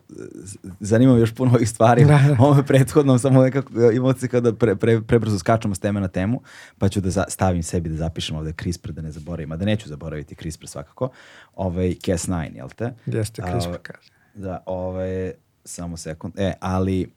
[0.80, 2.04] zanima još puno ovih stvari.
[2.04, 2.36] Da, da.
[2.44, 6.00] Ovo je prethodno, samo nekako uh, imao se kada pre, pre, prebrzo skačemo s teme
[6.00, 6.40] na temu,
[6.78, 9.64] pa ću da za, stavim sebi da zapišem ovde CRISPR, da ne zaboravim, a da
[9.64, 11.08] neću zaboraviti CRISPR svakako.
[11.54, 12.92] Ovaj, Cas9, jel te?
[13.06, 14.10] Jeste, CRISPR kaže.
[14.34, 15.32] Da, ovaj,
[15.64, 16.34] samo sekund.
[16.38, 17.12] E, ali,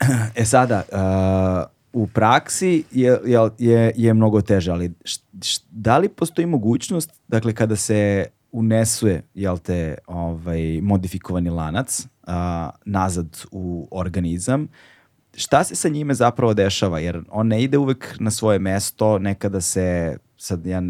[0.40, 5.98] e sada, uh, u praksi je, je, je, je mnogo teže, ali š, š, da
[5.98, 13.88] li postoji mogućnost, dakle, kada se unesuje, jel te, ovaj, modifikovani lanac a, nazad u
[13.90, 14.68] organizam,
[15.34, 16.98] šta se sa njime zapravo dešava?
[16.98, 20.82] Jer on ne ide uvek na svoje mesto, nekada se, sad ja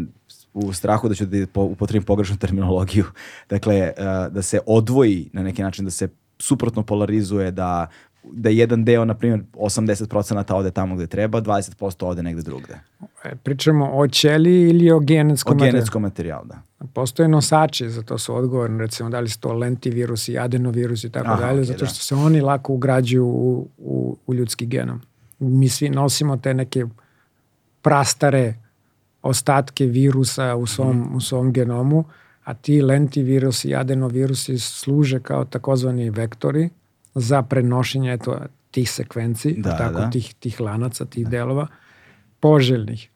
[0.53, 3.05] u strahu da ću da upotrebim pogrešnu terminologiju,
[3.49, 3.93] dakle,
[4.29, 6.09] da se odvoji na neki način, da se
[6.39, 7.87] suprotno polarizuje, da
[8.23, 12.79] da jedan deo, na primjer, 80% ode tamo gde treba, 20% ode negde drugde.
[13.23, 15.69] E, pričamo o ćeliji ili o genetskom materijalu?
[15.69, 16.61] O genetskom materijalu, da.
[16.93, 21.31] Postoje nosači, za to su odgovorni, recimo da li su to lentivirusi, adenovirusi i tako
[21.31, 21.85] Aha, dalje, okay, zato da.
[21.85, 22.03] što da.
[22.03, 25.01] se oni lako ugrađuju u, u, u ljudski genom.
[25.39, 26.85] Mi svi nosimo te neke
[27.81, 28.53] prastare
[29.21, 31.15] ostatke virusa u svom, mm.
[31.15, 32.03] u svom genomu,
[32.43, 36.69] a ti lentivirusi i adenovirusi služe kao takozvani vektori
[37.15, 38.39] za prenošenje eto,
[38.71, 40.09] tih sekvenci, da, tako, da.
[40.09, 41.29] Tih, tih lanaca, tih da.
[41.29, 41.67] delova,
[42.39, 43.09] poželjnih.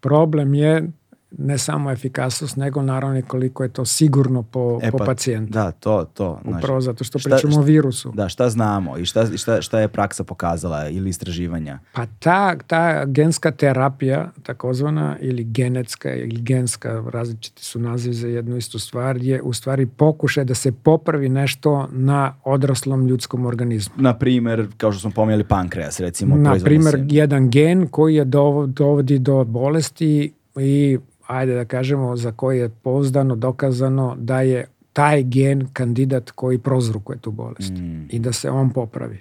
[0.00, 0.90] Problem je
[1.30, 5.52] ne samo efikasnost, nego naravno i koliko je to sigurno po, e, po pa, pacijentu.
[5.52, 6.40] Da, to, to.
[6.44, 8.12] Upravo zato što šta, pričamo šta, o virusu.
[8.14, 11.78] Da, šta znamo i šta, šta, šta je praksa pokazala ili istraživanja?
[11.92, 18.56] Pa ta, ta genska terapija, takozvana, ili genetska ili genska, različiti su nazivi za jednu
[18.56, 23.94] istu stvar, je u stvari pokušaj da se popravi nešto na odraslom ljudskom organizmu.
[23.98, 26.36] Na primer, kao što smo pomenuli pankreas, recimo.
[26.36, 28.24] Na primer, jedan gen koji je
[28.66, 30.98] dovodi do bolesti i
[31.28, 37.18] ajde da kažemo, za koji je pouzdano dokazano da je taj gen kandidat koji prozrukuje
[37.18, 38.06] tu bolest mm.
[38.10, 39.18] i da se on popravi.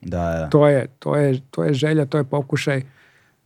[0.00, 0.48] Da, da.
[0.48, 2.82] To je, to, je, to je želja, to je pokušaj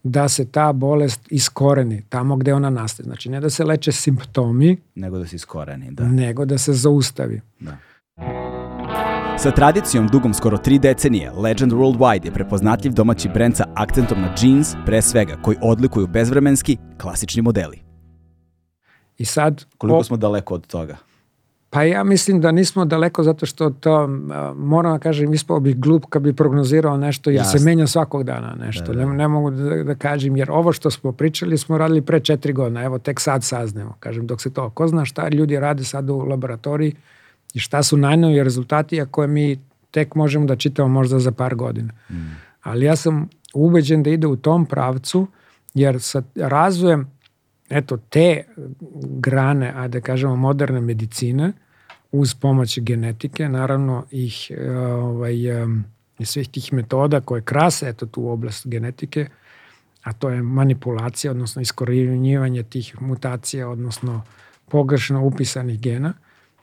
[0.03, 3.05] da se ta bolest iskoreni tamo gde ona nastaje.
[3.05, 6.05] Znači ne da se leče simptomi, nego da se iskoreni, da.
[6.05, 7.41] Nego da se zaustavi.
[7.61, 7.77] Da.
[9.39, 14.35] Sa tradicijom dugom skoro tri decenije, Legend Worldwide je prepoznatljiv domaći brend sa akcentom na
[14.43, 17.92] jeans, pre svega, koji odlikuju bezvremenski, klasični modeli.
[19.19, 19.65] I sad...
[19.79, 20.97] Koliko o- smo daleko od toga?
[21.71, 24.07] Pa ja mislim da nismo daleko zato što to,
[24.57, 27.59] moram da kažem, ispao bi glup kad bi prognozirao nešto jer Jasno.
[27.59, 28.93] se menja svakog dana nešto.
[28.93, 32.53] Ne, ne mogu da, da kažem, jer ovo što smo pričali smo radili pre četiri
[32.53, 33.97] godina, evo tek sad saznemo.
[34.01, 36.95] Kažem, dok se to, ko zna šta ljudi rade sad u laboratoriji
[37.55, 39.59] i šta su najnoviji rezultati, a koje mi
[39.91, 41.93] tek možemo da čitamo možda za par godina.
[42.63, 45.27] Ali ja sam ubeđen da ide u tom pravcu,
[45.75, 47.11] jer sa razvojem
[47.71, 48.45] eto, te
[49.03, 51.53] grane, a da kažemo moderne medicine,
[52.13, 55.35] uz pomoć genetike, naravno ih, e, ovaj,
[56.19, 59.29] i svih tih metoda koje krase eto, tu oblast genetike,
[60.03, 64.23] a to je manipulacija, odnosno iskorjenjivanje tih mutacija, odnosno
[64.69, 66.15] pogrešno upisanih gena,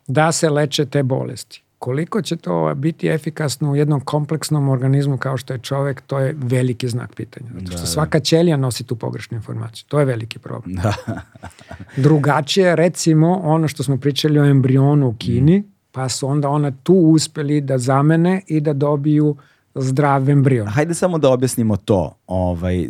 [0.07, 1.63] da se leče te bolesti.
[1.79, 6.35] Koliko će to biti efikasno u jednom kompleksnom organizmu kao što je čovek, to je
[6.37, 7.49] veliki znak pitanja.
[7.53, 9.85] Zato što svaka ćelija nosi tu pogrešnu informaciju.
[9.87, 10.75] To je veliki problem.
[10.75, 10.93] Da.
[12.03, 16.93] Drugačije, recimo, ono što smo pričali o embrionu u Kini, pa su onda ona tu
[16.93, 19.35] uspeli da zamene i da dobiju
[19.75, 20.67] zdrav embrion.
[20.67, 22.89] Hajde samo da objasnimo to, ovaj,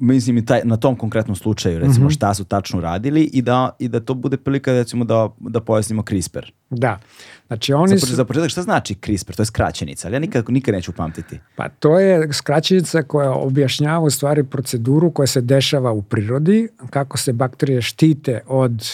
[0.00, 2.10] mislim i taj, na tom konkretnom slučaju, recimo Mhm.
[2.12, 6.02] šta su tačno radili i da, i da to bude prilika recimo da, da pojasnimo
[6.02, 6.52] CRISPR.
[6.70, 6.98] Da.
[7.46, 8.14] Znači oni Za, su...
[8.14, 9.34] za početak šta znači CRISPR?
[9.34, 11.38] To je skraćenica, ali ja nikad, nikad neću pamtiti.
[11.56, 17.18] Pa to je skraćenica koja objašnjava u stvari proceduru koja se dešava u prirodi, kako
[17.18, 18.84] se bakterije štite od,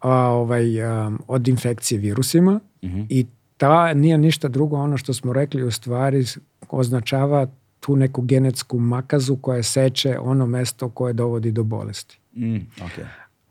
[0.00, 2.60] a, ovaj, a, od infekcije virusima
[3.08, 3.26] i
[3.62, 6.24] ta nije ništa drugo ono što smo rekli u stvari
[6.70, 7.46] označava
[7.80, 12.18] tu neku genetsku makazu koja seče ono mesto koje dovodi do bolesti.
[12.36, 13.04] Mm, okay.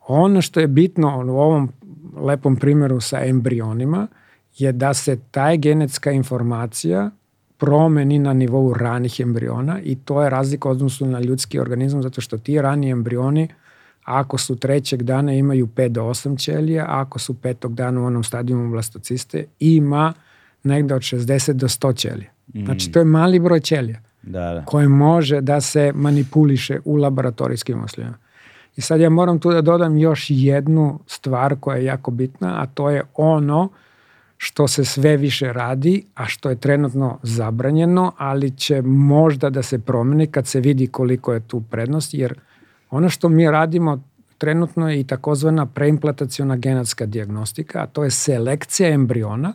[0.07, 1.69] Ono što je bitno u ovom
[2.17, 4.07] lepom primjeru sa embrionima
[4.57, 7.11] je da se taj genetska informacija
[7.57, 12.21] promeni na nivou ranih embriona i to je razlika u odnosu na ljudski organizam zato
[12.21, 13.47] što ti rani embrioni
[14.03, 18.23] ako su trećeg dana imaju 5 do 8 ćelija, ako su petog dana u onom
[18.23, 20.13] stadijumu blastociste ima
[20.63, 22.31] negde od 60 do 100 ćelija.
[22.65, 24.65] Znači to je mali broj ćelija Da, da.
[24.65, 28.17] koje može da se manipuliše u laboratorijskim uslovima.
[28.75, 32.65] I sad ja moram tu da dodam još jednu stvar koja je jako bitna, a
[32.65, 33.69] to je ono
[34.37, 39.79] što se sve više radi, a što je trenutno zabranjeno, ali će možda da se
[39.79, 42.39] promeni kad se vidi koliko je tu prednost, jer
[42.91, 44.03] ono što mi radimo
[44.37, 49.53] trenutno je i takozvana preimplantaciona genetska dijagnostika, a to je selekcija embriona,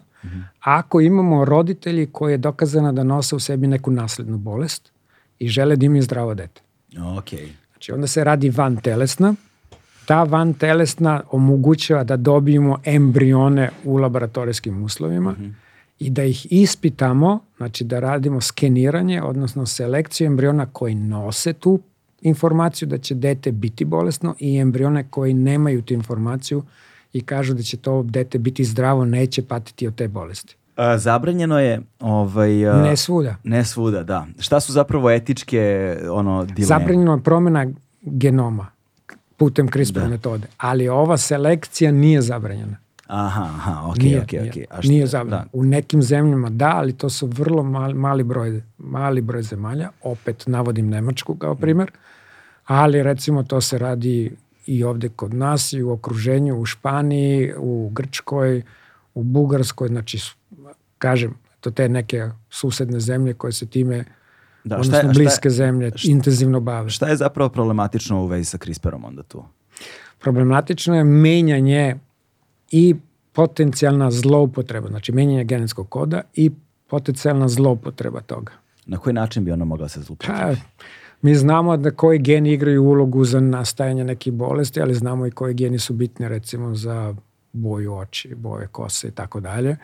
[0.61, 4.93] ako imamo roditelji koji je dokazano da nose u sebi neku naslednu bolest
[5.39, 6.61] i žele da imaju zdravo dete.
[7.19, 7.29] Ok.
[7.73, 9.35] Znači onda se radi van telesna,
[10.07, 15.35] ta van telesna omogućava da dobijemo embrione u laboratorijskim uslovima
[15.99, 21.81] i da ih ispitamo, znači da radimo skeniranje, odnosno selekciju embriona koji nose tu
[22.23, 26.63] informaciju da će dete biti bolesno i embrione koji nemaju tu informaciju
[27.13, 30.57] i kažu da će to dete biti zdravo, neće patiti od te bolesti.
[30.77, 33.37] A, zabranjeno je ovaj, a, Ne svuda.
[33.45, 34.27] ne svuda, da.
[34.39, 35.61] Šta su zapravo etičke
[36.11, 36.67] ono, dileme?
[36.67, 37.67] Zabranjeno je promjena
[38.03, 38.67] genoma
[39.37, 42.77] putem CRISPR metode, ali ova selekcija nije zabranjena.
[43.07, 44.57] Aha, aha, ok, nije, ok, nije, ok.
[44.71, 45.45] A šta- nije zabranjeno.
[45.45, 45.59] da.
[45.59, 49.91] U nekim zemljama da, ali to su vrlo mali, mali, broj, mali broj zemalja.
[50.03, 51.91] Opet navodim Nemačku kao primjer.
[52.67, 54.37] Ali recimo to se radi
[54.67, 58.63] i ovde kod nas i u okruženju, u Španiji, u Grčkoj,
[59.15, 60.19] u Bugarskoj, znači
[60.99, 64.05] kažem, to te neke susedne zemlje koje se time,
[64.65, 66.91] Da, odnosno šta je- šta je- bliske zemlje, intenzivno bave.
[66.91, 69.45] Šta je zapravo problematično u vezi sa CRISPR-om onda tu?
[70.19, 71.97] Problematično je menjanje
[72.71, 72.95] i
[73.33, 76.51] potencijalna zloupotreba, znači menjanje genetskog koda i
[76.87, 78.53] potencijalna zloupotreba toga.
[78.87, 80.33] Na koji način bi ona mogla se zlupiti?
[81.23, 85.55] Mi znamo da koji geni igraju ulogu za nastajanje nekih bolesti, ali znamo i koji
[85.55, 87.15] geni su bitni recimo za
[87.53, 89.77] boju oči, boje kose i tako dalje.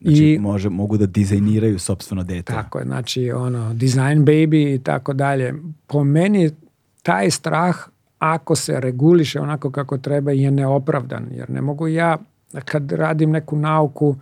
[0.00, 2.52] Znači, I može, mogu da dizajniraju sobstveno dete.
[2.52, 5.54] tako je, znači ono, design baby i tako dalje.
[5.86, 6.50] Po meni
[7.02, 7.76] taj strah
[8.18, 12.18] ako se reguliše onako kako treba je neopravdan, jer ne mogu ja
[12.64, 14.16] kad radim neku nauku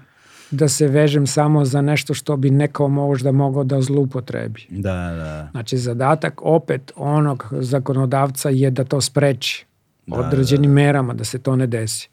[0.51, 4.67] da se vežem samo za nešto što bi neko možda mogao da zlupotrebi.
[4.71, 5.49] Da, da.
[5.51, 9.67] Znači, zadatak opet onog zakonodavca je da to spreči
[10.07, 12.09] Da, određenim merama, da se to ne desi.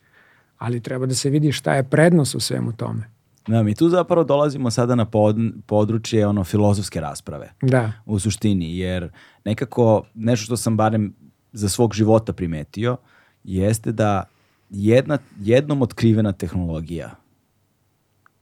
[0.57, 3.09] Ali treba da se vidi šta je prednost u svemu tome.
[3.47, 5.35] Da, mi tu zapravo dolazimo sada na pod,
[5.65, 7.51] područje ono filozofske rasprave.
[7.61, 9.11] Da, u suštini, jer
[9.45, 11.13] nekako nešto što sam barem
[11.53, 12.97] za svog života primetio
[13.43, 14.23] jeste da
[14.69, 17.15] jedna, jednom otkrivena tehnologija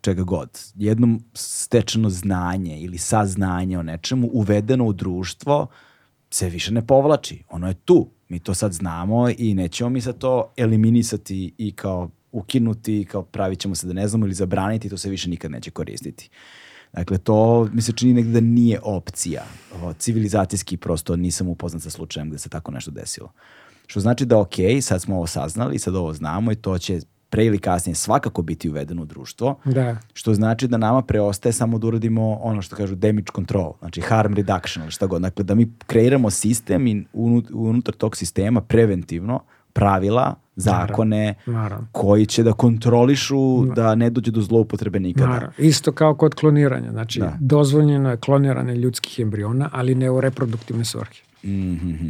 [0.03, 5.67] čega god, jednom stečeno znanje ili saznanje o nečemu uvedeno u društvo
[6.29, 7.43] se više ne povlači.
[7.49, 8.09] Ono je tu.
[8.29, 13.59] Mi to sad znamo i nećemo mi sad to eliminisati i kao ukinuti kao pravit
[13.59, 16.29] ćemo se da ne znamo ili zabraniti, to se više nikad neće koristiti.
[16.93, 19.43] Dakle, to mi se čini negde da nije opcija.
[19.83, 23.31] O, civilizacijski prosto nisam upoznat sa slučajem gde se tako nešto desilo.
[23.87, 26.99] Što znači da ok, sad smo ovo saznali, sad ovo znamo i to će
[27.33, 29.97] pre ili kasnije svakako biti uvedeno u društvo, Da.
[30.13, 34.33] što znači da nama preostaje samo da uradimo ono što kažu damage control, znači harm
[34.33, 35.21] reduction ili šta god.
[35.21, 39.39] Dakle, da mi kreiramo sistem i unu- unutar tog sistema preventivno
[39.73, 41.87] pravila, zakone Naravno.
[41.91, 45.27] koji će da kontrolišu da ne dođe do zloupotrebe nikada.
[45.27, 45.53] Naravno.
[45.59, 46.91] Isto kao kod kloniranja.
[46.91, 47.37] Znači, Da.
[47.39, 51.21] dozvoljeno je kloniranje ljudskih embriona, ali ne u reproduktivne svrhe.
[51.45, 52.07] Mhm.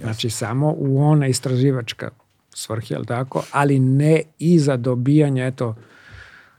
[0.00, 2.10] Znači, samo u ona istraživačka
[2.60, 3.42] svrhe, jel tako?
[3.52, 5.74] Ali ne i za dobijanje, eto,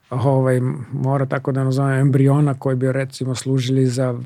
[0.09, 0.61] ovaj,
[0.93, 4.19] mora tako da nazovem embriona koji bi recimo služili za,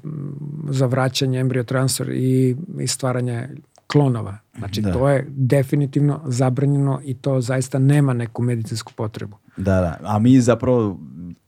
[0.70, 3.48] za vraćanje embriotransfer i, i stvaranje
[3.88, 4.38] klonova.
[4.58, 4.94] Znači, Da.
[4.94, 9.38] to je definitivno zabranjeno i to zaista nema neku medicinsku potrebu.
[9.58, 9.98] Da, da.
[10.04, 11.00] A mi zapravo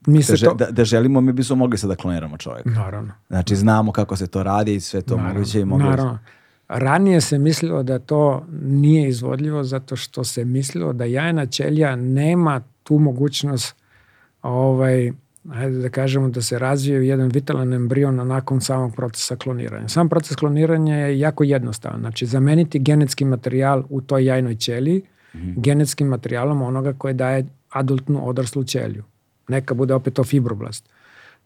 [0.06, 0.54] Mi da, seže- to...
[0.54, 2.70] da, da želimo, mi bismo mogli sad da kloniramo čovjeka.
[2.70, 3.12] Naravno.
[3.28, 5.84] Znači, znamo kako se to radi i sve to moguće i mogli...
[5.84, 6.18] Naravno.
[6.68, 12.60] Ranije se mislilo da to nije izvodljivo zato što se mislilo da jajna ćelija nema
[12.82, 13.76] tu mogućnost
[14.42, 15.12] ovaj,
[15.50, 19.88] ajde da kažemo da se razvije jedan vitalan embrion nakon samog procesa kloniranja.
[19.88, 22.00] Sam proces kloniranja je jako jednostavan.
[22.00, 25.02] Znači, zameniti genetski materijal u toj jajnoj ćeliji
[25.56, 29.04] genetskim materijalom onoga koje daje adultnu odraslu ćeliju.
[29.48, 30.88] Neka bude opet to fibroblast.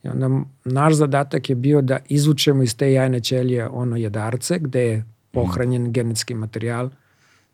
[0.02, 0.30] I onda
[0.64, 5.92] naš zadatak je bio da izvučemo iz te jajne ćelije ono jedarce gde je pohranjen
[5.92, 6.90] genetski materijal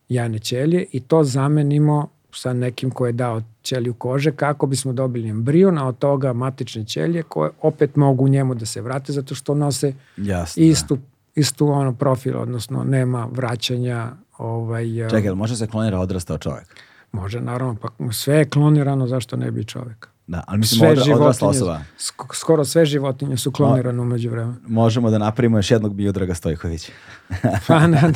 [0.09, 5.29] jajne ćelije i to zamenimo sa nekim ko je dao ćeliju kože kako bismo dobili
[5.29, 9.55] embrion, a od toga matične ćelije koje opet mogu njemu da se vrate zato što
[9.55, 10.63] nose Jasno.
[10.63, 10.99] istu,
[11.35, 15.11] istu ono profil, odnosno nema vraćanja ovaj, Da.
[15.11, 16.77] Čekaj, može se klonira odrastao čovjek?
[17.13, 20.09] može naravno, pa sve je klonirano, zašto ne bi čovjek?
[20.29, 21.81] Da, ali mislim Sve odra, odrasla osoba.
[21.99, 24.55] sk- skoro sve životinje su klonirane umeđu vremenu.
[24.67, 26.93] Možemo da napravimo još jednog Miodraga Stojkovića.
[27.67, 28.13] Pa ne, ne,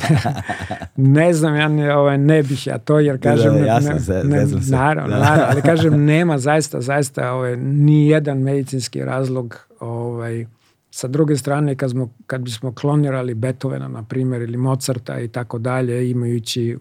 [0.97, 3.53] ne znam, ja ne, ovaj, ne bih ja to, jer kažem...
[3.53, 4.71] da, ne- jasno, ne, ne, zezam se.
[4.71, 5.19] naravno, Da.
[5.19, 10.45] naravno, ali kažem, nema zaista, zaista ovaj, ni jedan medicinski razlog ovaj,
[10.91, 15.57] sa druge strane, kad, smo, kad bismo klonirali Beethovena, na primjer, ili Mozarta i tako
[15.57, 16.77] dalje, imajući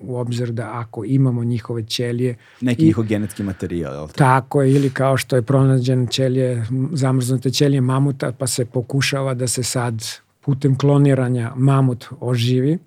[0.00, 4.06] u obzir da ako imamo njihove ćelije, Neki I- njihov genetski materijal, jel?
[4.06, 4.14] te?
[4.14, 9.48] Tako je, ili kao što je pronađen ćelije, zamrznute ćelije mamuta, pa se pokušava da
[9.48, 10.02] se sad
[10.40, 12.78] putem kloniranja mamut oživi.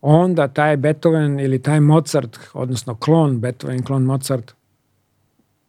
[0.00, 4.52] Onda taj Beethoven ili taj Mozart, odnosno klon Beethoven, klon Mozart,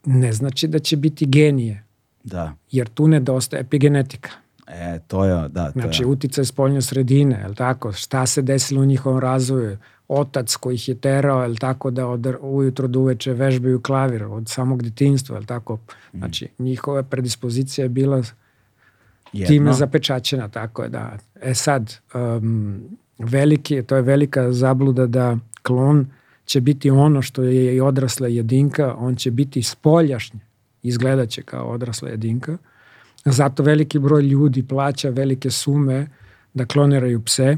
[0.06, 1.84] ne znači da će biti genije,
[2.24, 2.54] Da.
[2.72, 4.30] jer tu nedostaje epigenetika.
[4.68, 6.08] E, to je, da, to Znači, je.
[6.08, 7.92] uticaj spoljne sredine, je tako?
[7.92, 9.78] Šta se desilo u njihovom razvoju?
[10.10, 14.50] Otac koji ih je terao, je tako, da od ujutro do uveče vežbaju klavir od
[14.50, 15.80] samog detinjstva, je tako?
[16.14, 18.24] Znači, njihova predispozicija je bila
[19.34, 19.48] Jedno.
[19.48, 21.18] time zapečaćena, tako je da.
[21.42, 22.82] E sad, um,
[23.20, 26.08] veliki, to je velika zabluda da klon
[26.46, 30.40] će biti ono što je i odrasla jedinka, on će biti spoljašnji,
[30.84, 32.58] izgledat će kao odrasla jedinka.
[33.26, 36.08] Zato veliki broj ljudi plaća velike sume
[36.54, 37.58] da kloniraju pse,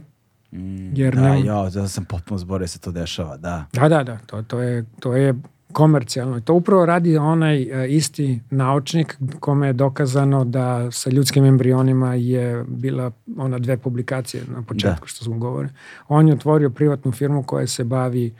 [0.51, 3.65] Mm, jer da, nam- jo, da sam potpuno zborio se to dešava, da.
[3.73, 5.33] Da, da, da, to, to, je, to je
[5.71, 6.39] komercijalno.
[6.39, 12.65] To upravo radi onaj e, isti naučnik kome je dokazano da sa ljudskim embrionima je
[12.65, 15.07] bila ona dve publikacije na početku Da.
[15.07, 15.73] što smo govorili.
[16.07, 18.33] On je otvorio privatnu firmu koja se bavi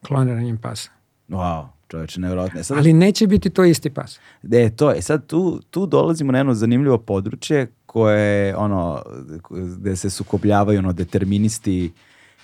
[0.00, 0.90] kloniranjem pasa.
[1.28, 2.60] Wow, čovječe, nevjerojatno.
[2.60, 4.20] E Sad, Ali neće biti to isti pas.
[4.44, 5.02] E, to je.
[5.02, 9.02] Sad tu, tu dolazimo na jedno zanimljivo područje koje, ono,
[9.50, 11.92] gde se sukobljavaju, ono, deterministi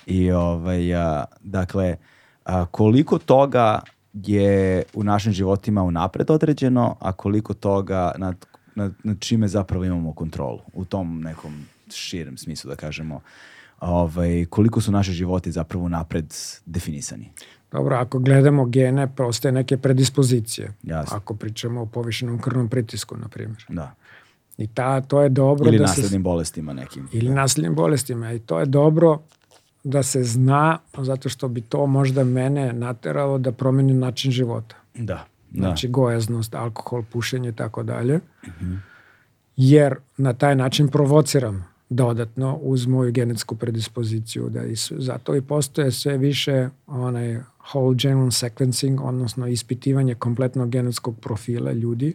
[0.05, 1.95] i, ovaj, a, dakle,
[2.45, 3.81] a, koliko toga
[4.13, 8.45] je u našim životima unapred određeno, a koliko toga nad,
[8.75, 11.53] nad, nad čime zapravo imamo kontrolu u tom nekom
[11.91, 13.21] širem smislu, da kažemo,
[13.79, 16.33] ovaj, koliko su naši životi zapravo unapred
[16.65, 17.29] definisani.
[17.71, 20.73] Dobro, ako gledamo gene, postoje neke predispozicije.
[20.83, 21.17] Jasno.
[21.17, 23.65] Ako pričamo o povišenom krvnom pritisku, na primjer.
[23.69, 23.95] Da.
[24.57, 25.91] I ta, to je dobro Ili da se...
[25.91, 27.07] naslednim bolestima nekim.
[27.11, 29.19] ili nasljednim bolestima i to je dobro
[29.83, 34.75] da se zna zato što bi to možda mene nateralo da promenim način života.
[34.95, 35.03] Da.
[35.03, 35.25] da.
[35.51, 38.19] Znači gojaznost, alkohol, pušenje i tako dalje.
[39.57, 45.41] Jer na taj način provociram dodatno uz moju genetsku predispoziciju da i s- zato i
[45.41, 52.13] postoje sve više onaj whole genome sequencing, odnosno ispitivanje kompletnog genetskog profila ljudi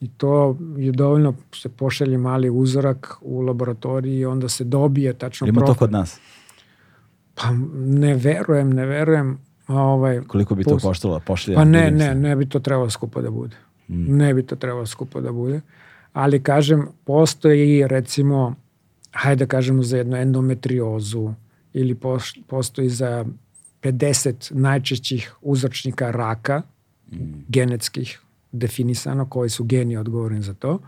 [0.00, 5.46] i to je dovoljno, se pošalje mali uzorak u laboratoriji i onda se dobije tačno
[5.46, 6.20] Ima to kod nas?
[7.34, 9.38] Pa ne verujem, ne verujem.
[9.68, 11.20] Ovaj, Koliko bi to koštalo?
[11.20, 13.56] Pošalje pa ne, ne, ne bi to trebalo skupo da bude.
[13.88, 14.16] Mm.
[14.16, 15.60] Ne bi to trebalo skupo da bude.
[16.12, 18.54] Ali kažem, postoji recimo,
[19.12, 21.32] hajde da kažemo za jednu endometriozu
[21.72, 21.96] ili
[22.46, 23.24] postoji za
[23.82, 26.62] 50 najčešćih uzročnika raka,
[27.12, 27.16] mm.
[27.48, 28.20] genetskih,
[28.54, 30.78] definisano, koji su geni odgovorni za to.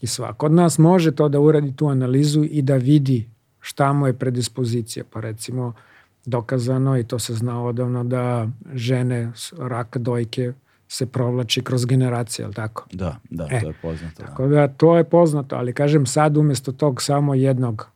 [0.00, 3.28] I svako od nas može to da uradi tu analizu i da vidi
[3.60, 5.04] šta mu je predispozicija.
[5.10, 5.72] Pa recimo,
[6.24, 10.52] dokazano i to se zna odavno da žene raka dojke
[10.88, 12.86] se provlači kroz generacije, ali tako?
[12.92, 14.22] Da, da, e, to je poznato.
[14.22, 14.26] Da.
[14.26, 17.88] Tako da to je poznato, ali kažem sad umjesto tog samo jednog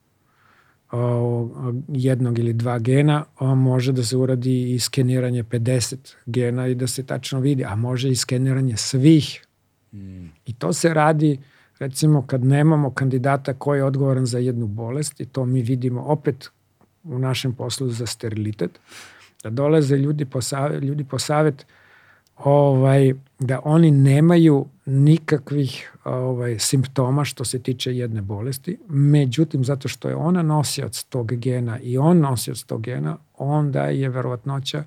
[1.89, 5.97] jednog ili dva gena, može da se uradi i skeniranje 50
[6.27, 9.47] gena i da se tačno vidi, a može i skeniranje svih.
[9.93, 10.25] Mm.
[10.47, 11.39] I to se radi
[11.79, 16.51] recimo kad nemamo kandidata koji je odgovoran za jednu bolest i to mi vidimo opet
[17.05, 18.81] u našem poslu za sterilitet,
[19.43, 21.67] da dolaze ljudi po savjet, ljudi po savjet
[22.45, 30.09] ovaj, da oni nemaju nikakvih ovaj, simptoma što se tiče jedne bolesti, međutim zato što
[30.09, 34.85] je ona nosioc tog gena i on nosioc tog gena, onda je verovatnoća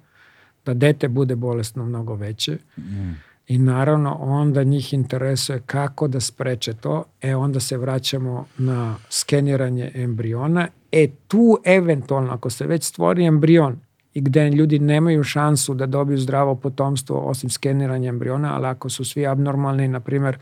[0.65, 2.57] da dete bude bolesno mnogo veće.
[2.77, 3.11] Mm.
[3.47, 9.91] I naravno onda njih interesuje kako da spreče to, e onda se vraćamo na skeniranje
[9.95, 13.79] embriona, e tu eventualno ako se već stvori embrion
[14.13, 19.05] i gde ljudi nemaju šansu da dobiju zdravo potomstvo osim skeniranja embriona, ali ako su
[19.05, 20.37] svi abnormalni, na primjer,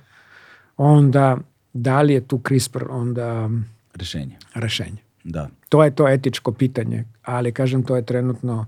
[0.77, 1.37] onda
[1.73, 3.49] da li je tu CRISPR onda
[3.95, 4.37] rešenje.
[4.53, 4.97] Rešenje.
[5.23, 5.49] Da.
[5.69, 8.65] To je to etičko pitanje, ali kažem to je trenutno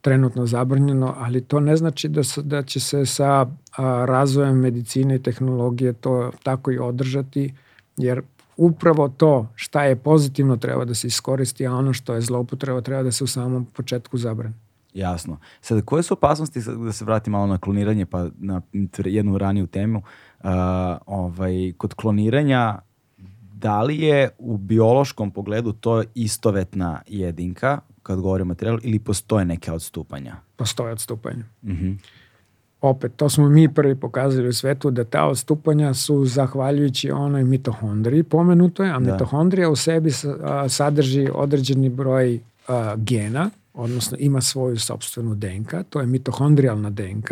[0.00, 3.46] trenutno zabranjeno, ali to ne znači da, da će se sa
[3.76, 7.54] a, razvojem medicine i tehnologije to tako i održati,
[7.96, 8.22] jer
[8.60, 13.02] upravo to šta je pozitivno treba da se iskoristi, a ono što je zloupotreba treba
[13.02, 14.54] da se u samom početku zabrani.
[14.94, 15.38] Jasno.
[15.60, 18.62] Sad, koje su opasnosti, da se vratim malo na kloniranje, pa na
[19.04, 20.50] jednu raniju temu, uh,
[21.06, 22.78] ovaj, kod kloniranja,
[23.54, 29.44] da li je u biološkom pogledu to istovetna jedinka, kad govorimo o materijalu, ili postoje
[29.44, 30.36] neke odstupanja?
[30.56, 31.44] Postoje odstupanja.
[31.62, 31.86] Uh mhm.
[31.86, 32.19] -huh
[32.80, 38.22] opet, to smo mi prvi pokazali u svetu da ta odstupanja su zahvaljujući onoj mitohondriji
[38.22, 39.12] pomenutoj, a da.
[39.12, 40.10] mitohondrija u sebi
[40.68, 47.30] sadrži određeni broj a, gena, odnosno ima svoju sobstvenu DNK, to je mitohondrijalna DNK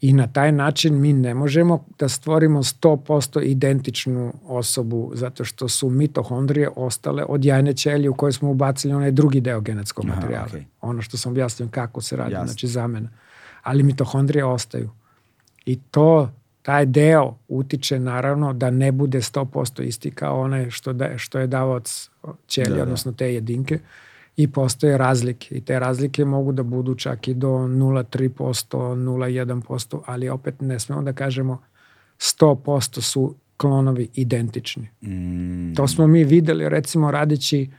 [0.00, 5.90] i na taj način mi ne možemo da stvorimo 100% identičnu osobu zato što su
[5.90, 10.48] mitohondrije ostale od jajne ćelije u kojoj smo ubacili onaj drugi deo genetskog materijala.
[10.52, 10.62] Okay.
[10.80, 12.46] Ono što sam objasnio kako se radi, Jasne.
[12.46, 13.08] znači zamena
[13.64, 14.90] ali mitohondrije ostaju.
[15.66, 16.30] I to,
[16.62, 21.46] taj deo utiče naravno da ne bude 100% isti kao onaj što, da, što je
[21.46, 22.10] davac
[22.46, 22.82] ćelija, da, da.
[22.82, 23.78] odnosno te jedinke
[24.36, 30.28] i postoje razlike i te razlike mogu da budu čak i do 0,3%, 0,1%, ali
[30.28, 31.62] opet ne smemo da kažemo
[32.18, 34.88] 100% su klonovi identični.
[35.02, 35.74] Mm.
[35.74, 37.70] To smo mi videli recimo radići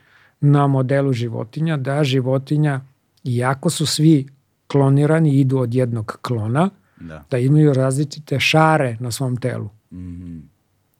[0.41, 2.81] na modelu životinja, da životinja,
[3.23, 4.27] iako su svi
[4.67, 6.69] klonirani idu od jednog klona,
[6.99, 9.69] da, da imaju različite šare na svom telu.
[9.91, 10.41] Mm -hmm.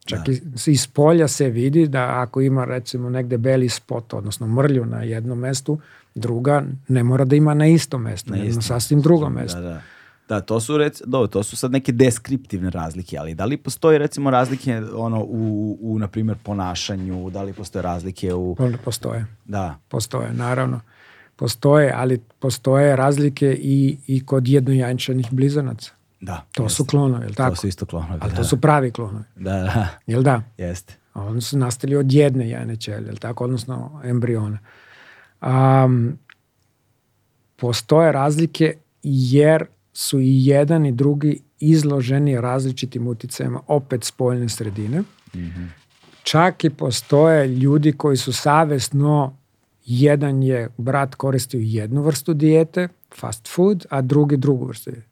[0.05, 0.31] Čak da.
[0.31, 5.03] i, iz polja se vidi da ako ima recimo negde beli spot, odnosno mrlju na
[5.03, 5.79] jednom mestu,
[6.15, 9.61] druga ne mora da ima na istom mestu, na jedno sasvim drugom mestu.
[9.61, 9.81] Da, da.
[10.29, 13.97] Da, to su rec, do, to su sad neke deskriptivne razlike, ali da li postoji
[13.97, 18.55] recimo razlike ono u, u na primjer ponašanju, da li postoje razlike u
[18.85, 19.25] Postoje.
[19.45, 19.79] Da.
[19.87, 20.81] Postoje, naravno
[21.35, 25.91] postoje, ali postoje razlike i, i kod jednojančanih blizanaca.
[26.21, 26.45] Da.
[26.51, 26.75] To jeste.
[26.75, 27.55] su klonovi, je li tako?
[27.55, 28.19] To su isto klonovi.
[28.21, 28.37] Ali da.
[28.37, 29.23] to su pravi klonovi.
[29.35, 29.87] Da, da.
[30.07, 30.41] Jel da?
[30.57, 30.93] Jeste.
[31.13, 33.43] Oni su nastali od jedne jajne ćelije, jel tako?
[33.43, 34.59] Odnosno embriona.
[35.41, 36.17] Um,
[37.55, 44.99] postoje razlike jer su i jedan i drugi izloženi različitim uticajima opet spoljne sredine.
[44.99, 45.67] Mm -hmm.
[46.23, 49.37] Čak i postoje ljudi koji su savesno
[49.85, 55.07] jedan je brat koristio jednu vrstu dijete, fast food, a drugi drugu vrstu dijete.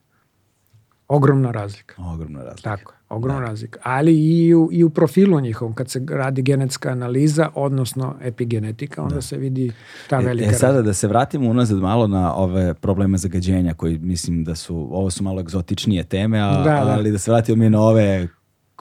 [1.08, 1.96] Ogromna razlika.
[2.14, 2.78] Ogromna razlika.
[2.78, 3.48] Tako, ogromna da.
[3.48, 3.80] razlika.
[3.84, 9.16] Ali i u, i u profilu njihovom, kad se radi genetska analiza, odnosno epigenetika, onda
[9.16, 9.22] da.
[9.22, 9.72] se vidi
[10.10, 13.74] ta e, velika e, e sada da se vratimo unazad malo na ove probleme zagađenja,
[13.74, 16.94] koji mislim da su, ovo su malo egzotičnije teme, a, da, da.
[16.98, 18.28] ali da se vratimo mi na ove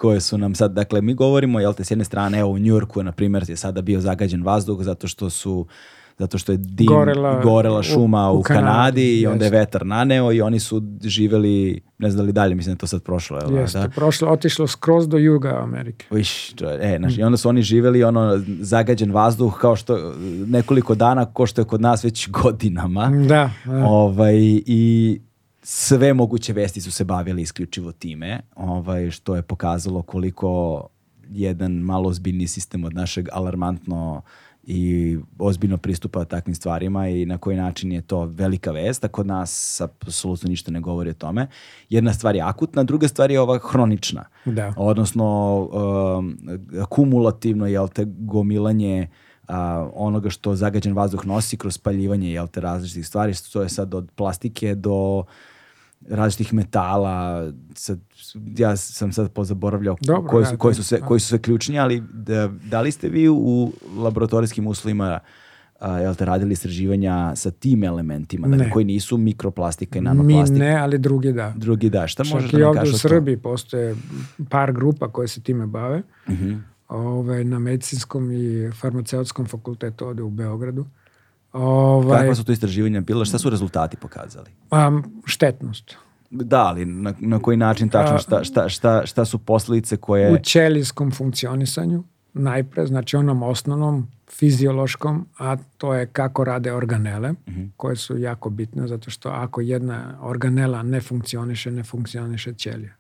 [0.03, 3.03] koje su nam sad, dakle mi govorimo, jel te, s jedne strane, evo u Njurku,
[3.03, 5.67] na primjer, je sada bio zagađen vazduh zato što su
[6.19, 9.51] zato što je dim, Gorela gorela šuma u, u- u Kanadi, Kanadi, i onda je
[9.51, 11.55] vetar naneo i oni su živeli,
[11.99, 13.39] ne znam da li dalje, mislim da to sad prošlo.
[13.39, 13.61] jel da?
[13.61, 16.07] Jeste, prošlo, otišlo skroz do juga Amerike.
[16.11, 20.15] Je- e, znaš, i onda su oni živeli ono zagađen vazduh kao što
[20.47, 23.11] nekoliko dana ko što je kod nas već godinama.
[23.29, 23.87] Da, da.
[23.87, 24.35] Ovaj,
[24.67, 25.21] I
[25.63, 30.83] sve moguće vesti su se bavili isključivo time, ovaj, što je pokazalo koliko
[31.31, 34.23] jedan malo ozbiljni sistem od našeg alarmantno
[34.65, 39.27] i ozbiljno pristupa takvim stvarima i na koji način je to velika vest, a kod
[39.27, 41.47] nas apsolutno ništa ne govori o tome.
[41.89, 44.25] Jedna stvar je akutna, druga stvar je ova hronična.
[44.45, 44.75] Da.
[44.77, 45.59] Odnosno,
[46.19, 46.39] um,
[46.89, 49.09] kumulativno, jel te, gomilanje
[49.49, 53.95] a, onoga što zagađen vazduh nosi kroz spaljivanje, jel te, različitih stvari, to je sad
[53.95, 55.25] od plastike do
[56.09, 57.99] različitih metala, sad,
[58.57, 61.39] ja sam sad pozaboravljao Dobro, koji, da, su, koji, to- su sve, koji su sve
[61.39, 65.19] ključni, ali da, da li ste vi u laboratorijskim uslovima
[65.81, 70.59] a, jel te, radili istraživanja sa tim elementima, dakle, koji nisu mikroplastika i Mi nanoplastika?
[70.59, 71.53] ne, ali drugi da.
[71.57, 72.99] Drugi da, šta možeš Čak da i nam kažeš u?
[72.99, 73.97] Srbiji postoje
[74.49, 76.03] par grupa koje se time bave.
[76.31, 76.55] Mhm.
[76.89, 80.87] Ovaj, na medicinskom i farmaceutskom fakultetu ovdje u Beogradu.
[81.53, 83.25] Ovaj, Kakva su to istraživanja bila?
[83.25, 84.51] Šta su rezultati pokazali?
[84.69, 84.93] pa,
[85.27, 85.97] štetnost.
[86.31, 90.33] Da, ali na, na koji način tačno, šta, šta, šta, šta su posljedice koje...
[90.33, 92.05] U ćelijskom funkcionisanju
[92.35, 97.35] najpre, znači onom osnovnom fiziološkom, a to je kako rade organele,
[97.77, 102.95] koje su jako bitne, zato što ako jedna organela ne funkcioniše, ne funkcioniše ćelija.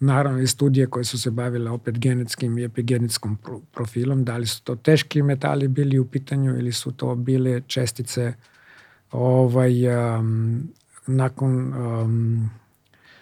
[0.00, 4.46] Naravno i studije koje su se bavile opet genetskim i epigenetskom pro- profilom, da li
[4.46, 8.32] su to teški metali bili u pitanju ili su to bile čestice
[9.12, 9.88] ovaj,
[10.18, 10.68] um,
[11.06, 12.50] nakon um,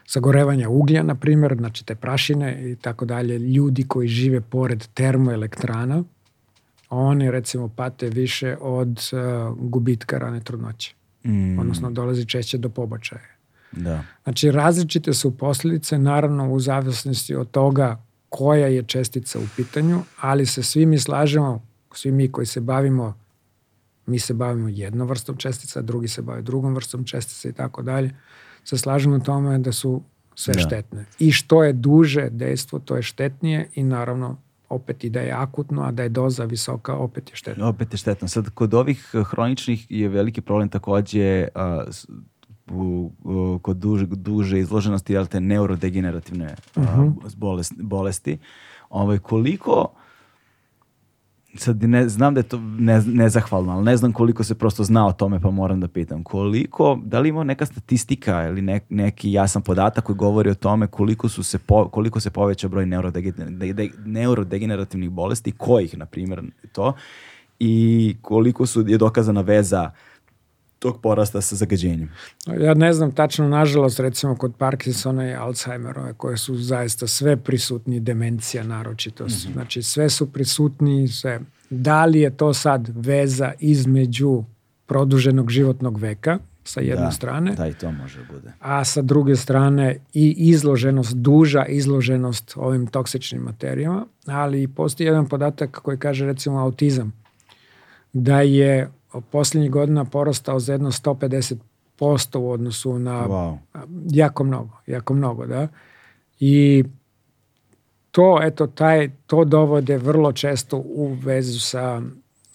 [0.07, 6.05] sagorevanja uglja, na primjer, znači te prašine i tako dalje, ljudi koji žive pored termoelektrana,
[6.91, 10.95] oni recimo pate više od uh, gubitka rane trudnoće.
[11.25, 13.38] Mm, Odnosno dolazi češće do pobačaja.
[13.73, 14.03] Da.
[14.25, 20.47] Znači različite su posljedice, naravno u zavisnosti od toga koja je čestica u pitanju, ali
[20.47, 21.63] se svi mi slažemo,
[21.95, 23.19] svi mi koji se bavimo,
[24.07, 28.15] mi se bavimo jednom vrstom čestica, drugi se bave drugom vrstom čestica i tako dalje,
[28.65, 30.03] se slažemo u tome da su
[30.35, 30.61] sve Da.
[30.61, 31.05] štetne.
[31.19, 34.37] I što je duže dejstvo, to je štetnije i naravno
[34.69, 37.69] opet i da je akutno, a da je doza visoka, opet je štetno.
[37.69, 38.29] Opet je štetno.
[38.29, 41.85] Sad, kod ovih hroničnih je veliki problem takođe a,
[42.71, 42.83] u,
[43.25, 46.47] u- kod duže, duže izloženosti, jel te, neurodegenerativne
[46.77, 47.09] a, Mhm.
[47.37, 48.39] bolest- bolesti.
[48.91, 49.87] Ovaj, koliko
[51.55, 55.07] sad ne, znam da je to ne, nezahvalno, ali ne znam koliko se prosto zna
[55.07, 56.23] o tome, pa moram da pitam.
[56.23, 60.87] Koliko, da li ima neka statistika ili nek- neki jasan podatak koji govori o tome
[60.87, 66.07] koliko, su se po- koliko se poveća broj neurodegener- de- de- neurodegenerativnih bolesti, kojih, na
[66.07, 66.43] primjer,
[66.73, 66.93] to,
[67.59, 67.77] i
[68.23, 69.91] koliko su, je dokazana veza
[70.79, 72.11] tog porasta sa zagađenjem.
[72.61, 78.01] Ja ne znam tačno, nažalost, recimo kod Parkinsona i Alzheimerove, koje su zaista sve prisutni,
[78.01, 79.29] demencija naročito.
[79.29, 79.53] su.
[79.53, 81.41] Znači, sve su prisutni, sve.
[81.71, 84.45] Da li je to sad veza između
[84.87, 88.53] produženog životnog veka, sa jedne Da, strane, Da, i to može da bude.
[88.61, 95.71] a sa druge strane i izloženost, duža izloženost ovim toksičnim materijama, ali postoji jedan podatak
[95.71, 97.13] koji kaže recimo autizam,
[98.13, 98.89] da je
[99.31, 103.57] posljednjih godina porastao za jedno 150% u odnosu na Wow.
[104.11, 105.69] jako mnogo, jako mnogo, da.
[106.41, 106.85] I
[108.11, 112.03] to, eto, taj, to dovode vrlo često u vezu sa,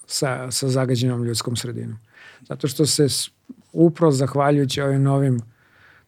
[0.06, 1.98] sa, sa zagađenom ljudskom sredinom.
[2.42, 3.08] Zato što se
[3.74, 5.42] upravo zahvaljujući ovim novim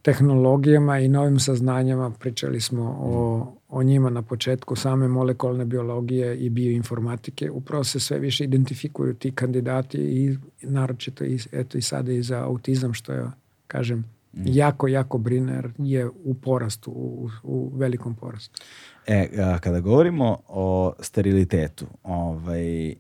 [0.01, 6.49] tehnologijama i novim saznanjama, pričali smo o, o njima na početku same molekularne biologije i
[6.49, 12.23] bioinformatike, upravo se sve više identifikuju ti kandidati i naročito i, eto i sada i
[12.23, 13.26] za autizam, što je,
[13.68, 18.61] kažem, jako, jako brine jer je u porastu, u, u velikom porastu.
[19.07, 22.95] E, a, kada govorimo o sterilitetu, ovaj,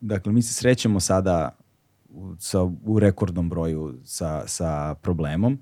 [0.00, 1.56] dakle, mi se srećemo sada
[2.08, 5.58] u, sa, u rekordnom broju sa, sa problemom,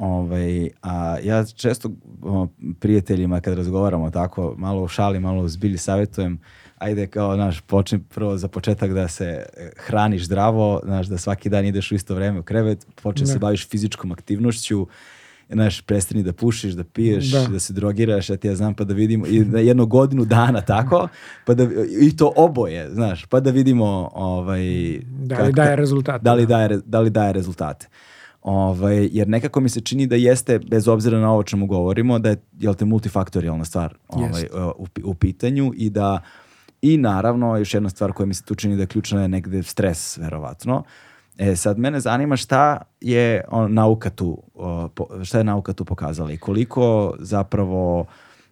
[0.00, 1.90] Ovaj, a ja često
[2.22, 6.40] o, prijateljima kad razgovaramo tako, malo u šali, malo u zbilji savjetujem,
[6.78, 9.44] ajde kao, znaš, počni prvo za početak da se e,
[9.76, 13.32] hraniš zdravo, znaš, da svaki dan ideš u isto vreme u krevet, počni da se
[13.32, 13.38] Da.
[13.38, 14.86] baviš fizičkom aktivnošću,
[15.50, 17.60] znaš, prestani da pušiš, da piješ, da, Da.
[17.60, 21.08] se drogiraš, ja ti ja znam, pa da vidimo, i na jednu godinu dana tako,
[21.46, 21.66] pa da,
[22.00, 24.62] i to oboje, znaš, pa da vidimo ovaj,
[25.04, 26.48] Da li kak- daje rezultate, Da li da.
[26.48, 27.88] daje, da li daje rezultate.
[28.42, 32.28] Ovaj, jer nekako mi se čini da jeste, bez obzira na ovo čemu govorimo, da
[32.28, 34.46] je jel te, multifaktorijalna stvar ovaj,
[34.76, 36.20] u, u pitanju i da
[36.82, 39.62] I naravno, još jedna stvar koja mi se tu čini da je ključna je negde
[39.62, 40.82] stres, verovatno.
[41.38, 45.84] E, sad mene zanima šta je on, nauka tu, o, po, šta je nauka tu
[45.84, 48.06] pokazala i koliko zapravo,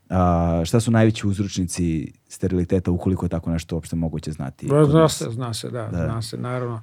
[0.09, 4.67] a, šta su najveći uzročnici steriliteta ukoliko je tako nešto uopšte moguće znati?
[4.67, 6.05] Zna se, zna se, da, Da.
[6.05, 6.83] zna se, naravno.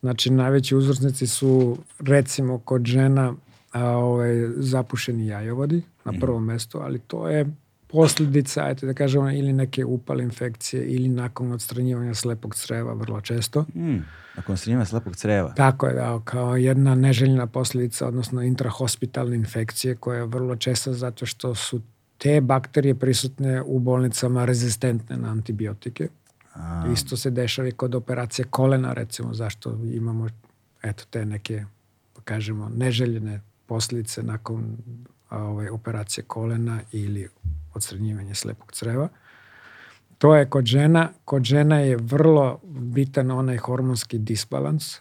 [0.00, 3.34] Znači, najveći uzročnici su, recimo, kod žena
[3.72, 6.20] a, ovaj, zapušeni jajovodi na Mhm.
[6.20, 7.46] prvom mestu, ali to je
[7.86, 13.64] posljedica, ajte da kažemo, ili neke upale infekcije ili nakon odstranjivanja slepog creva vrlo često.
[13.74, 13.96] Mm,
[14.36, 15.54] nakon srednjima slepog creva.
[15.54, 21.26] Tako je, da, kao jedna neželjena posljedica, odnosno intrahospitalne infekcije koja je vrlo česta zato
[21.26, 21.80] što su
[22.18, 26.08] te bakterije prisutne u bolnicama rezistentne na antibiotike.
[26.54, 30.28] A, Isto se dešava i kod operacije kolena, recimo, zašto imamo
[30.82, 31.64] eto, te neke,
[32.14, 34.76] da kažemo, neželjene posljedice nakon
[35.28, 37.28] a, ovaj, operacije kolena ili
[37.74, 39.08] odstranjivanja slepog creva.
[40.18, 41.10] To je kod žena.
[41.24, 44.96] Kod žena je vrlo bitan onaj hormonski disbalans.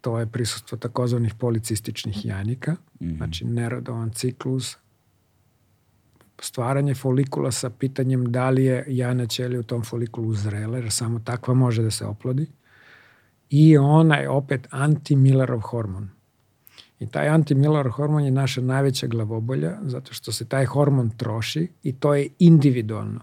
[0.00, 2.76] To je prisustvo takozvanih policističnih jajnika,
[3.16, 4.76] znači nerodovan ciklus,
[6.44, 11.18] stvaranje folikula sa pitanjem da li je jajna ćelija u tom folikulu zrela, jer samo
[11.18, 12.46] takva može da se oplodi.
[13.50, 16.08] I onaj opet anti-Millerov hormon.
[16.98, 21.92] I taj anti-Millerov hormon je naša najveća glavobolja, zato što se taj hormon troši i
[21.92, 23.20] to je individualno.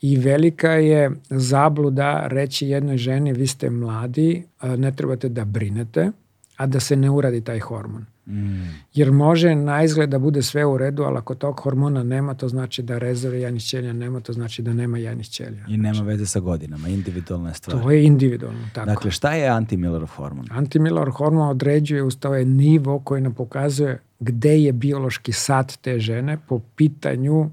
[0.00, 6.10] I velika je zabluda reći jednoj ženi vi ste mladi, ne trebate da brinete,
[6.56, 8.06] a da se ne uradi taj hormon.
[8.26, 12.34] mm, Jer može na izgled da bude sve u redu, ali ako tog hormona nema,
[12.34, 15.64] to znači da rezerve jajnih ćelija nema, to znači da nema jajnih ćelija.
[15.68, 17.82] I nema veze sa godinama, individualna je stvar.
[17.82, 18.86] To je individualno, tako.
[18.86, 20.46] Dakle, šta je anti-Millerov hormon?
[20.50, 25.98] Antimilor hormon određuje uz to je nivo koji nam pokazuje gde je biološki sat te
[25.98, 27.50] žene po pitanju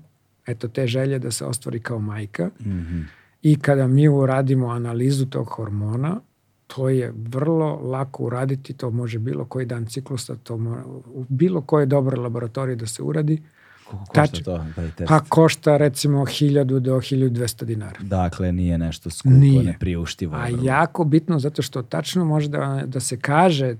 [0.47, 2.49] eto te želje da se ostvari kao majka.
[2.61, 3.01] Mhm.
[3.41, 6.19] I kada mi uradimo analizu tog hormona,
[6.75, 11.61] to je vrlo lako uraditi, to može bilo koji dan ciklusa, to mora, u bilo
[11.61, 13.41] koje dobre laboratorije da se uradi,
[13.85, 14.43] Koliko košta Tačno.
[14.43, 15.07] to, taj test?
[15.09, 17.99] pa košta recimo 1000 do 1200 dinara.
[18.01, 19.63] Dakle, nije nešto skupo, Nije.
[19.63, 20.35] nepriuštivo.
[20.35, 20.63] A vrlo.
[20.63, 23.75] jako bitno zato što tačno može da, da se kaže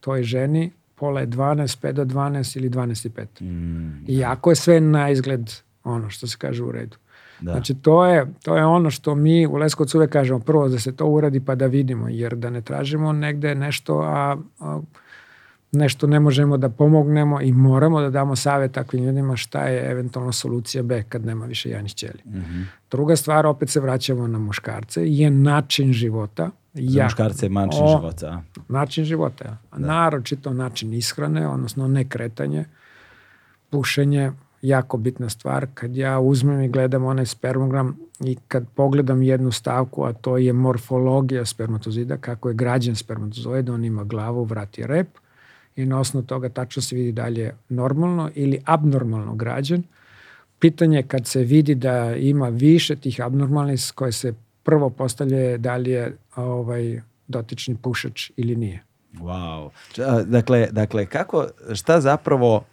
[0.00, 3.42] toj ženi pola je 12, 5 do 12 ili 12 i 5.
[3.42, 5.50] Mm, I jako je sve na izgled
[5.84, 6.96] ono što se kaže u redu.
[7.42, 7.52] Da.
[7.52, 10.96] Znači to je, to je ono što mi u Leskovcu uvek kažemo prvo da se
[10.96, 14.80] to uradi pa da vidimo jer da ne tražimo negde nešto a, a
[15.72, 20.32] nešto ne možemo da pomognemo i moramo da damo savjet takvim ljudima šta je eventualno
[20.32, 22.22] solucija B kad nema više jajnih ćelija.
[22.26, 22.62] Mhm.
[22.90, 26.50] Druga stvar, opet se vraćamo na muškarce, je način života.
[26.74, 28.42] Za jako- muškarce je mančin O, života.
[28.68, 29.56] Način života.
[29.70, 32.64] A Naročito način ishrane, odnosno ne kretanje,
[33.70, 34.32] pušenje,
[34.62, 35.66] jako bitna stvar.
[35.74, 40.52] Kad ja uzmem i gledam onaj spermogram i kad pogledam jednu stavku, a to je
[40.52, 45.08] morfologija spermatozida, kako je građen spermatozoid, on ima glavu, vrat i rep
[45.76, 49.82] i na osnovu toga tačno se vidi da je normalno ili abnormalno građen.
[50.58, 55.76] Pitanje je kad se vidi da ima više tih abnormalnih koje se prvo postavlja da
[55.76, 58.82] li je ovaj, dotični pušač ili nije.
[59.14, 59.70] Wow.
[60.24, 62.64] Dakle, dakle, kako, šta zapravo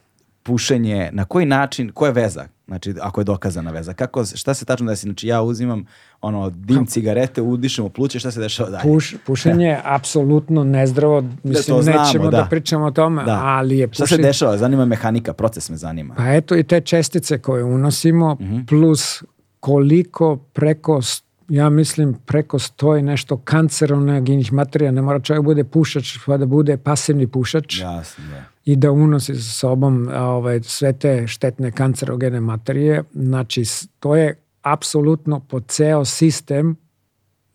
[0.44, 2.48] pušenje, na koji način, koja je veza?
[2.68, 5.02] Znači, ako je dokazana veza, kako, šta se tačno desi?
[5.02, 5.86] Znači, ja uzimam
[6.22, 8.84] ono, dim cigarete, udišem u pluće, šta se dešava dalje?
[8.84, 12.38] Puš, pušenje je apsolutno nezdravo, mislim, to znamo, nećemo da.
[12.38, 12.46] da.
[12.46, 13.42] pričamo o tome, Da.
[13.44, 14.24] ali je Šta se pušenje...
[14.24, 14.58] dešava?
[14.58, 16.16] Zanima me mehanika, proces me zanima.
[16.16, 18.60] Pa eto i te čestice koje unosimo, Mhm.
[18.64, 19.24] plus
[19.60, 21.02] koliko preko,
[21.50, 26.78] ja mislim preko stoji nešto kancerogenih materija, ne mora čovjek bude pušač, pa da bude
[26.78, 28.44] pasivni pušač Jasno, da.
[28.72, 33.04] I da unosi sa sobom ovaj, sve te štetne kancerogene materije.
[33.14, 33.64] Znači,
[34.00, 36.76] to je apsolutno po ceo sistem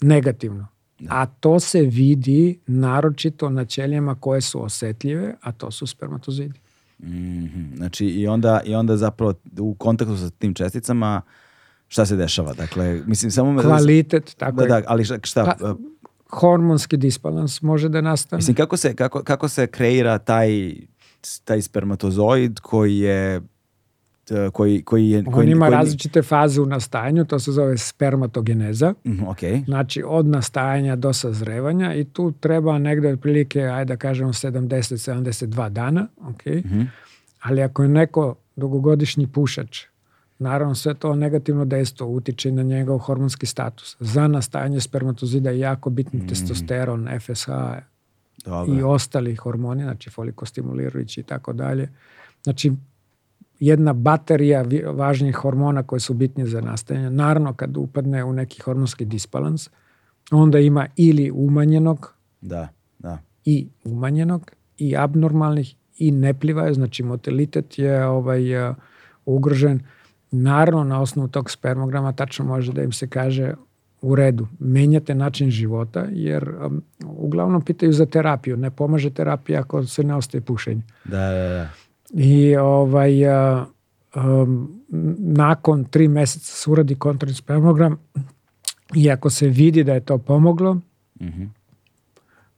[0.01, 0.67] negativno.
[1.09, 6.61] A to se vidi naročito na ćelijama koje su osetljive, a to su spermatozidi.
[7.03, 7.77] Mhm.
[7.77, 11.23] Znači, i onda, i onda zapravo u kontaktu sa tim česticama
[11.89, 12.53] šta se dešava?
[12.53, 13.63] Dakle, mislim, samo me...
[13.63, 14.69] Kvalitet, tako Da, je.
[14.69, 15.75] da, ali šta, šta Pa,
[16.35, 18.39] hormonski disbalans može da nastane.
[18.39, 20.75] Mislim, kako se, kako, kako se kreira taj,
[21.39, 23.41] taj spermatozoid koji je
[24.53, 25.19] koji, koji je...
[25.19, 29.39] On koji, ima koji, različite faze u nastajanju, to se zove spermatogeneza, Mhm, ok.
[29.65, 36.07] znači od nastajanja do sazrevanja i tu treba negde otprilike, ajde da kažemo 70-72 dana,
[36.21, 36.47] ok.
[36.47, 36.83] Mhm.
[37.41, 39.83] Ali ako je neko dugogodišnji pušač,
[40.39, 43.97] naravno sve to negativno dejstvo utiče na njegov hormonski status.
[44.01, 46.29] Za nastajanje spermatozida je jako bitni Mhm.
[46.29, 47.49] testosteron, FSH
[48.45, 48.75] Dobro.
[48.75, 51.89] i ostali hormoni, znači folikostimulirajući i tako dalje.
[52.43, 52.73] Znači,
[53.61, 57.11] jedna baterija važnijih hormona koje su bitni za nastajanje.
[57.11, 59.71] Naravno, kad upadne u neki hormonski disbalans,
[60.31, 62.69] onda ima ili umanjenog Da,
[62.99, 63.19] da.
[63.45, 68.77] i umanjenog i abnormalnih i ne plivaju, znači motilitet je ovaj, uh,
[69.27, 69.81] ugrožen.
[70.31, 73.55] Naravno, na osnovu tog spermograma tačno može da im se kaže
[74.05, 78.57] u redu, menjate način života, jer um, uglavnom pitaju za terapiju.
[78.57, 80.83] Ne pomaže terapija ako se ne ostaje pušenje.
[81.05, 81.69] Da, da, da.
[82.15, 83.67] I ovaj, a,
[84.17, 84.83] um,
[85.19, 87.97] nakon tri meseca se uradi kontrolni spermogram
[88.95, 90.81] i ako se vidi da je to pomoglo,
[91.21, 91.45] Mhm.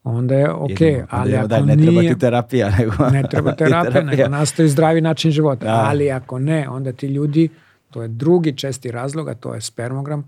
[0.03, 1.65] onda je ok, onda ali ako dalje.
[1.65, 1.91] ne nije...
[1.91, 3.09] treba ti terapija, nego...
[3.09, 5.65] ne treba terapija, nego nastoji zdravi način života.
[5.65, 5.83] Da.
[5.85, 7.49] Ali ako ne, onda ti ljudi,
[7.91, 10.23] to je drugi česti razlog, a to je spermogram,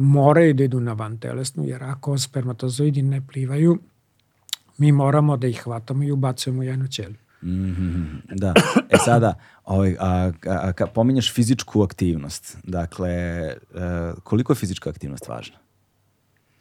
[0.00, 3.78] moraju da idu na vantelesnu, jer ako spermatozoidi ne plivaju,
[4.78, 7.18] mi moramo da ih hvatamo i ubacujemo u jednu ćeliju.
[7.42, 8.54] Mhm, da.
[8.90, 12.58] E sada, ovaj, a, a, a, pominješ fizičku aktivnost.
[12.64, 13.56] Dakle, e,
[14.24, 15.56] koliko je fizička aktivnost važna?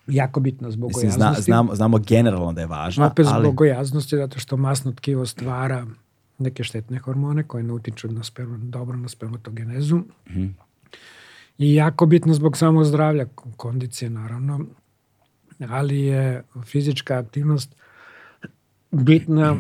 [0.07, 3.43] Jako bitno zbog Mislim, zna, znamo, znamo generalno da je važna, Opet ali...
[3.43, 5.87] zbog gojaznosti, zato što masno tkivo stvara
[6.37, 10.01] neke štetne hormone koje ne utiču na sperma, dobro na spermatogenezu.
[10.29, 10.47] Mhm.
[11.59, 13.25] I jako bitno zbog samog zdravlja,
[13.57, 14.59] kondicije naravno,
[15.69, 17.75] ali je fizička aktivnost
[18.91, 19.55] bitna,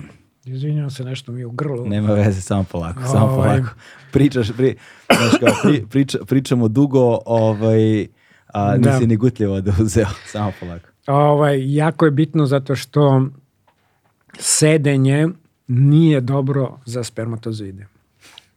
[0.45, 1.85] izvinjavam se, nešto mi je u grlu.
[1.87, 3.57] Nema veze, samo polako, samo Ovaj.
[3.59, 3.75] polako.
[4.11, 8.07] Pričaš, pri, znaš kao, pri, priča, pričamo dugo, ovaj,
[8.47, 8.91] a Da.
[8.91, 10.89] nisi ni gutljivo da uzeo, samo polako.
[11.07, 13.25] Ovaj, jako je bitno zato što
[14.39, 15.27] sedenje
[15.67, 17.87] nije dobro za spermatozoide.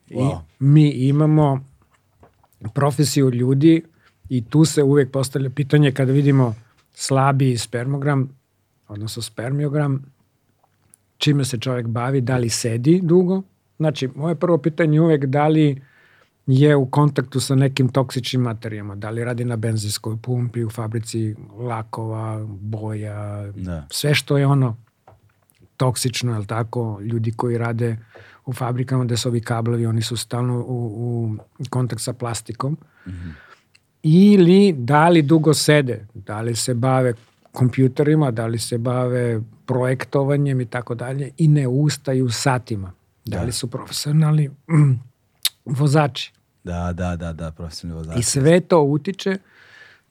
[0.08, 0.38] I Wow.
[0.58, 1.64] mi imamo
[2.74, 3.82] profesiju ljudi
[4.28, 6.54] i tu se uvijek postavlja pitanje kada vidimo
[6.94, 8.28] slabiji spermogram,
[8.88, 10.04] odnosno spermiogram,
[11.18, 13.42] čime se čovjek bavi, da li sedi dugo.
[13.76, 15.82] Znači, moje prvo pitanje je uvijek da li
[16.46, 21.34] je u kontaktu sa nekim toksičnim materijama, da li radi na benzinskoj pumpi, u fabrici
[21.58, 23.86] lakova, boja, Da.
[23.90, 24.76] sve što je ono
[25.76, 27.96] toksično, jel tako, ljudi koji rade
[28.46, 32.76] u fabrikama gde su ovi kablovi, oni su stalno u, u kontakt sa plastikom.
[34.02, 37.14] Ili da li dugo sede, da li se bave
[37.52, 42.92] kompjuterima, da li se bave projektovanjem i tako dalje i ne ustaju satima.
[43.24, 43.42] Da, Da.
[43.42, 45.00] li su profesionalni mm,
[45.64, 46.32] vozači.
[46.64, 48.18] Da, da, da, da, profesionalni vozač.
[48.18, 49.38] I sve to utiče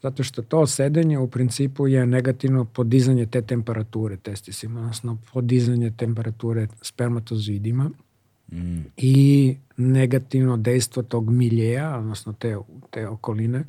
[0.02, 6.68] zato što to sedenje u principu je negativno podizanje te temperature testisima, odnosno podizanje temperature
[6.82, 7.90] spermatozoidima
[8.52, 12.58] Mm, i negativno dejstvo tog miljeja, odnosno te,
[12.90, 13.64] te okoline,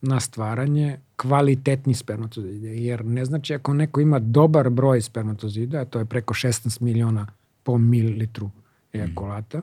[0.00, 2.68] na stvaranje kvalitetnih spermatozoida.
[2.68, 7.26] Jer ne znači ako neko ima dobar broj spermatozoida, a to je preko 16 miliona
[7.62, 8.50] po mililitru
[8.92, 9.62] ejakulata,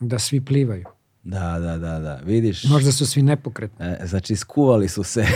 [0.00, 0.84] da svi plivaju.
[1.22, 2.64] da, da, da, da, vidiš.
[2.64, 3.86] Možda su svi nepokretni.
[3.86, 5.26] E, znači, skuvali su se.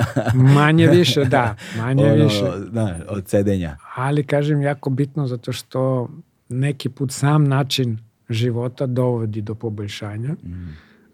[0.54, 2.44] Manje više, da, manje ono, više.
[2.70, 3.76] Da, od sedenja.
[3.94, 6.08] Ali kažem jako bitno zato što
[6.48, 7.98] neki put sam način
[8.28, 10.36] života dovodi do poboljšanja,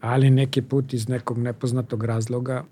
[0.01, 2.63] ali neki put iz nekog nepoznatog razloga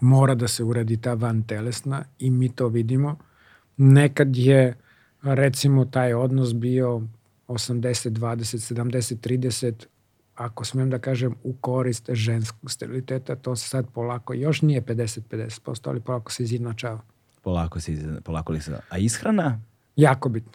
[0.00, 3.18] mora da se uradi ta van telesna i mi to vidimo.
[3.76, 4.74] Nekad je
[5.22, 7.02] recimo taj odnos bio
[7.48, 9.86] 80, 20, 70, 30,
[10.34, 15.88] ako smem da kažem u korist ženskog steriliteta, to se sad polako, još nije 50-50%,
[15.88, 17.00] ali polako se izjednačava.
[17.42, 18.78] Polako se, iz- polako li se...
[18.90, 19.60] A ishrana?
[19.96, 20.52] Jako bitno.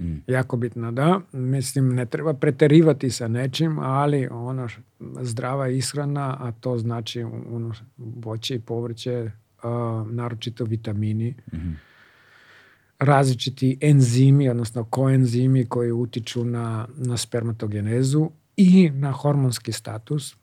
[0.00, 0.16] Mm.
[0.26, 1.20] Jako bitno, da.
[1.32, 4.80] Mislim, ne treba preterivati sa nečim, ali ono, š-
[5.20, 9.30] zdrava ishrana, a to znači ono, voće i povrće,
[9.62, 9.70] a,
[10.08, 11.72] naročito vitamini, Mhm.
[12.98, 20.36] različiti enzimi, odnosno koenzimi koji utiču na, na spermatogenezu i na hormonski status.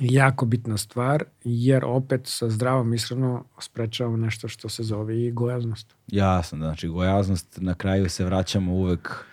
[0.00, 5.94] Jako bitna stvar, jer opet sa zdravom ishranom sprečavamo nešto što se zove i gojaznost.
[6.06, 9.24] Jasno, znači gojaznost, na kraju se vraćamo uvek...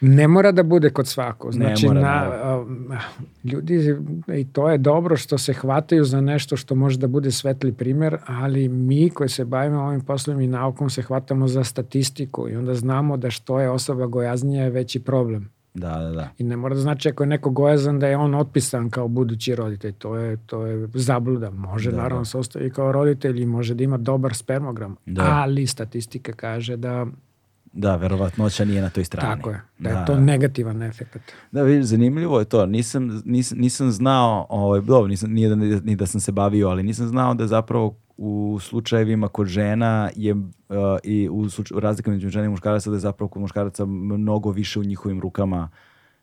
[0.00, 1.54] Ne mora da bude kod svakog.
[1.54, 2.94] Ne Znači, na, naravno.
[2.94, 2.98] a,
[3.44, 3.96] ljudi,
[4.34, 8.16] i to je dobro što se hvataju za nešto što može da bude svetli primer,
[8.26, 12.74] ali mi koji se bavimo ovim poslom i naukom se hvatamo za statistiku i onda
[12.74, 15.51] znamo da što je osoba gojaznija je veći problem.
[15.74, 16.28] Da, da, da.
[16.38, 19.54] I ne mora da znači ako je neko gojazan da je on otpisan kao budući
[19.54, 19.92] roditelj.
[19.92, 21.50] To je, to je zabluda.
[21.50, 22.24] Može Da, naravno da.
[22.24, 24.96] se ostavi kao roditelj i može da ima dobar spermogram.
[25.06, 25.22] Da.
[25.32, 27.06] Ali statistika kaže da
[27.72, 29.36] Da, verovatnoća nije na toj strani.
[29.36, 29.60] tako je.
[29.78, 31.18] Da je to negativan efekt.
[31.52, 32.66] Da, vidiš, zanimljivo je to.
[32.66, 35.54] Nisam, nisam, nisam znao, ovaj, dobro, nisam, nije da,
[35.84, 40.32] ni da sam se bavio, ali nisam znao da zapravo u slučajevima kod žena je
[40.32, 40.42] uh,
[41.04, 44.80] i u, sluč, u među žena i muškaraca da je zapravo kod muškaraca mnogo više
[44.80, 45.70] u njihovim rukama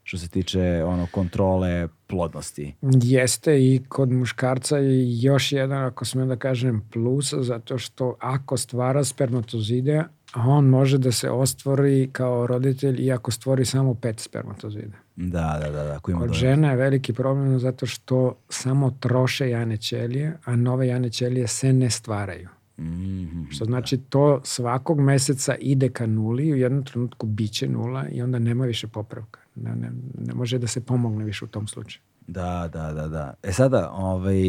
[0.03, 2.75] što se tiče ono kontrole plodnosti.
[2.81, 8.57] Jeste i kod muškarca je još jedan, ako smijem da kažem, plus, zato što ako
[8.57, 10.03] stvara spermatozide,
[10.35, 14.97] on može da se ostvori kao roditelj iako stvori samo pet spermatozida.
[15.21, 15.83] Da, da, da.
[15.83, 16.33] da Kod dovoljno.
[16.33, 21.73] žena je veliki problem zato što samo troše jane ćelije, a nove jane ćelije se
[21.73, 22.49] ne stvaraju.
[22.79, 23.43] Mhm.
[23.49, 28.21] Što znači to svakog meseca ide ka nuli i u jednom trenutku biće nula i
[28.21, 29.39] onda nema više popravka.
[29.55, 32.01] Ne, ne, ne može da se pomogne više u tom slučaju.
[32.31, 33.33] Da, da, da, da.
[33.43, 34.41] E sada, ovaj,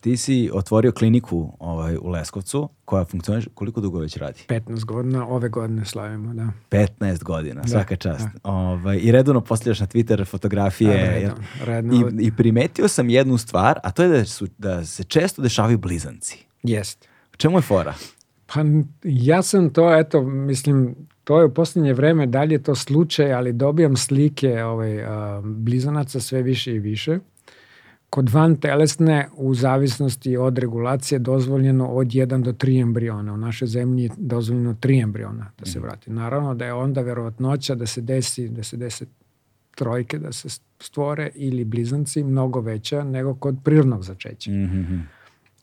[0.00, 4.40] ti si otvorio kliniku ovaj, u Leskovcu koja funkcioniše, koliko dugo već radi?
[4.48, 6.48] 15 godina, ove godine slavimo, da.
[6.70, 8.28] 15 godina, svaka čast.
[8.42, 10.90] Ovaj, I redovno postavljaš na Twitter fotografije.
[10.90, 11.12] Da, jel?
[11.20, 12.22] redovno, redovno.
[12.22, 15.78] I, I primetio sam jednu stvar, a to je da, su, da se često dešavaju
[15.78, 16.46] blizanci.
[16.62, 17.08] Jest.
[17.36, 17.94] Čemu je fora?
[18.46, 18.60] Pa
[19.02, 20.94] ja sam to, eto, mislim,
[21.26, 26.20] to je u posljednje vreme, dalje je to slučaj, ali dobijam slike ovaj, a, blizanaca
[26.20, 27.18] sve više i više.
[28.10, 33.32] Kod van telesne, u zavisnosti od regulacije, dozvoljeno od 1 do 3 embriona.
[33.32, 36.10] U našoj zemlji je dozvoljeno 3 embriona da se vrati.
[36.10, 39.06] Naravno da je onda verovatnoća da se desi, da se desi
[39.74, 40.48] trojke da se
[40.80, 44.50] stvore ili blizanci mnogo veća nego kod prirodnog začeća.
[44.50, 44.96] Mhm.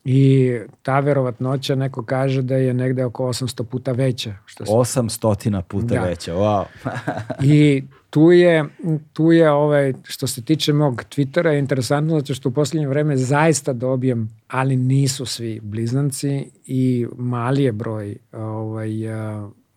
[0.05, 0.51] I
[0.81, 4.35] ta verovatnoća neko kaže da je negde oko 800 puta veća.
[4.45, 6.01] Što se, 800 puta Da.
[6.01, 6.63] veća, wow.
[7.43, 8.65] I tu je,
[9.13, 13.17] tu je ovaj, što se tiče mog Twittera je interesantno zato što u posljednje vreme
[13.17, 18.89] zaista dobijem, ali nisu svi bliznanci i mali je broj, ovaj,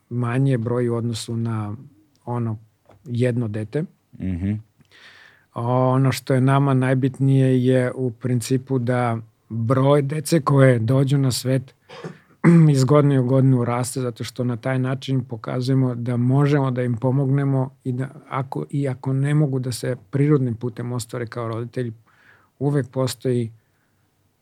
[0.09, 1.75] manji je broj u odnosu na
[2.25, 2.59] ono
[3.05, 3.85] jedno dete.
[4.21, 4.53] Mhm.
[5.55, 11.75] Ono što je nama najbitnije je u principu da broj dece koje dođu na svet
[12.73, 16.97] iz godine u godinu raste zato što na taj način pokazujemo da možemo da im
[16.97, 21.93] pomognemo i da ako, i ako ne mogu da se prirodnim putem ostvare kao roditelji,
[22.59, 23.53] uvek postoji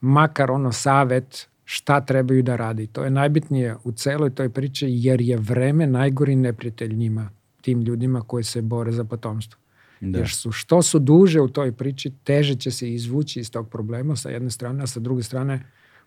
[0.00, 2.86] makar ono savet šta trebaju da radi.
[2.86, 8.20] To je najbitnije u celoj toj priči jer je vreme najgori neprijatelj njima, tim ljudima
[8.20, 9.63] koji se bore za potomstvo.
[10.04, 10.18] Da.
[10.18, 14.16] Jer su, što su duže u toj priči, teže će se izvući iz tog problema
[14.16, 15.62] sa jedne strane, a sa druge strane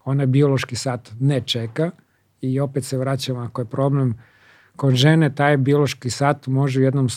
[0.06, 1.92] onaj biološki sat ne čeka
[2.42, 4.18] i opet se vraćamo ako je problem
[4.76, 7.08] kod žene, taj biološki sat može u jednom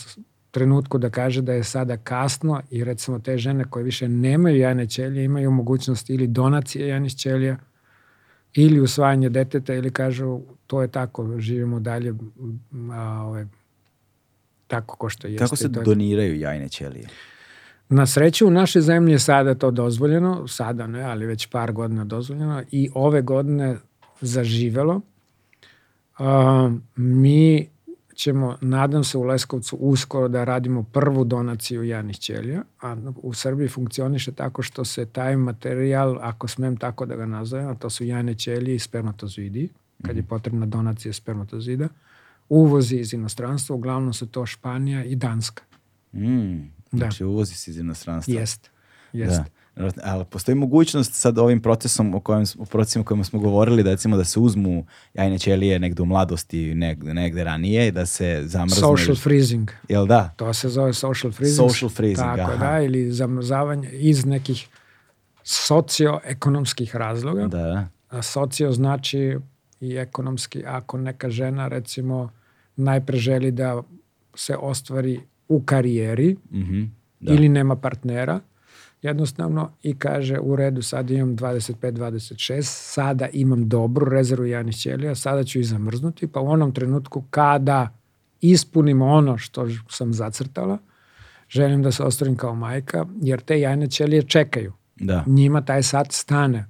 [0.51, 4.87] trenutku da kaže da je sada kasno i recimo te žene koje više nemaju jajne
[4.87, 7.57] ćelije imaju mogućnost ili donacije jajnih ćelija
[8.55, 12.15] ili usvajanje deteta ili kažu to je tako, živimo dalje
[12.93, 13.47] a, ove,
[14.71, 15.45] tako ko što jeste.
[15.45, 17.07] Kako se je- doniraju jajne ćelije?
[17.89, 22.05] Na sreću u našoj zemlji je sada to dozvoljeno, sada ne, ali već par godina
[22.05, 23.77] dozvoljeno i ove godine
[24.21, 25.01] zaživelo.
[26.19, 27.69] A, mi
[28.15, 33.69] ćemo, nadam se u Leskovcu uskoro da radimo prvu donaciju jajnih ćelija, a u Srbiji
[33.69, 38.05] funkcioniše tako što se taj materijal, ako smem tako da ga nazovem, a to su
[38.05, 39.69] jajne ćelije i spermatozoidi,
[40.03, 41.89] kad je potrebna donacija spermatozida,
[42.51, 45.63] uvozi iz inostranstva, uglavnom su to Španija i Danska.
[46.13, 46.59] Mm,
[46.93, 46.99] Da.
[46.99, 48.35] znači uvozi se iz inostranstva.
[48.35, 48.71] Jeste.
[49.13, 49.45] Jeste.
[49.77, 49.91] Da.
[50.05, 53.91] Ali postoji mogućnost sad ovim procesom o kojem, o procesima o kojima smo govorili da
[53.91, 58.43] recimo da se uzmu jajne ćelije negde u mladosti, negde, negde ranije i da se
[58.45, 58.81] zamrzne.
[58.81, 59.71] Social freezing.
[59.89, 60.29] Jel da?
[60.37, 61.71] To se zove social freezing.
[61.71, 62.67] Social freezing, Tako aha.
[62.67, 64.69] da, ili zamrzavanje iz nekih
[65.43, 67.47] socioekonomskih razloga.
[67.47, 67.89] Da, da.
[68.09, 69.39] A socio znači
[69.81, 72.31] i ekonomski, ako neka žena recimo
[72.77, 73.83] najpre želi da
[74.35, 76.83] se ostvari u karijeri Mhm,
[77.21, 77.33] da.
[77.35, 78.41] ili nema partnera,
[79.03, 85.45] jednostavno i kaže u redu sad imam 25-26, sada imam dobru rezervu jajnih ćelija, sada
[85.45, 87.95] ću i zamrznuti, pa u onom trenutku kada
[88.41, 90.79] ispunim ono što sam zacrtala,
[91.49, 94.73] želim da se ostvarim kao majka, jer te jajne ćelije čekaju.
[94.97, 95.25] Da.
[95.27, 96.70] Njima taj sat stane.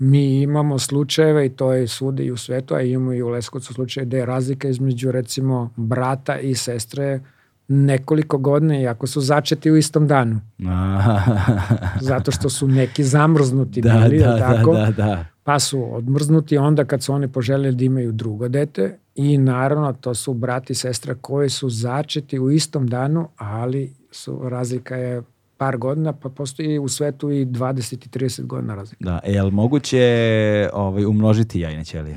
[0.00, 3.74] Mi imamo slučajeve, i to je svude i u svetu, a imamo i u Leskovcu
[3.74, 7.20] slučaje gde je razlika između recimo brata i sestre
[7.68, 10.40] nekoliko godina, iako su začeti u istom danu.
[12.10, 14.74] Zato što su neki zamrznuti da, bili, da, jel tako?
[14.74, 15.24] da, da, da.
[15.44, 20.14] pa su odmrznuti onda kad su oni poželjeli da imaju drugo dete i naravno to
[20.14, 25.22] su brat i sestra koji su začeti u istom danu, ali su razlika je
[25.60, 29.04] par godina, pa postoji u svetu i 20 i 30 godina razlika.
[29.04, 32.16] Da, e, jel moguće ovaj, umnožiti jajne ćelije?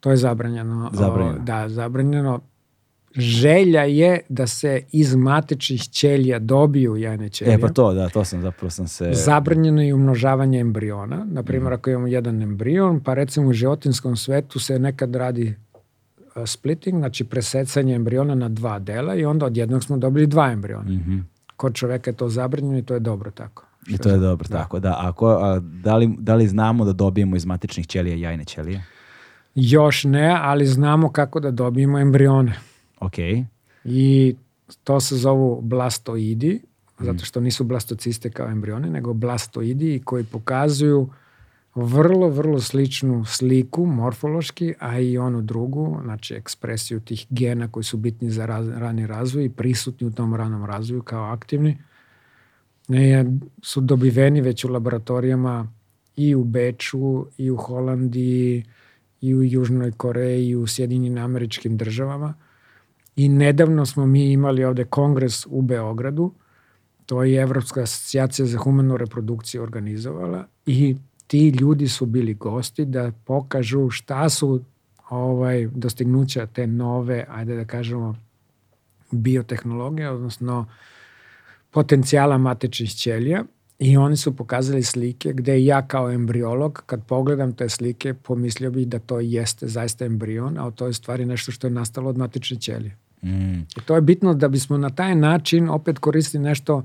[0.00, 0.90] To je zabranjeno.
[0.92, 1.38] Zabranjeno.
[1.40, 2.40] O, da, zabranjeno.
[3.14, 7.54] Želja je da se iz matičnih ćelija dobiju jajne ćelije.
[7.54, 9.10] E, pa to, da, to sam zapravo sam se...
[9.12, 11.26] Zabranjeno je umnožavanje embriona.
[11.30, 15.54] Naprimjer, ako imamo jedan embrion, pa recimo u životinskom svetu se nekad radi
[16.36, 20.52] uh, splitting, znači presecanje embriona na dva dela i onda od jednog smo dobili dva
[20.52, 20.90] embriona.
[20.90, 21.31] Mhm.
[21.56, 23.66] Kod čoveka je to zabranjeno i to je dobro tako.
[23.88, 24.58] I to je dobro, da.
[24.58, 24.96] tako da.
[24.98, 28.84] A, ko, a da, li, da li znamo da dobijemo iz matičnih ćelija jajne ćelije?
[29.54, 32.54] Još ne, ali znamo kako da dobijemo embrione.
[33.00, 33.18] Ok.
[33.84, 34.36] I
[34.84, 36.60] to se zovu blastoidi,
[36.98, 41.08] zato što nisu blastociste kao embrione, nego blastoidi koji pokazuju
[41.74, 47.96] vrlo, vrlo sličnu sliku morfološki, a i onu drugu, znači ekspresiju tih gena koji su
[47.96, 51.78] bitni za raz, rani razvoj i prisutni u tom ranom razvoju kao aktivni,
[52.88, 53.26] ne,
[53.62, 55.72] su dobiveni već u laboratorijama
[56.16, 58.64] i u Beču, i u Holandiji,
[59.20, 62.34] i u Južnoj Koreji, i u Sjedinjenim američkim državama.
[63.16, 66.32] I nedavno smo mi imali ovde kongres u Beogradu,
[67.06, 70.96] to je Evropska asocijacija za humanu reprodukciju organizovala i
[71.26, 74.60] ti ljudi su bili gosti da pokažu šta su
[75.10, 78.16] ovaj dostignuća te nove, ajde da kažemo,
[79.10, 80.66] biotehnologije, odnosno
[81.70, 83.44] potencijala matičnih ćelija
[83.78, 88.88] i oni su pokazali slike gde ja kao embriolog, kad pogledam te slike, pomislio bih
[88.88, 92.60] da to jeste zaista embrion, a to je stvari nešto što je nastalo od matične
[92.60, 92.96] ćelije.
[93.22, 93.60] Mm.
[93.60, 96.84] I to je bitno da bismo na taj način opet koristili nešto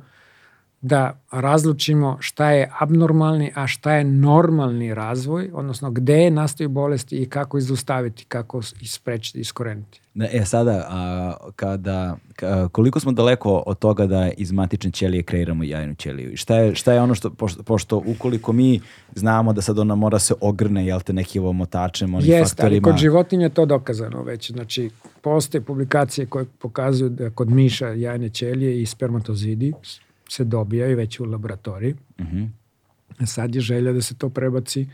[0.82, 7.26] da razlučimo šta je abnormalni, a šta je normalni razvoj, odnosno gde nastaju bolesti i
[7.26, 10.02] kako izustaviti, kako isprečiti, iskoreniti.
[10.32, 15.64] E sada, a, kada, a, koliko smo daleko od toga da iz matične ćelije kreiramo
[15.64, 16.38] jajnu ćeliju?
[16.38, 18.82] Šta je, šta je ono što, pošto, pošto ukoliko mi
[19.16, 22.88] znamo da sad ona mora se ogrne, jel te, neki motačem, onim Jest, faktorima...
[22.88, 24.52] ali kod životinja je to dokazano već.
[24.52, 24.90] Znači,
[25.22, 29.74] postoje publikacije koje pokazuju da kod miša jajne ćelije i spermatozidi
[30.30, 31.94] se dobijaju već u laboratoriji.
[32.20, 32.38] Uh mhm.
[32.38, 33.26] -huh.
[33.26, 34.88] Sad je želja da se to prebaci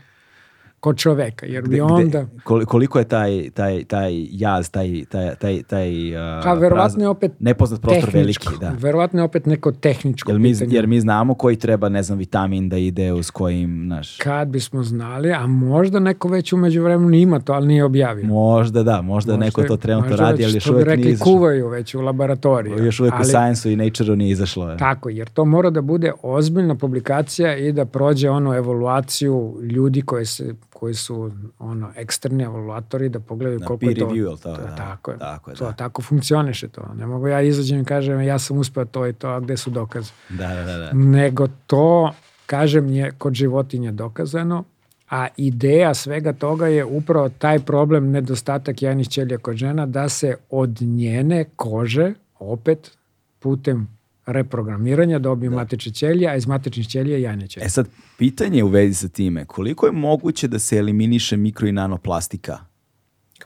[0.84, 2.22] kod čoveka, jer bi onda...
[2.22, 7.08] Gde, koliko je taj, taj, taj jaz, taj, taj, taj, taj uh, pa, verovatno je
[7.08, 8.48] opet nepoznat prostor veliki.
[8.60, 8.72] Da.
[8.78, 10.74] Verovatno je opet neko tehničko jer mi, pitanje.
[10.74, 14.16] Jer mi znamo koji treba, ne znam, vitamin da ide uz kojim, naš...
[14.16, 18.26] Kad bismo znali, a možda neko već umeđu vremenu ima to, ali nije objavio.
[18.26, 21.32] Možda da, možda, možda neko to trenutno radi, ali još uvek rekli, nije izašlo.
[21.32, 22.84] kuvaju već u laboratoriji.
[22.84, 24.70] Još uvek ali, u Science-u i Nature-u nije izašlo.
[24.70, 24.76] Je.
[24.76, 30.26] Tako, jer to mora da bude ozbiljna publikacija i da prođe onu evaluaciju ljudi koji
[30.26, 34.06] se koji su ono eksterni evaluatori da pogledaju da, koliko je to.
[34.06, 35.18] Review, to, to da, tako je.
[35.18, 35.72] Tako, je, to, da.
[35.72, 36.82] tako funkcioniše to.
[36.96, 39.70] Ne mogu ja izađem i kažem ja sam uspeo to i to, a gde su
[39.70, 40.12] dokaze.
[40.28, 40.90] Da, da, da, da.
[40.92, 42.12] Nego to,
[42.46, 44.64] kažem, je kod životinja dokazano,
[45.10, 50.36] a ideja svega toga je upravo taj problem nedostatak jajnih ćelija kod žena da se
[50.50, 52.90] od njene kože opet
[53.38, 53.93] putem
[54.26, 55.56] reprogramiranja dobiju da.
[55.56, 57.66] matične ćelije, a iz matičnih ćelija jajne ćelije.
[57.66, 57.88] E sad,
[58.18, 62.58] pitanje u vezi sa time, koliko je moguće da se eliminiše mikro i nanoplastika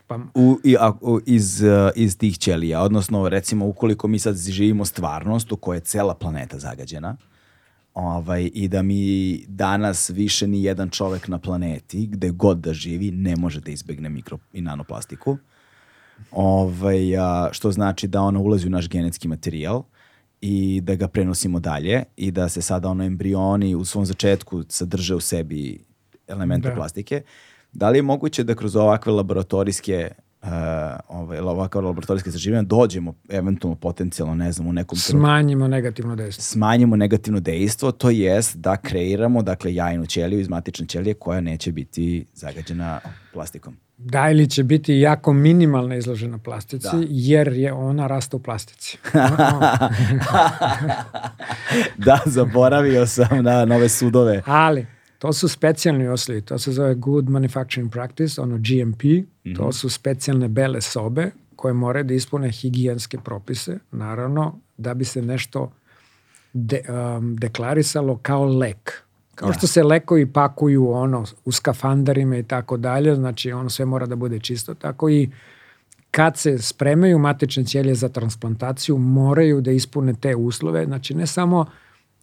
[0.07, 2.81] pa, u, i, a, u, iz, uh, iz tih ćelija?
[2.81, 7.17] Odnosno, recimo, ukoliko mi sad živimo stvarnost u kojoj je cela planeta zagađena,
[7.93, 13.11] ovaj, i da mi danas više ni jedan čovek na planeti, gde god da živi,
[13.11, 15.37] ne može da izbegne mikro i nanoplastiku,
[16.31, 19.83] ovaj, a, što znači da ona ulazi u naš genetski materijal,
[20.41, 25.15] i da ga prenosimo dalje i da se sada ono embrioni u svom začetku sadrže
[25.15, 25.85] u sebi
[26.27, 26.75] elemente da.
[26.75, 27.21] plastike.
[27.71, 30.11] Da li je moguće da kroz ovakve laboratorijske
[30.41, 30.49] uh,
[31.07, 34.97] ovaj, ovakve laboratorijske istraživanja dođemo eventualno potencijalno, ne znam, u nekom...
[34.97, 36.41] Smanjimo negativno dejstvo.
[36.41, 41.71] Smanjimo negativno dejstvo, to jest da kreiramo, dakle, jajnu ćeliju iz matične ćelije koja neće
[41.71, 42.99] biti zagađena
[43.33, 43.77] plastikom.
[44.01, 47.03] Da, ili će biti jako minimalna izložena plastici, da.
[47.09, 48.97] jer je ona rasta u plastici.
[52.05, 54.41] da, zaboravio sam na nove sudove.
[54.45, 54.85] Ali,
[55.17, 59.57] to su specijalni oslovi, to se zove Good Manufacturing Practice, ono GMP, mm -hmm.
[59.57, 65.21] to su specijalne bele sobe koje moraju da ispune higijenske propise, naravno, da bi se
[65.21, 65.71] nešto
[66.53, 69.03] de, um, deklarisalo kao lek.
[69.39, 69.53] Kao da.
[69.53, 74.15] što se lekovi pakuju ono u skafandarima i tako dalje, znači ono sve mora da
[74.15, 75.29] bude čisto, tako i
[76.11, 81.65] kad se spremaju matične ćelije za transplantaciju, moraju da ispune te uslove, znači ne samo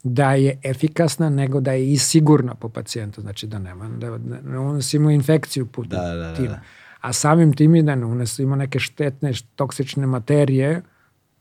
[0.02, 4.59] da je efikasna, nego da je i sigurna po pacijentu, znači da nema, da ne
[4.59, 6.47] unosimo infekciju putem da, da, da, tim.
[6.47, 6.60] Da.
[7.01, 10.82] A samim tim i da ne unosimo neke štetne, toksične materije,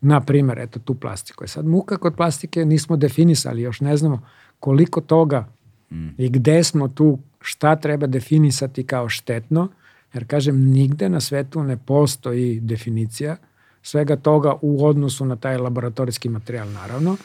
[0.01, 1.43] na primer, eto tu plastiku.
[1.43, 4.21] Je sad muka kod plastike nismo definisali, još ne znamo
[4.59, 5.54] koliko toga
[5.91, 6.07] Mm.
[6.17, 9.67] I gde smo tu, šta treba definisati kao štetno,
[10.13, 13.37] jer kažem, nigde na svetu ne postoji definicija
[13.81, 17.17] svega toga u odnosu na taj laboratorijski materijal, naravno.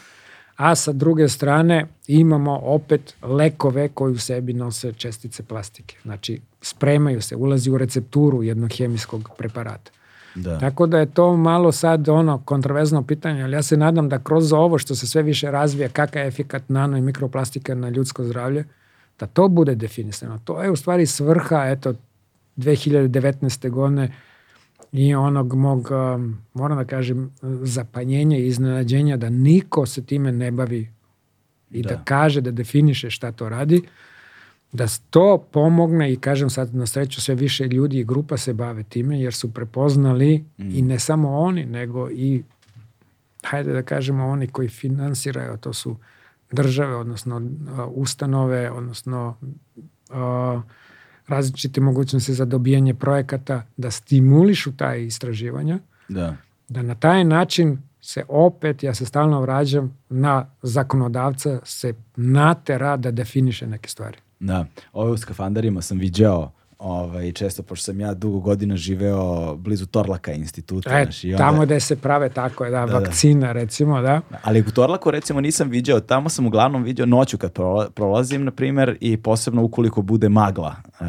[0.56, 5.96] A sa druge strane imamo opet lekove koji u sebi nose čestice plastike.
[6.02, 9.90] Znači, spremaju se, ulazi u recepturu jednog hemijskog preparata.
[10.34, 10.58] Da.
[10.58, 14.52] Tako da je to malo sad ono kontroverzno pitanje, ali ja se nadam da kroz
[14.52, 18.64] ovo što se sve više razvija, kakav je efikat nano i mikroplastika na ljudsko zdravlje,
[19.18, 20.38] da to bude definisano.
[20.44, 21.94] To je u stvari svrha, eto,
[22.56, 23.70] 2019.
[23.70, 24.12] godine
[24.92, 27.30] i onog mog, um, moram da kažem,
[27.62, 30.88] zapanjenja i iznenađenja da niko se time ne bavi
[31.70, 31.94] i da, Da.
[31.94, 33.82] da kaže, da definiše šta to radi,
[34.72, 38.82] da to pomogne i kažem sad na sreću sve više ljudi i grupa se bave
[38.82, 42.42] time jer su prepoznali i ne samo oni nego i
[43.44, 45.96] hajde da kažemo oni koji finansiraju, to su
[46.52, 47.42] države, odnosno
[47.94, 49.36] ustanove, odnosno
[50.10, 50.62] a,
[51.28, 55.78] različite mogućnosti za dobijanje projekata, da stimulišu taj istraživanja,
[56.08, 56.36] Da.
[56.68, 63.10] da na taj način se opet, ja se stalno vraćam, na zakonodavca se natera da
[63.10, 64.18] definiše neke stvari.
[64.40, 69.20] Da, ove u skafandarima sam viđao ovaj, često, pošto sam ja dugo godina živeo
[69.56, 70.90] blizu Torlaka instituta.
[70.90, 72.92] E, znaš, i onda- tamo gde se prave tako, da, da.
[72.92, 74.20] vakcina recimo, da.
[74.42, 78.50] Ali u Torlaku recimo nisam viđao, tamo sam uglavnom viđao noću kad prola- prolazim, na
[78.50, 80.74] primjer, i posebno ukoliko bude magla.
[81.00, 81.04] E,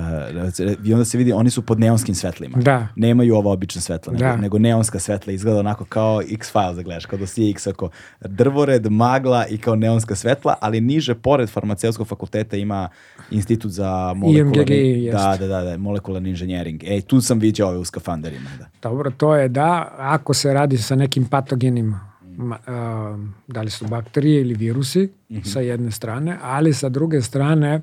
[0.84, 2.58] I onda se vidi, oni su pod neonskim svetlima.
[2.58, 2.88] Da.
[2.96, 4.36] Nemaju ova obična svetla, nego, Da.
[4.36, 7.90] nego neonska svetla izgleda onako kao X-Files da gledaš, kao da si X, ako
[8.22, 12.90] drvored, magla i kao neonska svetla, ali niže, pored farmaceutskog fakulteta ima
[13.32, 15.48] institut za molekularni, IMGG, da, jeste.
[15.48, 16.84] da, da, da, molekularni inženjering.
[16.84, 18.50] E, tu sam viđao ove u skafanderima.
[18.60, 18.66] Da.
[18.82, 23.18] Dobro, to je da, ako se radi sa nekim patogenima, ma- a,
[23.48, 25.10] da li su bakterije ili virusi
[25.44, 27.82] sa jedne strane, ali sa druge strane,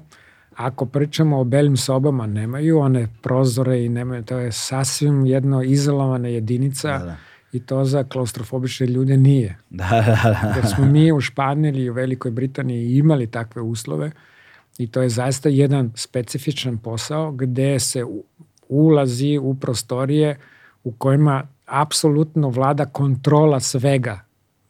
[0.57, 6.29] ako pričamo o belim sobama, nemaju one prozore i nemaju, to je sasvim jedno izolovana
[6.29, 7.17] jedinica Da, da.
[7.53, 9.59] i to za klaustrofobične ljude nije.
[9.71, 10.53] Da, da, da.
[10.57, 14.11] Jer smo mi u Španiji i u Velikoj Britaniji imali takve uslove
[14.79, 18.05] i to je zaista jedan specifičan posao gde se
[18.69, 20.39] ulazi u prostorije
[20.85, 24.21] u kojima apsolutno vlada kontrola svega.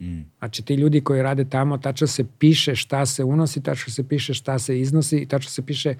[0.00, 0.20] Mm.
[0.38, 4.34] Znači ti ljudi koji rade tamo, tačno se piše šta se unosi, tačno se piše
[4.34, 5.94] šta se iznosi i tačno se piše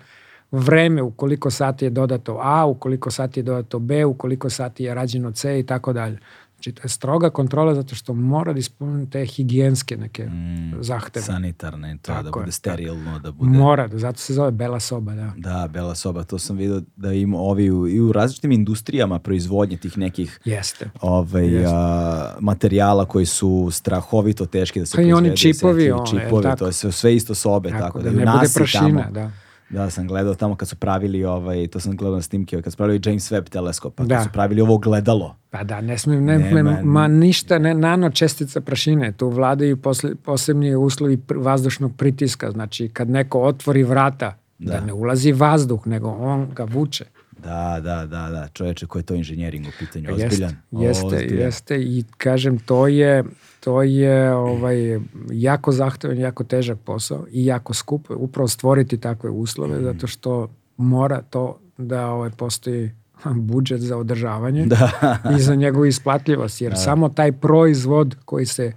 [0.51, 4.51] vreme u koliko sati je dodato A, u koliko sati je dodato B, u koliko
[4.51, 6.18] sati je rađeno C i tako dalje.
[6.59, 11.24] Znači to je stroga kontrola zato što mora da ispuniti te higijenske neke Mm, zahteve.
[11.24, 12.52] Sanitarne, to da Tako je, bude tako.
[12.52, 13.51] sterilno, da bude...
[13.51, 15.32] Mora, da, zato se zove bela soba, da.
[15.36, 19.76] Da, bela soba, to sam vidio da ima ovi u, i u različitim industrijama proizvodnje
[19.76, 20.90] tih nekih Jeste.
[21.01, 21.72] ovaj, Jeste.
[21.74, 26.56] a, materijala koji su strahovito teški da se Pa i oni čipovi, one, čipovi, tako.
[26.59, 29.30] to je sve, sve isto sobe, tako, Tako, da, da ne bude prašina, tamo, da.
[29.70, 32.77] Da, sam gledao tamo kad su pravili ovaj, to sam gledao na snimke, kad su
[32.77, 34.15] pravili James Webb teleskop, pa Da.
[34.15, 35.36] kad su pravili ovo gledalo.
[35.51, 39.77] Pa da, ne smije, ne, Nema- ne, ma ništa, ne, nano čestica prašine, tu vladaju
[39.77, 44.73] posle, posebni uslovi pr- vazdušnog pritiska, znači kad neko otvori vrata, da.
[44.73, 44.81] Da.
[44.81, 47.05] ne ulazi vazduh, nego on ga vuče.
[47.39, 50.57] Da, da, da, da, čoveče, koji je to inženjering u pitanju, Pa Jeste, ozbiljan.
[50.73, 51.39] jeste, ozbiljan.
[51.39, 53.24] jeste i kažem to je
[53.60, 59.82] to je ovaj jako zahtevan, jako težak posao i jako skup upravo stvoriti takve uslove
[59.82, 62.90] zato što mora to da ovaj postoji
[63.26, 64.90] budžet za održavanje Da.
[65.39, 68.72] i za njegovu isplatljivost jer samo taj proizvod koji se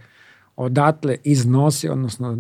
[0.56, 2.38] odatle iznosi, odnosno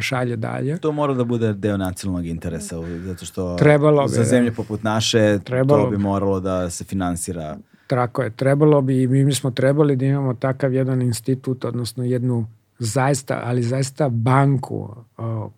[0.00, 0.78] šalje dalje.
[0.78, 4.24] To mora da bude deo nacionalnog interesa, zato što Trebalo bi, za da.
[4.24, 5.96] zemlje poput naše Trebalo to bi.
[5.96, 7.56] moralo da se finansira.
[7.88, 12.46] Tako je, trebalo bi i mi bismo trebali da imamo takav jedan institut, odnosno jednu
[12.78, 14.96] zaista, ali zaista banku.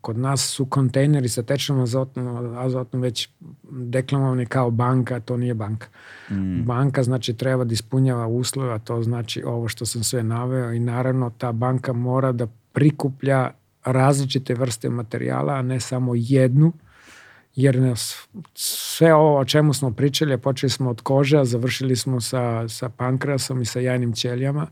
[0.01, 3.28] Kod nas su kontejneri sa tečnom azotnom, azotnom već
[3.70, 5.86] deklamovani kao banka, to nije banka.
[6.31, 6.62] Mm.
[6.62, 10.81] Banka znači treba da ispunjava uslove, a to znači ovo što sam sve naveo i
[10.81, 13.51] naravno ta banka mora da prikuplja
[13.85, 16.73] različite vrste materijala, a ne samo jednu,
[17.57, 22.21] jer nas, sve ovo o čemu smo pričali, počeli smo od kože, a završili smo
[22.21, 24.67] sa, sa pankreasom i sa jajnim ćelijama,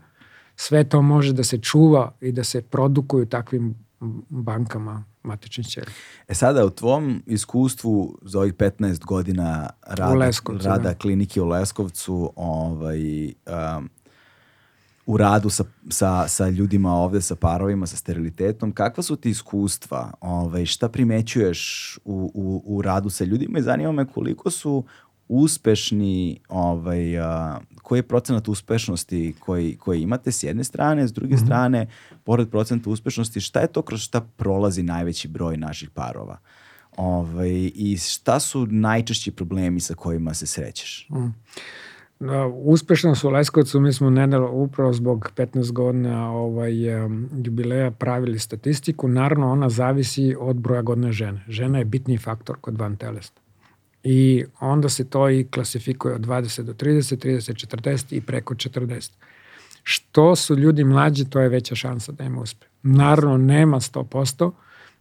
[0.55, 3.75] sve to može da se čuva i da se produkuju takvim
[4.29, 5.93] bankama matičnih ćelija.
[6.27, 10.93] E sada, u tvom iskustvu za ovih 15 godina rada, U Leskovcu, rada da.
[10.93, 13.89] klinike u Leskovcu, ovaj, um,
[15.09, 20.11] u radu sa, sa, sa ljudima ovde, sa parovima, sa sterilitetom, kakva su ti iskustva?
[20.21, 24.83] Ovaj, šta primećuješ u, u, u radu sa ljudima i zanima me koliko su
[25.27, 31.37] uspešni, ovaj, a, koji je procenat uspešnosti koji, koji imate s jedne strane, s druge
[31.37, 31.87] strane,
[32.23, 36.37] pored procenta uspešnosti, šta je to kroz šta prolazi najveći broj naših parova?
[36.97, 41.07] Ovaj, I šta su najčešći problemi sa kojima se srećeš?
[41.09, 41.31] Da,
[42.53, 46.73] uspešno su u Leskovcu, mi smo nedalo upravo zbog 15 godina ovaj,
[47.43, 49.07] jubileja pravili statistiku.
[49.07, 51.45] Naravno, ona zavisi od broja godina žene.
[51.47, 53.41] Žena je bitni faktor kod van telesna.
[54.03, 59.11] I onda se to i klasifikuje od 20 do 30, 30, 40 i preko 40.
[59.83, 62.65] Što su ljudi mlađi, to je veća šansa da im uspe.
[62.83, 64.51] Naravno, nema 100%,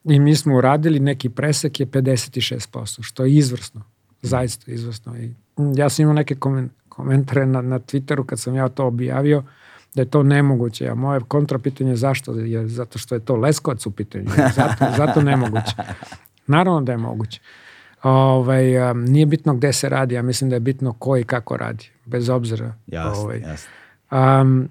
[0.05, 3.82] i mi smo uradili neki presek je 56%, što je izvrsno.
[4.23, 5.19] Zaista izvrsno.
[5.19, 5.35] I
[5.77, 6.35] ja sam imao neke
[6.99, 9.43] komentare na, na Twitteru kad sam ja to objavio,
[9.95, 10.89] da je to nemoguće.
[10.89, 12.33] A moje kontrapitanje je zašto?
[12.33, 14.31] Je zato što je to Leskovac u pitanju.
[14.57, 15.75] Zato, zato nemoguće.
[16.47, 17.41] Naravno da je moguće.
[18.03, 21.91] Ovaj, nije bitno gde se radi, ja mislim da je bitno ko i kako radi,
[22.05, 22.75] bez obzira.
[22.87, 23.41] Jasne, ovaj.
[23.41, 23.70] jasne.
[24.11, 24.69] Um,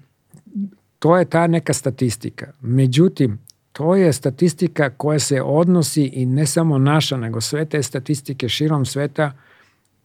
[0.98, 2.52] to je ta neka statistika.
[2.60, 3.38] Međutim,
[3.72, 8.86] to je statistika koja se odnosi i ne samo naša, nego sve te statistike širom
[8.86, 9.32] sveta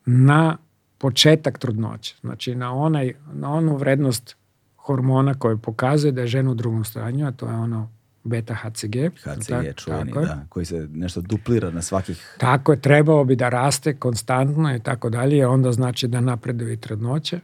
[0.06, 0.58] na
[1.04, 2.16] početak trudnoće.
[2.22, 4.36] Znači na, onaj, na onu vrednost
[4.76, 7.90] hormona koja pokazuje da je žena u drugom stanju, a to je ono
[8.24, 8.96] beta HCG.
[9.18, 12.36] HCG tak, čuveni, da, koji se nešto duplira na svakih...
[12.38, 17.40] Tako je, trebao bi da raste konstantno i tako dalje, onda znači da napreduje trudnoće.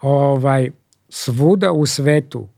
[0.00, 0.70] Ovaj,
[1.08, 2.48] svuda u svetu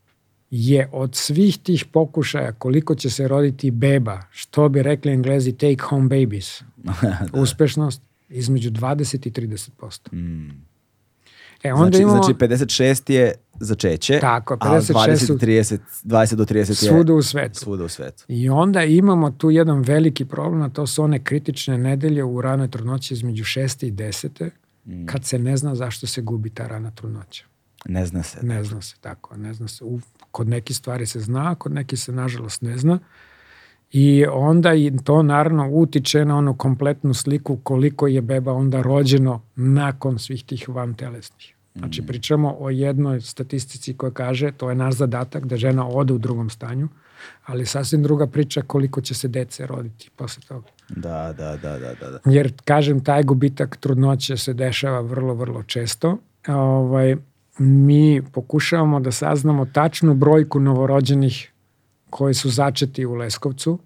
[0.50, 5.82] je od svih tih pokušaja koliko će se roditi beba, što bi rekli englezi take
[5.82, 7.40] home babies, da.
[7.40, 10.12] uspešnost između 20 i 30%.
[10.12, 10.72] Mm.
[11.62, 16.44] E, onda znači, imamo, znači 56 je začeće, tako, 56 a 20, 30, 20 do
[16.44, 17.60] 30 je svuda u svetu.
[17.60, 18.24] Svuda u svetu.
[18.28, 22.70] I onda imamo tu jedan veliki problem, a to su one kritične nedelje u ranoj
[22.70, 23.86] trudnoći između 6.
[23.86, 24.50] i 10.
[24.86, 25.06] Mm.
[25.06, 27.44] kad se ne zna zašto se gubi ta rana trudnoća.
[27.84, 28.38] Ne zna se.
[28.42, 29.36] Ne zna se, tako.
[29.36, 29.84] Ne zna se.
[29.84, 30.00] U,
[30.30, 32.98] kod nekih stvari se zna, kod nekih se nažalost ne zna.
[33.92, 39.42] I onda i to naravno utiče na onu kompletnu sliku koliko je beba onda rođeno
[39.56, 41.54] nakon svih tih vantelesnih.
[41.74, 42.06] Znači mm.
[42.06, 46.50] pričamo o jednoj statistici koja kaže to je naš zadatak da žena ode u drugom
[46.50, 46.88] stanju,
[47.44, 50.66] ali sasvim druga priča koliko će se dece roditi posle toga.
[50.88, 52.30] Da, da, da, da, da.
[52.30, 56.18] Jer kažem taj gubitak trudnoće se dešava vrlo, vrlo često.
[56.48, 57.16] Ovaj,
[57.58, 61.51] mi pokušavamo da saznamo tačnu brojku novorođenih
[62.12, 63.78] koji su začeti u Leskovcu.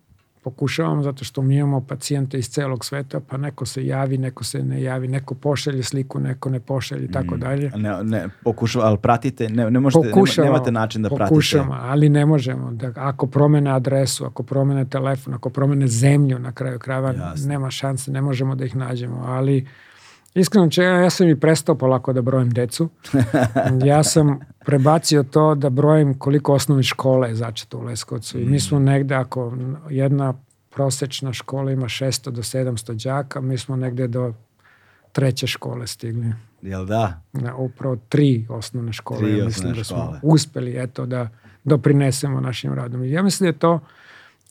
[0.42, 4.62] Pokušavamo zato što mi imamo pacijente iz celog sveta, pa neko se javi, neko se
[4.62, 7.40] ne javi, neko pošalje sliku, neko ne pošalje i tako mm.
[7.40, 7.70] dalje.
[7.76, 11.28] Ne, ne, pokušava, ali pratite, ne, ne možete, nema, nemate način da pratite.
[11.28, 12.70] Pokušamo, ali ne možemo.
[12.72, 17.48] Da, ako promene adresu, ako promene telefon, ako promene zemlju na kraju krajeva, Jasne.
[17.48, 19.66] nema šanse, ne možemo da ih nađemo, ali
[20.36, 22.88] Iskreno, če, ja sam i prestao polako da brojim decu.
[23.84, 28.38] Ja sam prebacio to da brojim koliko osnovne škole je začeto u Leskovcu.
[28.40, 29.52] I mi smo negde, ako
[29.90, 30.34] jedna
[30.70, 34.34] prosečna škola ima 600 do 700 đaka, mi smo negde do
[35.12, 36.32] treće škole stigli.
[36.62, 37.20] Jel da?
[37.32, 39.20] Na, upravo tri osnovne škole.
[39.20, 40.20] Tri ja mislim da smo škole.
[40.22, 41.28] uspeli eto, da
[41.64, 43.04] doprinesemo našim radom.
[43.04, 43.80] Ja mislim da je to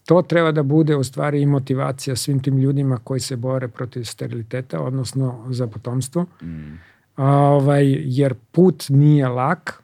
[0.06, 4.04] to treba da bude u stvari i motivacija svim tim ljudima koji se bore protiv
[4.04, 6.26] steriliteta, odnosno za potomstvo.
[6.42, 6.80] Mm.
[7.16, 9.84] A, ovaj, jer put nije lak,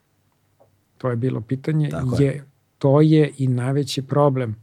[1.01, 2.25] to je bilo pitanje, je.
[2.25, 2.43] je.
[2.77, 4.55] to je i najveći problem.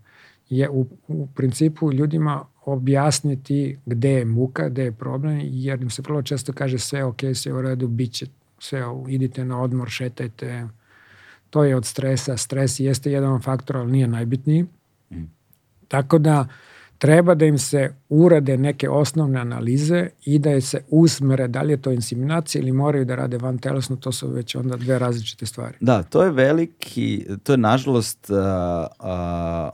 [0.51, 6.03] Je u, u principu ljudima objasniti gde je muka, gde je problem, jer im se
[6.03, 8.27] prvo često kaže sve ok, sve u redu, bit će,
[8.59, 10.69] sve, idite na odmor, šetajte,
[11.51, 12.37] to je od stresa.
[12.37, 14.63] Stres jeste jedan faktor, ali nije najbitniji.
[15.11, 15.25] Mm.
[15.89, 16.49] Tako da
[16.99, 21.73] treba da im se urade neke osnovne analize i da je se usmere da li
[21.73, 25.47] je to inseminacija ili moraju da rade van telesno, to su već onda dve različite
[25.47, 25.77] stvari.
[25.81, 28.37] Da, to je veliki, to je nažalost uh,
[29.01, 29.71] uh,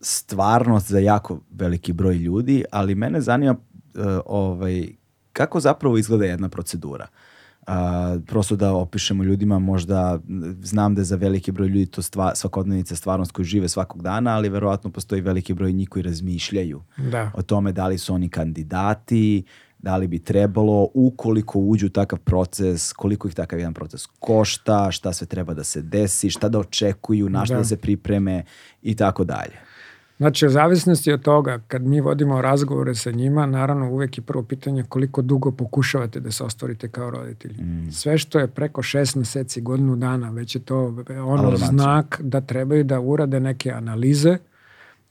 [0.00, 4.88] stvarnost za jako veliki broj ljudi, ali mene zanima uh, ovaj,
[5.32, 7.06] kako zapravo izgleda jedna procedura.
[7.66, 10.18] A, prosto da opišemo ljudima možda,
[10.62, 14.36] znam da je za veliki broj ljudi to stva, svakodnevnica stvarnost koju žive svakog dana,
[14.36, 17.30] ali verovatno postoji veliki broj njih koji razmišljaju da.
[17.34, 19.44] o tome da li su oni kandidati,
[19.78, 24.90] da li bi trebalo, ukoliko uđu u takav proces, koliko ih takav jedan proces košta,
[24.90, 28.44] šta sve treba da se desi, šta da očekuju, na šta da, da se pripreme
[28.82, 29.71] i tako dalje.
[30.22, 34.42] Znači, u zavisnosti od toga, kad mi vodimo razgovore sa njima, naravno uvek je prvo
[34.42, 37.62] pitanje koliko dugo pokušavate da se ostvarite kao roditelji.
[37.62, 37.92] Mm.
[37.92, 40.78] Sve što je preko šest meseci, godinu dana, već je to
[41.08, 41.68] ono Alarmacija.
[41.68, 44.38] znak da trebaju da urade neke analize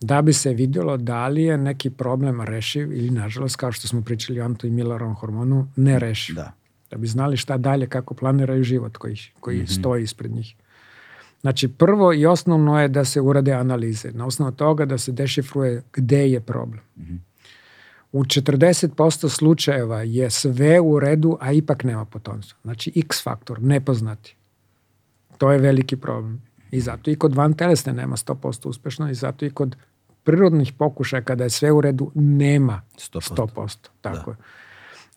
[0.01, 4.01] da bi se vidjelo da li je neki problem rešiv ili, nažalost, kao što smo
[4.01, 6.35] pričali o Anto i Milarovom hormonu, ne rešiv.
[6.35, 6.51] Da.
[6.91, 9.79] da bi znali šta dalje, kako planiraju život koji, koji mm -hmm.
[9.79, 10.55] stoji ispred njih.
[11.41, 14.11] Znači, prvo i osnovno je da se urade analize.
[14.11, 16.81] Na osnovu toga da se dešifruje gde je problem.
[16.97, 17.17] Mm -hmm.
[18.11, 22.59] U 40% slučajeva je sve u redu, a ipak nema potomstva.
[22.63, 24.35] Znači, x faktor, nepoznati.
[25.37, 26.41] To je veliki problem.
[26.71, 29.75] I zato i kod van telesne nema 100% uspešno i zato i kod
[30.23, 33.35] prirodnih pokušaja kada je sve u redu nema 100%.
[33.35, 33.87] 100%.
[34.01, 34.31] Tako da.
[34.31, 34.60] je.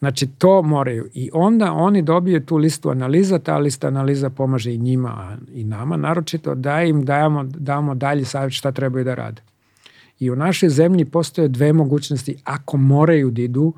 [0.04, 4.78] Znači to moraju i onda oni dobiju tu listu analiza, ta lista analiza pomaže i
[4.78, 9.42] njima i nama, naročito da im dajemo, damo dalje savjet šta trebaju da rade.
[10.18, 13.72] I u našoj zemlji postoje dve mogućnosti ako moraju da idu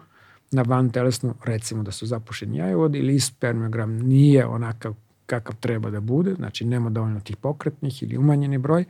[0.50, 4.94] na van telesnu, recimo da su zapušeni jajovod ili spermogram nije onakav
[5.26, 8.84] kakav treba da bude, znači nema dovoljno tih pokretnih ili umanjeni broj,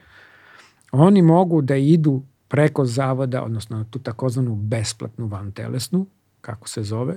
[0.92, 6.06] oni mogu da idu preko zavoda, odnosno tu takozvanu besplatnu van telesnu,
[6.47, 7.14] kako se zove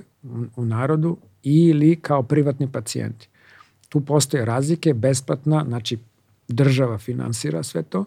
[0.56, 3.28] u narodu, ili kao privatni pacijenti.
[3.88, 5.98] Tu postoje razlike, besplatna, znači
[6.48, 8.04] država finansira sve to,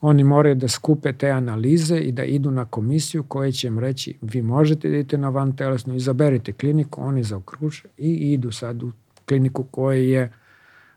[0.00, 4.14] oni moraju da skupe te analize i da idu na komisiju koja će im reći
[4.20, 8.92] vi možete da idete na van telesnu, izaberite kliniku, oni zaokruže i idu sad u
[9.26, 10.32] kliniku koja je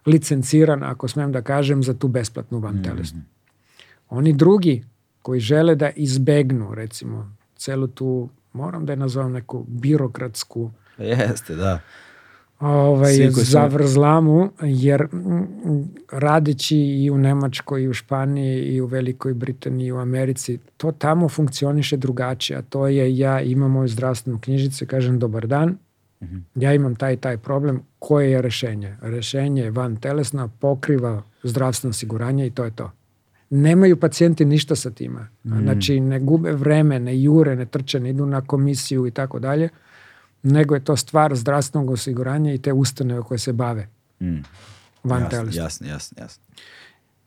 [0.06, 3.20] licenciran, ako smem da kažem, za tu besplatnu van telesnu.
[3.20, 4.18] Mm -hmm.
[4.18, 4.84] Oni drugi
[5.22, 11.80] koji žele da izbegnu, recimo, celu tu, moram da je nazovem neku birokratsku Jeste, da
[12.62, 15.08] ovaj, zavrzlamu, jer
[16.12, 20.92] radeći i u Nemačkoj, i u Španiji, i u Velikoj Britaniji, i u Americi, to
[20.92, 25.78] tamo funkcioniše drugačije, a to je ja imam moju zdravstvenu knjižicu, kažem dobar dan,
[26.24, 26.38] mhm.
[26.56, 28.98] ja imam taj taj problem, koje je rešenje?
[29.02, 32.92] Rešenje je van telesna, pokriva zdravstveno osiguranje i to je to.
[33.54, 35.28] Nemaju pacijenti ništa sa tima.
[35.44, 35.62] Mm.
[35.62, 39.70] Znači, ne gube vreme, ne jure, ne trče, ne idu na komisiju i tako dalje
[40.44, 43.88] nego je to stvar zdravstvenog osiguranja i te ustanove koje se bave
[44.22, 44.38] mm.
[45.04, 46.44] van jasno, jasno, jasno, jasno.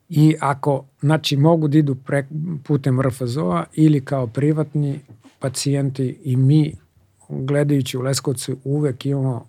[0.09, 2.27] I ako, znači, mogu da idu pre,
[2.65, 5.01] putem RFZO-a ili kao privatni
[5.39, 6.77] pacijenti i mi,
[7.29, 9.49] gledajući u Leskovcu, uvek imamo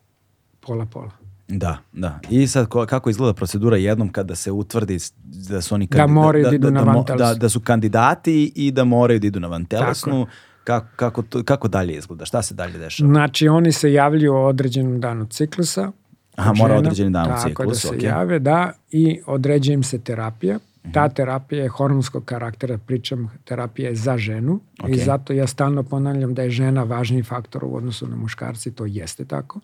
[0.59, 1.11] pola-pola.
[1.47, 2.19] Da, da.
[2.29, 6.43] I sad kako izgleda procedura jednom kada se utvrdi da su oni kandidati, da moraju
[6.43, 9.39] da, da idu da, na da, da, da su kandidati i da moraju da idu
[9.39, 10.27] na vantelesnu.
[10.63, 12.25] Kako, kako, to, kako dalje izgleda?
[12.25, 13.09] Šta se dalje dešava?
[13.09, 15.91] Znači, oni se javljaju o određenom danu ciklusa.
[16.35, 17.53] Aha, mora određeni dan u ciklusu.
[17.53, 18.17] Tako da se okay.
[18.17, 20.55] jave, da, i određuje im se terapija.
[20.55, 20.91] Mhm.
[20.91, 24.93] Ta terapija je hormonskog karaktera, pričam, terapija je za ženu okay.
[24.93, 28.85] i zato ja stalno ponavljam da je žena važniji faktor u odnosu na muškarci, to
[28.85, 29.59] jeste tako.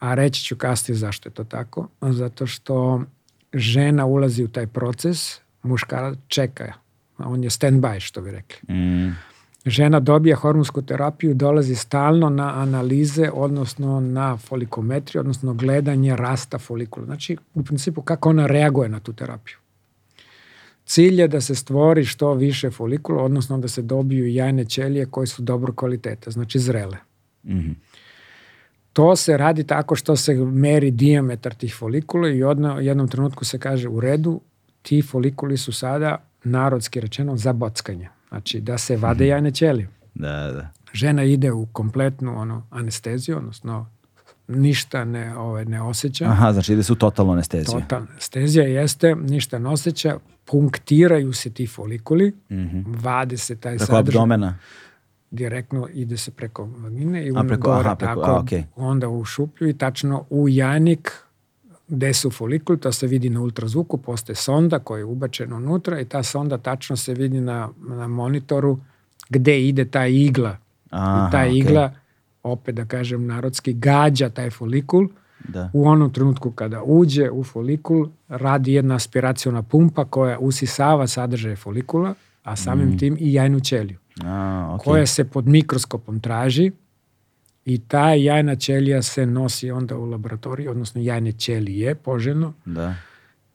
[0.00, 1.88] A reći ću kasnije zašto je to tako.
[2.00, 3.02] Zato što
[3.52, 6.72] žena ulazi u taj proces, muškarac čeka.
[7.18, 8.74] On je stand by, što bi rekli.
[8.74, 9.30] Mm
[9.66, 17.06] žena dobija hormonsku terapiju, dolazi stalno na analize, odnosno na folikometriju, odnosno gledanje rasta folikula.
[17.06, 19.56] Znači, u principu, kako ona reaguje na tu terapiju.
[20.84, 25.26] Cilj je da se stvori što više folikula, odnosno da se dobiju jajne ćelije koje
[25.26, 26.96] su dobro kvaliteta, znači zrele.
[27.44, 27.74] Mm -hmm.
[28.92, 33.58] To se radi tako što se meri diametar tih folikula i u jednom trenutku se
[33.58, 34.40] kaže u redu,
[34.82, 38.08] ti folikuli su sada narodski rečeno za bockanje.
[38.28, 39.30] Znači da se vade mhm.
[39.30, 39.88] jajne ćelije.
[40.14, 40.68] Da, da.
[40.92, 43.86] Žena ide u kompletnu ono, anesteziju, odnosno
[44.48, 46.24] ništa ne, ovaj, ne osjeća.
[46.24, 47.80] Aha, znači ide se u totalnu anesteziju.
[47.80, 52.84] Totalna anestezija jeste, ništa ne osjeća, punktiraju se ti folikuli, mm -hmm.
[52.86, 54.04] vade se taj preko sadržaj.
[54.04, 54.58] Preko abdomena?
[55.30, 58.62] Direktno ide se preko vagine i a, preko, gore, aha, preko, tako, a, okay.
[58.76, 61.12] onda u šuplju i tačno u jajnik
[61.88, 66.04] gde su folikuli, to se vidi na ultrazvuku, postoje sonda koja je ubačena unutra i
[66.04, 68.78] ta sonda tačno se vidi na, na monitoru
[69.28, 70.56] gde ide ta igla.
[70.90, 71.58] Aha, I ta okay.
[71.58, 71.92] igla,
[72.42, 75.08] opet da kažem narodski, gađa taj folikul.
[75.48, 75.70] Da.
[75.72, 82.14] U onom trenutku kada uđe u folikul, radi jedna aspiracijona pumpa koja usisava sadržaje folikula,
[82.42, 82.98] a samim mm.
[82.98, 83.98] tim i jajnu ćeliju.
[84.24, 84.84] A, okay.
[84.84, 86.72] Koja se pod mikroskopom traži
[87.64, 92.52] i ta jajna ćelija se nosi onda u laboratoriju, odnosno jajne ćelije poželjno.
[92.64, 92.94] Da.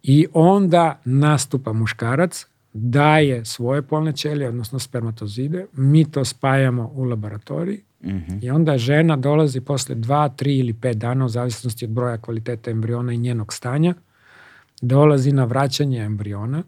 [0.03, 7.81] I onda nastupa muškarac, daje svoje polne ćelije, odnosno spermatozide, mi to spajamo u laboratoriji
[8.03, 8.45] mm -hmm.
[8.45, 12.71] i onda žena dolazi posle 2, 3 ili 5 dana, u zavisnosti od broja kvaliteta
[12.71, 13.93] embriona i njenog stanja,
[14.81, 16.63] dolazi na vraćanje embriona.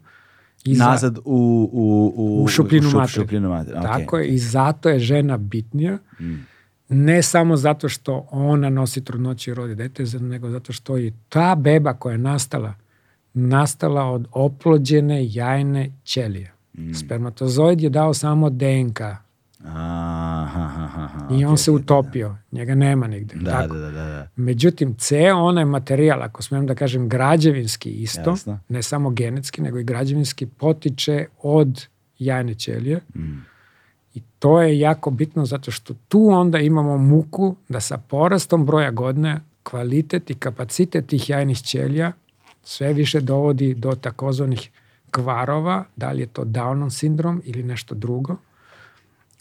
[0.72, 3.24] I Nazad za, u, u, u, u šupljinu šup, materije.
[3.24, 3.48] Šupljinu.
[3.48, 3.82] Okay.
[3.82, 5.98] Tako je, i zato je žena bitnija.
[6.20, 6.48] Mm
[6.88, 11.54] ne samo zato što ona nosi trudnoću i rodi dete, nego zato što je ta
[11.54, 12.74] beba koja je nastala,
[13.34, 16.52] nastala od oplođene jajne ćelije.
[16.78, 16.92] Mm.
[16.92, 19.00] Spermatozoid je dao samo DNK.
[19.64, 22.28] Aha, aha, aha, I on okay, se utopio.
[22.28, 22.58] Da.
[22.58, 23.34] Njega nema nigde.
[23.34, 23.74] Da, tako.
[23.74, 24.28] da, da, da.
[24.36, 28.58] Međutim, ceo onaj materijal, ako smijem da kažem građevinski isto, Jasno.
[28.68, 31.86] ne samo genetski, nego i građevinski, potiče od
[32.18, 33.00] jajne ćelije.
[33.14, 33.58] Mm
[34.14, 38.90] I to je jako bitno zato što tu onda imamo muku da sa porastom broja
[38.90, 42.12] godine kvalitet i kapacitet tih jajnih ćelija
[42.62, 44.70] sve više dovodi do takozvanih
[45.10, 48.36] kvarova, da li je to Downov sindrom ili nešto drugo.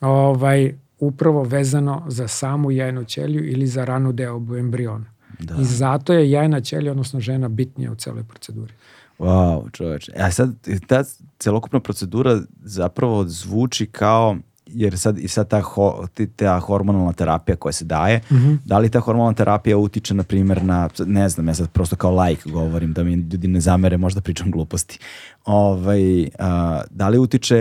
[0.01, 5.05] Ovaj, upravo vezano za samu jajnu ćeliju ili za ranu deobu embriona.
[5.39, 5.55] Da.
[5.59, 8.73] I zato je jajna ćelija, odnosno žena, bitnija u celoj proceduri.
[9.19, 10.11] Wow, čoveče.
[10.19, 10.55] A sad,
[10.87, 11.03] ta
[11.39, 14.37] celokupna procedura zapravo zvuči kao
[14.69, 18.21] jer sad i sad ta, ho, ta hormonalna terapija koja se daje,
[18.65, 22.11] da li ta hormonalna terapija utiče na primjer na, ne znam, ja sad prosto kao
[22.11, 24.99] lajk govorim, da mi ljudi ne zamere, možda pričam gluposti.
[25.45, 25.99] Ovaj,
[26.39, 27.57] a, da li utiče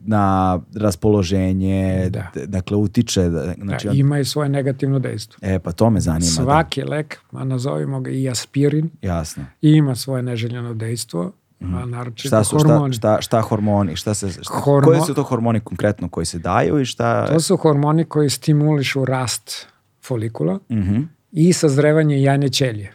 [0.00, 2.26] na raspoloženje, Da.
[2.46, 5.38] dakle utiče, da, znači, Da, ima i svoje negativno dejstvo.
[5.42, 6.20] e pa to me zanima.
[6.26, 6.42] da.
[6.42, 9.44] Svaki lek, a nazovimo ga i aspirin, Jasno.
[9.62, 12.94] ima svoje neželjeno dejstvo, a naročito Šta su, šta, hormoni.
[12.94, 16.80] šta, šta hormoni, šta se, šta, Hormo- koji su to hormoni konkretno koji se daju
[16.80, 17.26] i šta...
[17.26, 19.66] To su hormoni koji stimulišu rast
[20.02, 21.00] folikula Mhm.
[21.32, 22.94] i sazrevanje jajne ćelije.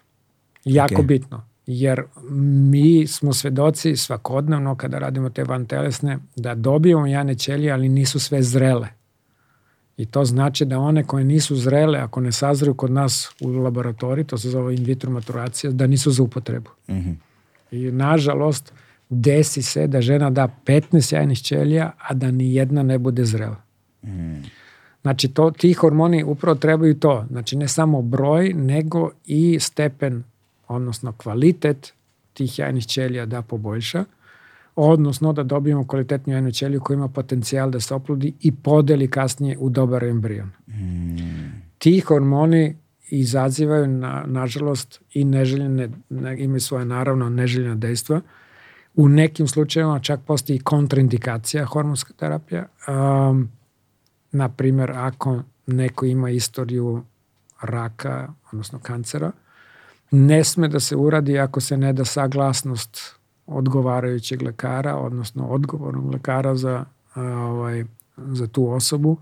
[0.65, 1.05] Jako Ok.
[1.05, 1.45] bitno.
[1.67, 2.03] Jer
[2.71, 8.43] mi smo svedoci svakodnevno kada radimo te vantelesne da dobijemo jajne ćelije, ali nisu sve
[8.43, 8.87] zrele.
[9.97, 14.25] I to znači da one koje nisu zrele, ako ne sazreju kod nas u laboratoriji,
[14.25, 16.69] to se zove in vitro maturacija, da nisu za upotrebu.
[16.89, 17.11] Mhm.
[17.76, 18.73] I nažalost,
[19.10, 23.61] desi se da žena da 15 jajnih ćelija, a da ni jedna ne bude zrela.
[25.02, 27.26] Znači, to, ti hormoni upravo trebaju to.
[27.30, 30.23] Znači, ne samo broj, nego i stepen,
[30.68, 31.93] odnosno kvalitet
[32.34, 34.06] tih jajnih ćelija da poboljša,
[34.76, 39.57] odnosno da dobijemo kvalitetnu jajnu ćeliju koja ima potencijal da se oplodi i podeli kasnije
[39.57, 40.52] u dobar embrion.
[41.77, 42.76] Ti hormoni
[43.10, 48.22] izazivaju, na, nažalost, i neželjene, ne, imaju svoje naravno neželjena dejstva.
[48.95, 52.65] U nekim slučajevima čak postoji kontraindikacija hormonska terapija.
[52.88, 53.49] Um,
[54.32, 57.03] na primjer, ako neko ima istoriju
[57.61, 59.32] raka, odnosno kancera,
[60.11, 63.15] ne sme da se uradi ako se ne da saglasnost
[63.45, 67.86] odgovarajućeg lekara, odnosno odgovornog lekara za, ovaj,
[68.18, 69.18] za tu osobu,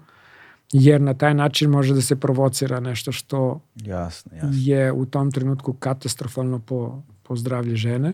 [0.73, 4.49] jer na taj način može da se provocira nešto što Jasno, jasno.
[4.53, 8.13] je u tom trenutku katastrofalno po, po zdravlje žene.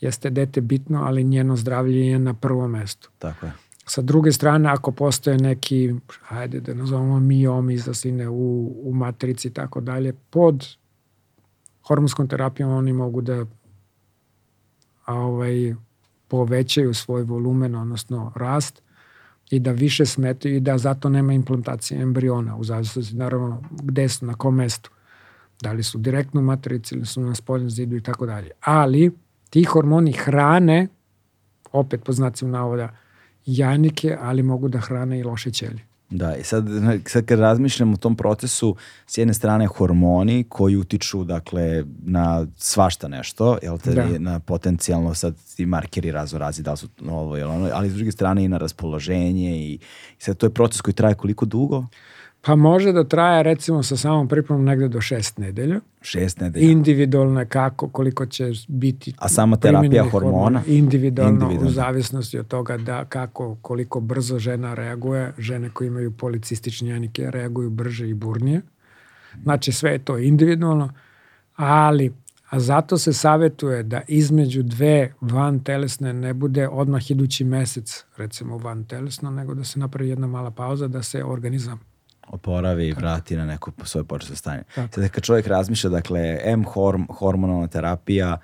[0.00, 3.10] Jeste dete bitno, ali njeno zdravlje je na prvom mestu.
[3.18, 3.52] Tako je.
[3.86, 9.50] Sa druge strane, ako postoje neki, hajde da nazovemo miomi izlasine u, u matrici i
[9.50, 10.66] tako dalje, pod
[11.82, 13.46] hormonskom terapijom oni mogu da
[15.04, 15.74] a, ovaj,
[16.28, 18.82] povećaju svoj volumen, odnosno rast
[19.50, 24.26] i da više smetaju i da zato nema implantacije embriona, u zavisnosti naravno gde su,
[24.26, 24.90] na kom mestu.
[25.62, 28.50] Da li su direktno u matrici ili su na spoljnom zidu i tako dalje.
[28.60, 29.12] Ali
[29.50, 30.88] ti hormoni hrane,
[31.72, 32.96] opet po znacima navoda,
[33.46, 35.85] jajnike, ali mogu da hrane i loše ćelije.
[36.10, 36.68] Da, i sad,
[37.06, 38.76] sad kad razmišljam o tom procesu,
[39.06, 44.18] s jedne strane hormoni koji utiču dakle, na svašta nešto, jel te, Da.
[44.18, 47.94] na potencijalno sad ti markeri razo razi, da li su ovo ili ono, ali s
[47.94, 49.78] druge strane i na raspoloženje i, i
[50.18, 51.84] sad to je proces koji traje koliko dugo?
[52.46, 55.80] Pa može da traje recimo sa samom pripremom negde do šest nedelja.
[56.02, 56.70] Šest nedelja.
[56.70, 60.62] Individualno je kako, koliko će biti A sama terapija hormona?
[60.66, 61.68] Individualno, Individualno.
[61.68, 65.32] u zavisnosti od toga da kako, koliko brzo žena reaguje.
[65.38, 68.62] Žene koje imaju policistične janike reaguju brže i burnije.
[69.42, 70.92] Znači sve je to individualno,
[71.56, 72.12] ali
[72.50, 78.58] a zato se savetuje da između dve van telesne ne bude odmah idući mesec recimo
[78.58, 81.95] van telesno, nego da se napravi jedna mala pauza da se organizam
[82.28, 84.62] oporavi i vrati na neko svoje početno stanje.
[84.74, 84.94] Tako.
[84.94, 88.38] Sada kad čovjek razmišlja, dakle, M horm, hormonalna terapija,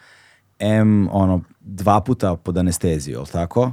[0.58, 3.72] M ono, dva puta pod anesteziju, jel tako?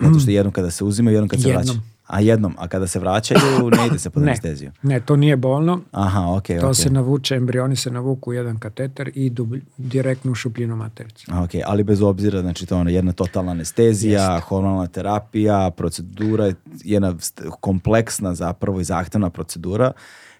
[0.00, 1.64] Zato što jednom kada se uzima, jednom kada se Jednom.
[1.66, 1.93] vraća.
[2.06, 3.40] A jednom, a kada se vraćaju,
[3.70, 4.28] ne ide se pod Ne.
[4.28, 4.72] anesteziju.
[4.82, 6.74] Ne, to nije bolno, Aha, okej, To okej.
[6.74, 11.26] se navuče, embrioni se navuku u jedan kateter i dublj, direktno u šupljinu matericu.
[11.32, 16.54] A, okej, ali bez obzira, znači to je jedna totalna anestezija, hormonalna terapija, procedura, je
[16.84, 17.14] jedna
[17.60, 19.92] kompleksna zapravo i zahtevna procedura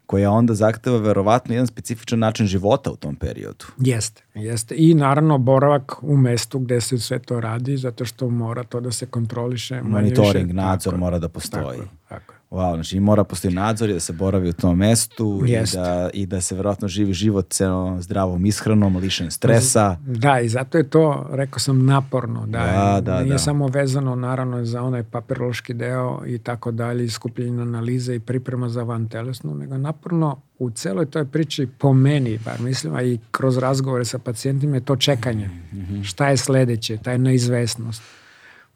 [0.06, 3.64] koja onda zahteva verovatno jedan specifičan način života u tom periodu.
[3.78, 4.74] Jeste, jeste.
[4.78, 8.93] I naravno boravak u mestu gde se sve to radi, zato što mora to da
[8.93, 9.82] se kontroliše.
[9.82, 10.55] Monitoring, više.
[10.56, 11.81] nadzor Tako mora da Tako postoji.
[12.09, 12.39] tako je.
[12.55, 15.78] Wow, znači mora postoji nadzor i da se boravi u tom mestu i Jeste.
[15.78, 19.97] da, i da se verovatno živi život ono, zdravom ishranom, lišen stresa.
[20.06, 22.47] Da, i zato je to, rekao sam, naporno.
[22.47, 23.39] Da, Da, da, nije da.
[23.39, 28.82] samo vezano naravno za onaj papirološki deo i tako dalje, iskupljenje analize i priprema za
[28.82, 33.59] van telesnu, nego naporno u celoj toj priči po meni, bar mislim, a i kroz
[33.59, 35.51] razgovore sa pacijentima je to čekanje.
[35.72, 36.02] Mhm.
[36.02, 38.02] Šta je sledeće, taj neizvesnost.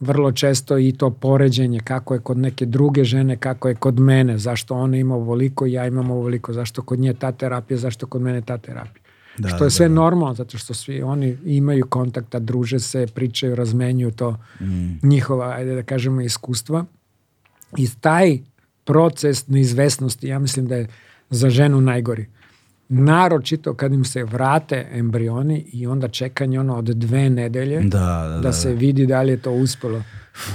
[0.00, 4.38] Vrlo često i to poređenje kako je kod neke druge žene, kako je kod mene,
[4.38, 8.22] zašto ona ima ovoliko i ja imam ovoliko, zašto kod nje ta terapija, zašto kod
[8.22, 9.02] mene ta terapija.
[9.38, 13.54] Da, što da, je sve normalno, zato što svi oni imaju kontakta, druže se, pričaju,
[13.54, 14.98] razmenjuju to Mm.
[15.02, 16.84] njihova, ajde da kažemo, iskustva.
[17.76, 18.38] I taj,
[18.84, 20.88] proces neizvesnosti, ja mislim da je
[21.30, 22.26] za ženu najgori.
[22.88, 28.28] Naročito kad im se vrate embrioni i onda čekanje ono od dve nedelje Da, da,
[28.28, 28.40] da.
[28.40, 30.02] da se vidi da li je to uspelo.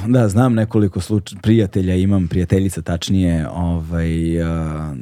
[0.08, 1.34] Da, znam nekoliko sluč...
[1.42, 4.96] prijatelja, imam prijateljica tačnije, ovaj, a,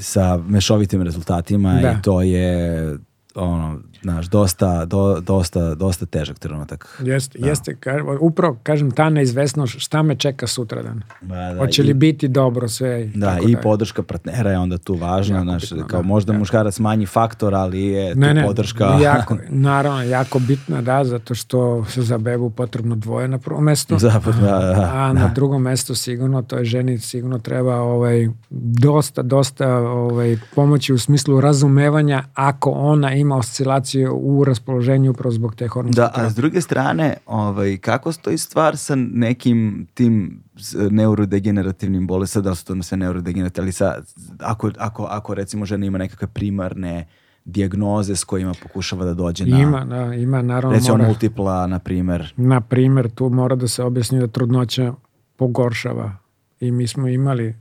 [0.00, 1.90] sa mešovitim rezultatima Da.
[1.90, 2.96] i to je
[3.34, 6.98] ono, znaš, dosta, do, dosta, dosta težak trenutak.
[7.00, 11.02] Jeste, jeste, ka- upravo kažem ta neizvesnost šta me čeka sutradan.
[11.20, 13.04] Da, da, Hoće i- li biti dobro sve?
[13.04, 13.62] i Da, tako i dalje.
[13.62, 16.38] podrška partnera je onda tu važna, Jako znaš, bitno, kao da, možda da.
[16.38, 18.84] muškarac manji faktor, ali je tu Ne, ne, podrška.
[18.94, 23.98] jako, naravno, jako bitno, da, zato što se za bebu potrebno dvoje na prvom mestu.
[23.98, 29.22] Zapad, da, da, A na drugom mestu sigurno, to je ženi sigurno treba ovaj, dosta,
[29.22, 35.68] dosta ovaj, pomoći u smislu razumevanja ako ona ima oscilaciju u raspoloženju upravo zbog te
[35.68, 40.42] hormonske Da, a s druge strane, ovaj, kako stoji stvar sa nekim tim
[40.90, 43.94] neurodegenerativnim bolestima, da su to sve neurodegenerativne, ali sa,
[44.38, 47.06] ako, ako, ako recimo žena ima nekakve primarne
[47.44, 51.08] dijagnoze s kojima pokušava da dođe na, Ima, da, ima, naravno recimo mora.
[51.08, 52.34] multipla, na primer.
[52.36, 54.94] Na primjer, tu mora da se objasni da trudnoća
[55.36, 56.16] pogoršava.
[56.60, 57.54] I mi smo imali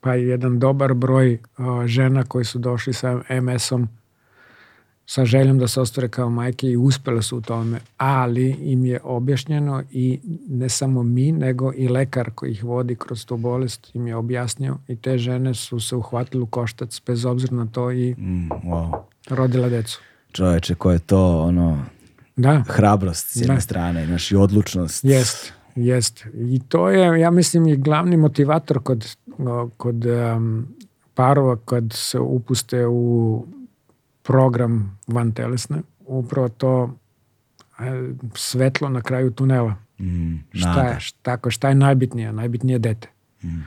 [0.00, 3.88] pa i jedan dobar broj a, žena koji su došli sa MS-om
[5.06, 9.00] sa željom da se ostvare kao majke i uspele su u tome, ali im je
[9.04, 10.18] objašnjeno i
[10.48, 14.76] ne samo mi, nego i lekar koji ih vodi kroz tu bolest im je objasnio
[14.88, 19.00] i te žene su se uhvatili u koštac bez obzira na to i Mm, wow.
[19.28, 20.00] rodila decu.
[20.32, 21.84] Čoveče, ko je to, ono,
[22.36, 22.64] Da.
[22.68, 23.60] hrabrost s jedne Da.
[23.60, 25.04] strane, znaš, i odlučnost.
[25.04, 26.24] Jest, jest.
[26.34, 29.16] I to je, ja mislim, i glavni motivator kod,
[29.76, 30.66] kod em,
[31.14, 33.46] parova kad se upuste u
[34.26, 35.82] program van telesne.
[36.06, 36.94] Upravo to
[37.78, 39.74] e, svetlo na kraju tunela.
[39.98, 42.32] Mm, Šta je, tako, šta je najbitnije?
[42.32, 43.08] Najbitnije je dete.
[43.44, 43.62] Mm.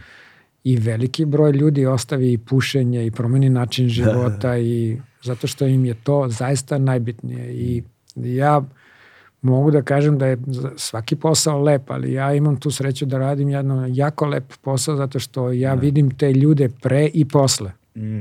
[0.63, 5.85] I veliki broj ljudi ostavi i pušenje i promeni način života i zato što im
[5.85, 7.53] je to zaista najbitnije.
[7.53, 7.83] I
[8.15, 8.61] ja
[9.41, 10.37] mogu da kažem da je
[10.75, 15.19] svaki posao lep, ali ja imam tu sreću da radim jedno jako lep posao zato
[15.19, 17.71] što ja vidim te ljude pre i posle.
[17.95, 18.19] Mm.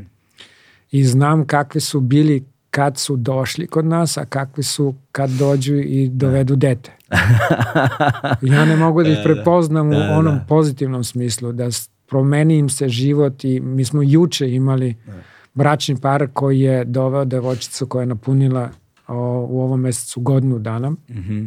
[0.90, 5.74] I znam kakvi su bili kad su došli kod nas, a kakvi su kad dođu
[5.74, 6.92] i dovedu dete.
[8.42, 10.44] Ja ne mogu da ih prepoznam u Da, da, onom da.
[10.48, 11.68] pozitivnom smislu, da
[12.08, 14.96] promeni im se život i mi smo juče imali
[15.54, 18.70] bračni par koji je doveo devojčicu koja je napunila
[19.08, 19.14] o,
[19.50, 21.46] u ovom mesecu godinu dana Mhm.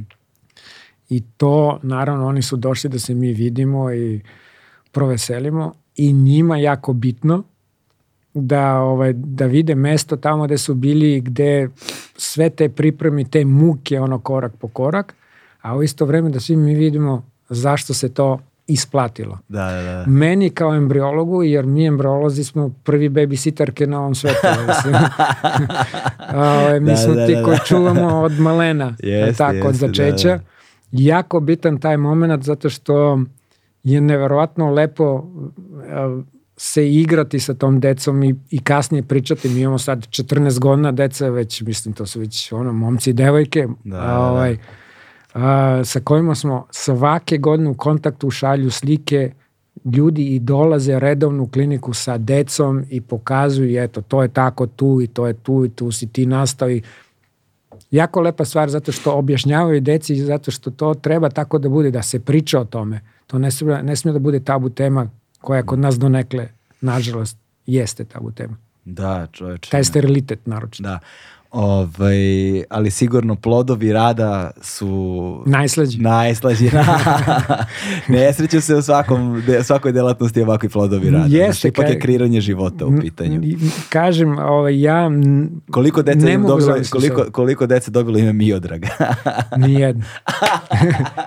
[1.09, 4.21] i to naravno oni su došli da se mi vidimo i
[4.91, 7.43] proveselimo i njima jako bitno
[8.33, 11.69] da ovaj da vide mesto tamo gde su bili gde
[12.15, 15.15] sve te pripreme te muke ono korak po korak
[15.61, 20.05] a u isto vreme da svi mi vidimo zašto se to isplatilo Da, da, da.
[20.07, 24.47] meni kao embriologu, jer mi embriolozi smo prvi babysitterke na ovom svetu.
[24.67, 24.95] mislim.
[26.35, 27.63] Ovaj, mi Da, smo da, ti da, koji da.
[27.63, 30.37] čuvamo od malena, Jeste, tako, od jeste, da, začeća.
[30.37, 30.43] da.
[30.91, 33.19] Jako bitan taj moment zato što
[33.83, 35.23] je neverovatno lepo
[36.57, 39.49] se igrati sa tom decom i, i kasnije pričati.
[39.49, 43.67] Mi imamo sad 14 godina deca, već, mislim, to su već ono, momci i devojke.
[43.83, 44.19] Da, a, da, da.
[44.19, 44.57] ovaj,
[45.33, 49.31] a, sa kojima smo svake godine u kontaktu šalju slike
[49.85, 55.01] ljudi i dolaze redovno u kliniku sa decom i pokazuju eto to je tako tu
[55.01, 56.81] i to je tu i tu si ti nastao i
[57.91, 61.91] jako lepa stvar zato što objašnjavaju deci i zato što to treba tako da bude
[61.91, 65.09] da se priča o tome to ne smije, ne smije da bude tabu tema
[65.41, 66.49] koja kod nas donekle
[66.81, 69.69] nažalost jeste tabu tema Da, čoveče.
[69.69, 70.99] taj sterilitet naročito Da.
[71.51, 76.71] Ovaj, ali sigurno plodovi rada su najslađi najslađi.
[78.07, 81.25] ne sreću se u svakom, de, svakoj delatnosti ovakvi plodovi rada.
[81.29, 83.41] Jeste, Znači, ipak je kreiranje života u pitanju.
[83.89, 85.09] Kažem ovaj, ja
[85.71, 88.81] Koliko dece, Ne mogu dobilo, koliko, koliko dece dobilo ime Miodrag?
[89.65, 90.03] Nijedno.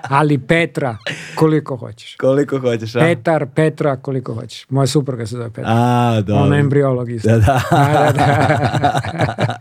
[0.03, 0.97] Ali Petra,
[1.35, 2.17] koliko hoćeš.
[2.17, 3.01] koliko hoćeš, a?
[3.01, 4.67] Petar, Petra, koliko hoćeš.
[4.69, 5.73] Moja supruga se zove Petra.
[5.73, 6.45] A, dobro.
[6.45, 7.29] Ona je embriolog isto.
[7.29, 7.63] Da, da.
[7.71, 9.55] Da, da,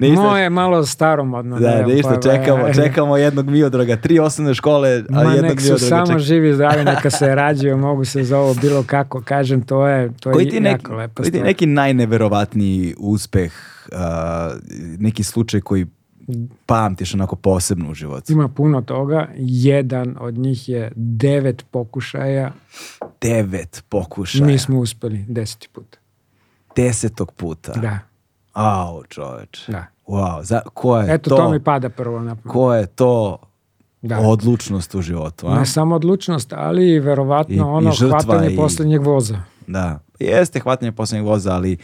[0.00, 1.58] Ništa- Moje je malo staromodno.
[1.58, 5.60] Da, ne, ništa, pa- čekamo, čekamo jednog Miodraga, tri osnovne škole, a Ma jednog nek
[5.60, 6.18] su Miodraga samo čekamo.
[6.18, 9.22] živi zdravi, neka se rađaju, mogu se za ovo bilo kako.
[9.22, 13.52] Kažem, to je, to Koji je ti, jako lepa koji ti neki najneverovatniji uspeh,
[13.92, 14.50] a,
[14.98, 15.86] neki slučaj koji
[16.66, 18.32] pamtiš onako posebno u životu?
[18.32, 19.28] Ima puno toga.
[19.36, 22.52] Jedan od njih je devet pokušaja.
[23.20, 24.46] Devet pokušaja.
[24.46, 25.96] Mi smo uspeli deseti put.
[26.76, 27.72] Desetog puta.
[27.72, 27.98] Da,
[28.54, 29.68] Au, čoveč.
[29.68, 29.86] da.
[30.06, 31.36] Wow, za, ko je Eto, to?
[31.36, 32.36] to mi pada prvo na.
[32.38, 33.38] Ko je to
[34.02, 34.18] Da.
[34.18, 35.46] odlučnost u životu.
[35.48, 35.54] A?
[35.54, 39.38] Ne samo odlučnost, ali i verovatno I- i ono žrtva hvatanje i- poslednjeg voza.
[39.66, 41.76] Da, jeste hvatanje poslednjeg voza, ali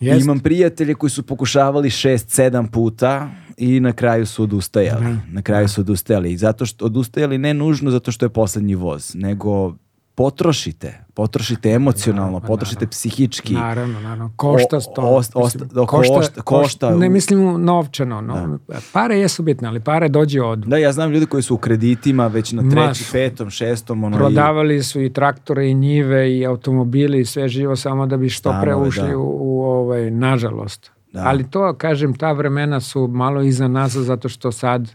[0.00, 0.24] Jest.
[0.24, 5.16] imam prijatelje koji su pokušavali šest, sedam puta i na kraju su odustajali.
[5.28, 6.32] Na kraju su odustajali.
[6.32, 9.74] I zato što odustajali ne nužno zato što je poslednji voz, nego
[10.18, 11.04] potrošite.
[11.14, 13.54] Potrošite emocionalno, pa potrošite psihički.
[13.54, 14.32] Naravno, naravno.
[14.36, 15.02] Košta O- sto.
[15.02, 16.96] ost- ost- Mislim, da, košta- košta.
[16.96, 18.20] Ne mislim novčano.
[18.20, 18.58] No.
[18.92, 20.58] Pare jesu bitne, ali pare dođe od.
[20.58, 24.04] Da, ja znam ljude koji su u kreditima već na treći, petom, šestom.
[24.04, 28.16] Ono, i- Prodavali su i traktore i njive i automobili i sve živo samo da
[28.16, 29.16] bi što pre ušli da.
[29.16, 30.90] u, u ovaj, nažalost.
[31.12, 31.22] Da.
[31.26, 34.88] Ali to, kažem, ta vremena su malo iza nas zato što sad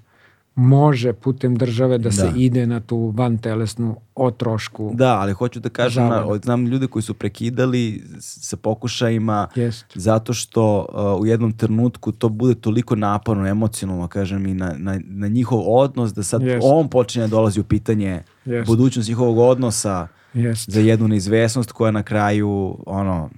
[0.55, 2.33] može putem države da, se Da.
[2.37, 4.91] ide na tu vantelesnu otrošku.
[4.93, 9.85] Da, ali hoću da kažem, na, znam ljude koji su prekidali sa pokušajima Jest.
[9.95, 14.99] zato što uh, u jednom trenutku to bude toliko naporno, emocionalno, kažem, i na, na,
[15.05, 16.61] na njihov odnos, da sad Jest.
[16.63, 18.67] on počinje da dolazi u pitanje Jest.
[18.67, 20.07] budućnost njihovog odnosa
[20.67, 23.29] za jednu neizvesnost koja na kraju, ono,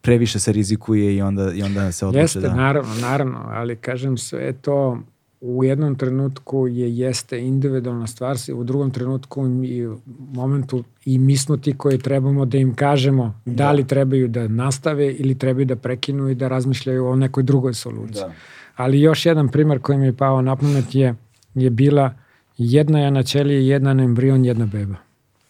[0.00, 2.54] previše se rizikuje i onda, i onda se odluče Jeste, da...
[2.54, 4.98] naravno, naravno, ali kažem sve to
[5.46, 9.88] u jednom trenutku je jeste individualna stvar, u drugom trenutku i
[10.32, 15.12] momentu i mi smo ti koji trebamo da im kažemo da, li trebaju da nastave
[15.12, 18.22] ili trebaju da prekinu i da razmišljaju o nekoj drugoj soluciji.
[18.22, 18.32] Da.
[18.76, 21.14] Ali još jedan primer koji mi je pao na pamet je,
[21.54, 22.14] je bila
[22.58, 25.03] jedna jana ćelija, jedan embrion, jedna beba.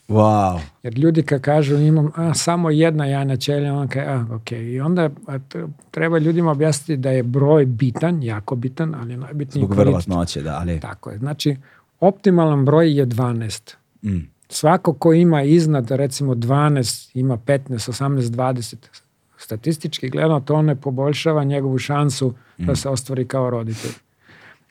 [0.08, 0.60] Wow.
[0.82, 4.52] Jer ljudi kad kažu imam a, samo jedna jajna ćelija, on kaže, a, ok.
[4.52, 5.10] I onda
[5.90, 9.86] treba ljudima objasniti da je broj bitan, jako bitan, ali je najbitniji Zbog kvalitet.
[9.86, 10.80] verovatnoće, da, ali...
[10.80, 11.18] Tako je.
[11.18, 11.56] Znači,
[12.00, 13.74] optimalan broj je 12.
[14.02, 14.28] Mm.
[14.48, 18.76] Svako ko ima iznad, recimo 12, ima 15, 18, 20,
[19.38, 23.92] statistički gledano, to ne poboljšava njegovu šansu da se ostvari kao roditelj.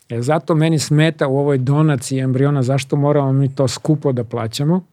[0.09, 4.85] E, zato meni smeta u ovoj donaciji embriona, zašto moramo mi to skupo da plaćamo,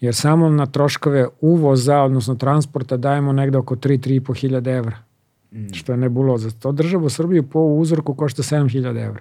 [0.00, 4.98] jer samo na troškove uvoza, odnosno transporta, dajemo negde oko 3-3,5 hiljada evra,
[5.72, 6.50] što je nebuloza.
[6.50, 9.20] To država u Srbiji po uzorku košta 7 hiljada evra.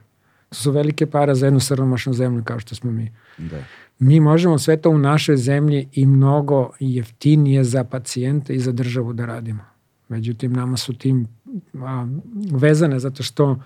[0.49, 3.11] To su velike pare za jednu srnomašnu zemlju kao što smo mi.
[3.37, 3.57] Da.
[3.99, 9.13] Mi možemo sve to u našoj zemlji i mnogo jeftinije za pacijente i za državu
[9.13, 9.63] da radimo.
[10.09, 11.27] Međutim, nama su tim
[11.73, 12.07] a,
[12.51, 13.59] vezane zato što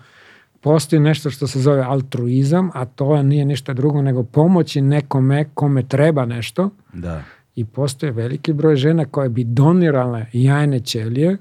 [0.64, 5.82] postoji nešto što se zove altruizam, a to nije ništa drugo nego pomoći nekome kome
[5.82, 7.22] treba nešto Da.
[7.54, 11.36] i postoje veliki broj žena koje bi donirale jajne ćelije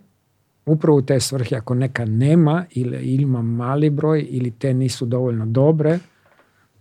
[0.65, 5.05] upravo u te svrhe ako neka nema ili, ili ima mali broj ili te nisu
[5.05, 5.99] dovoljno dobre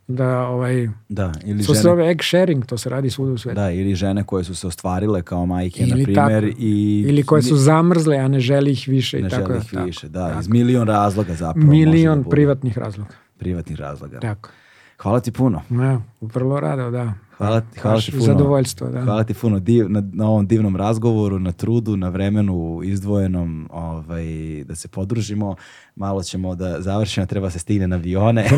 [0.08, 3.38] da ovaj Da, ili to se žene, zove egg sharing, to se radi svuda u
[3.38, 3.54] svetu.
[3.54, 7.56] da, ili žene koje su se ostvarile kao majke, na primjer, i Ili koje su
[7.56, 9.46] zamrzle, a ne želi ih više ne i tako.
[9.46, 9.84] žele ih tako.
[9.84, 10.40] više, da, tako.
[10.40, 11.66] iz milion razloga zapravo.
[11.66, 13.10] da Milion privatnih razloga.
[13.36, 14.20] privatnih razloga.
[14.20, 14.50] Tako.
[14.98, 15.62] Hvala ti puno.
[15.72, 17.12] Ja, vrlo rado, da.
[17.32, 18.22] Hvala, ti- hvala ti puno.
[18.24, 19.00] zadovoljstvo, da.
[19.00, 22.52] Hvala ti puno div, na, na ovom divnom razgovoru, na trudu, na vremenu
[22.84, 24.24] izdvojenom ovaj,
[24.64, 25.56] da se podružimo.
[25.96, 28.48] Malo ćemo da završimo, treba se stigne na avione.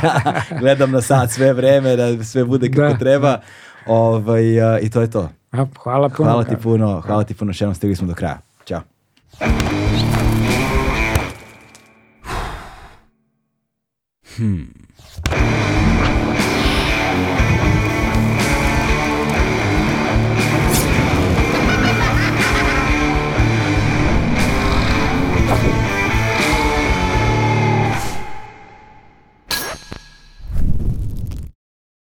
[0.60, 3.40] Gledam na sat sve vreme, da sve bude kako Da, treba.
[3.86, 5.28] Ovaj, a, I to je to.
[5.52, 6.30] A, hvala puno.
[6.30, 8.38] Hvala ti puno, hvala ti puno, jednom stigli smo do kraja.
[8.66, 8.80] Ćao.
[14.36, 14.68] Hmm.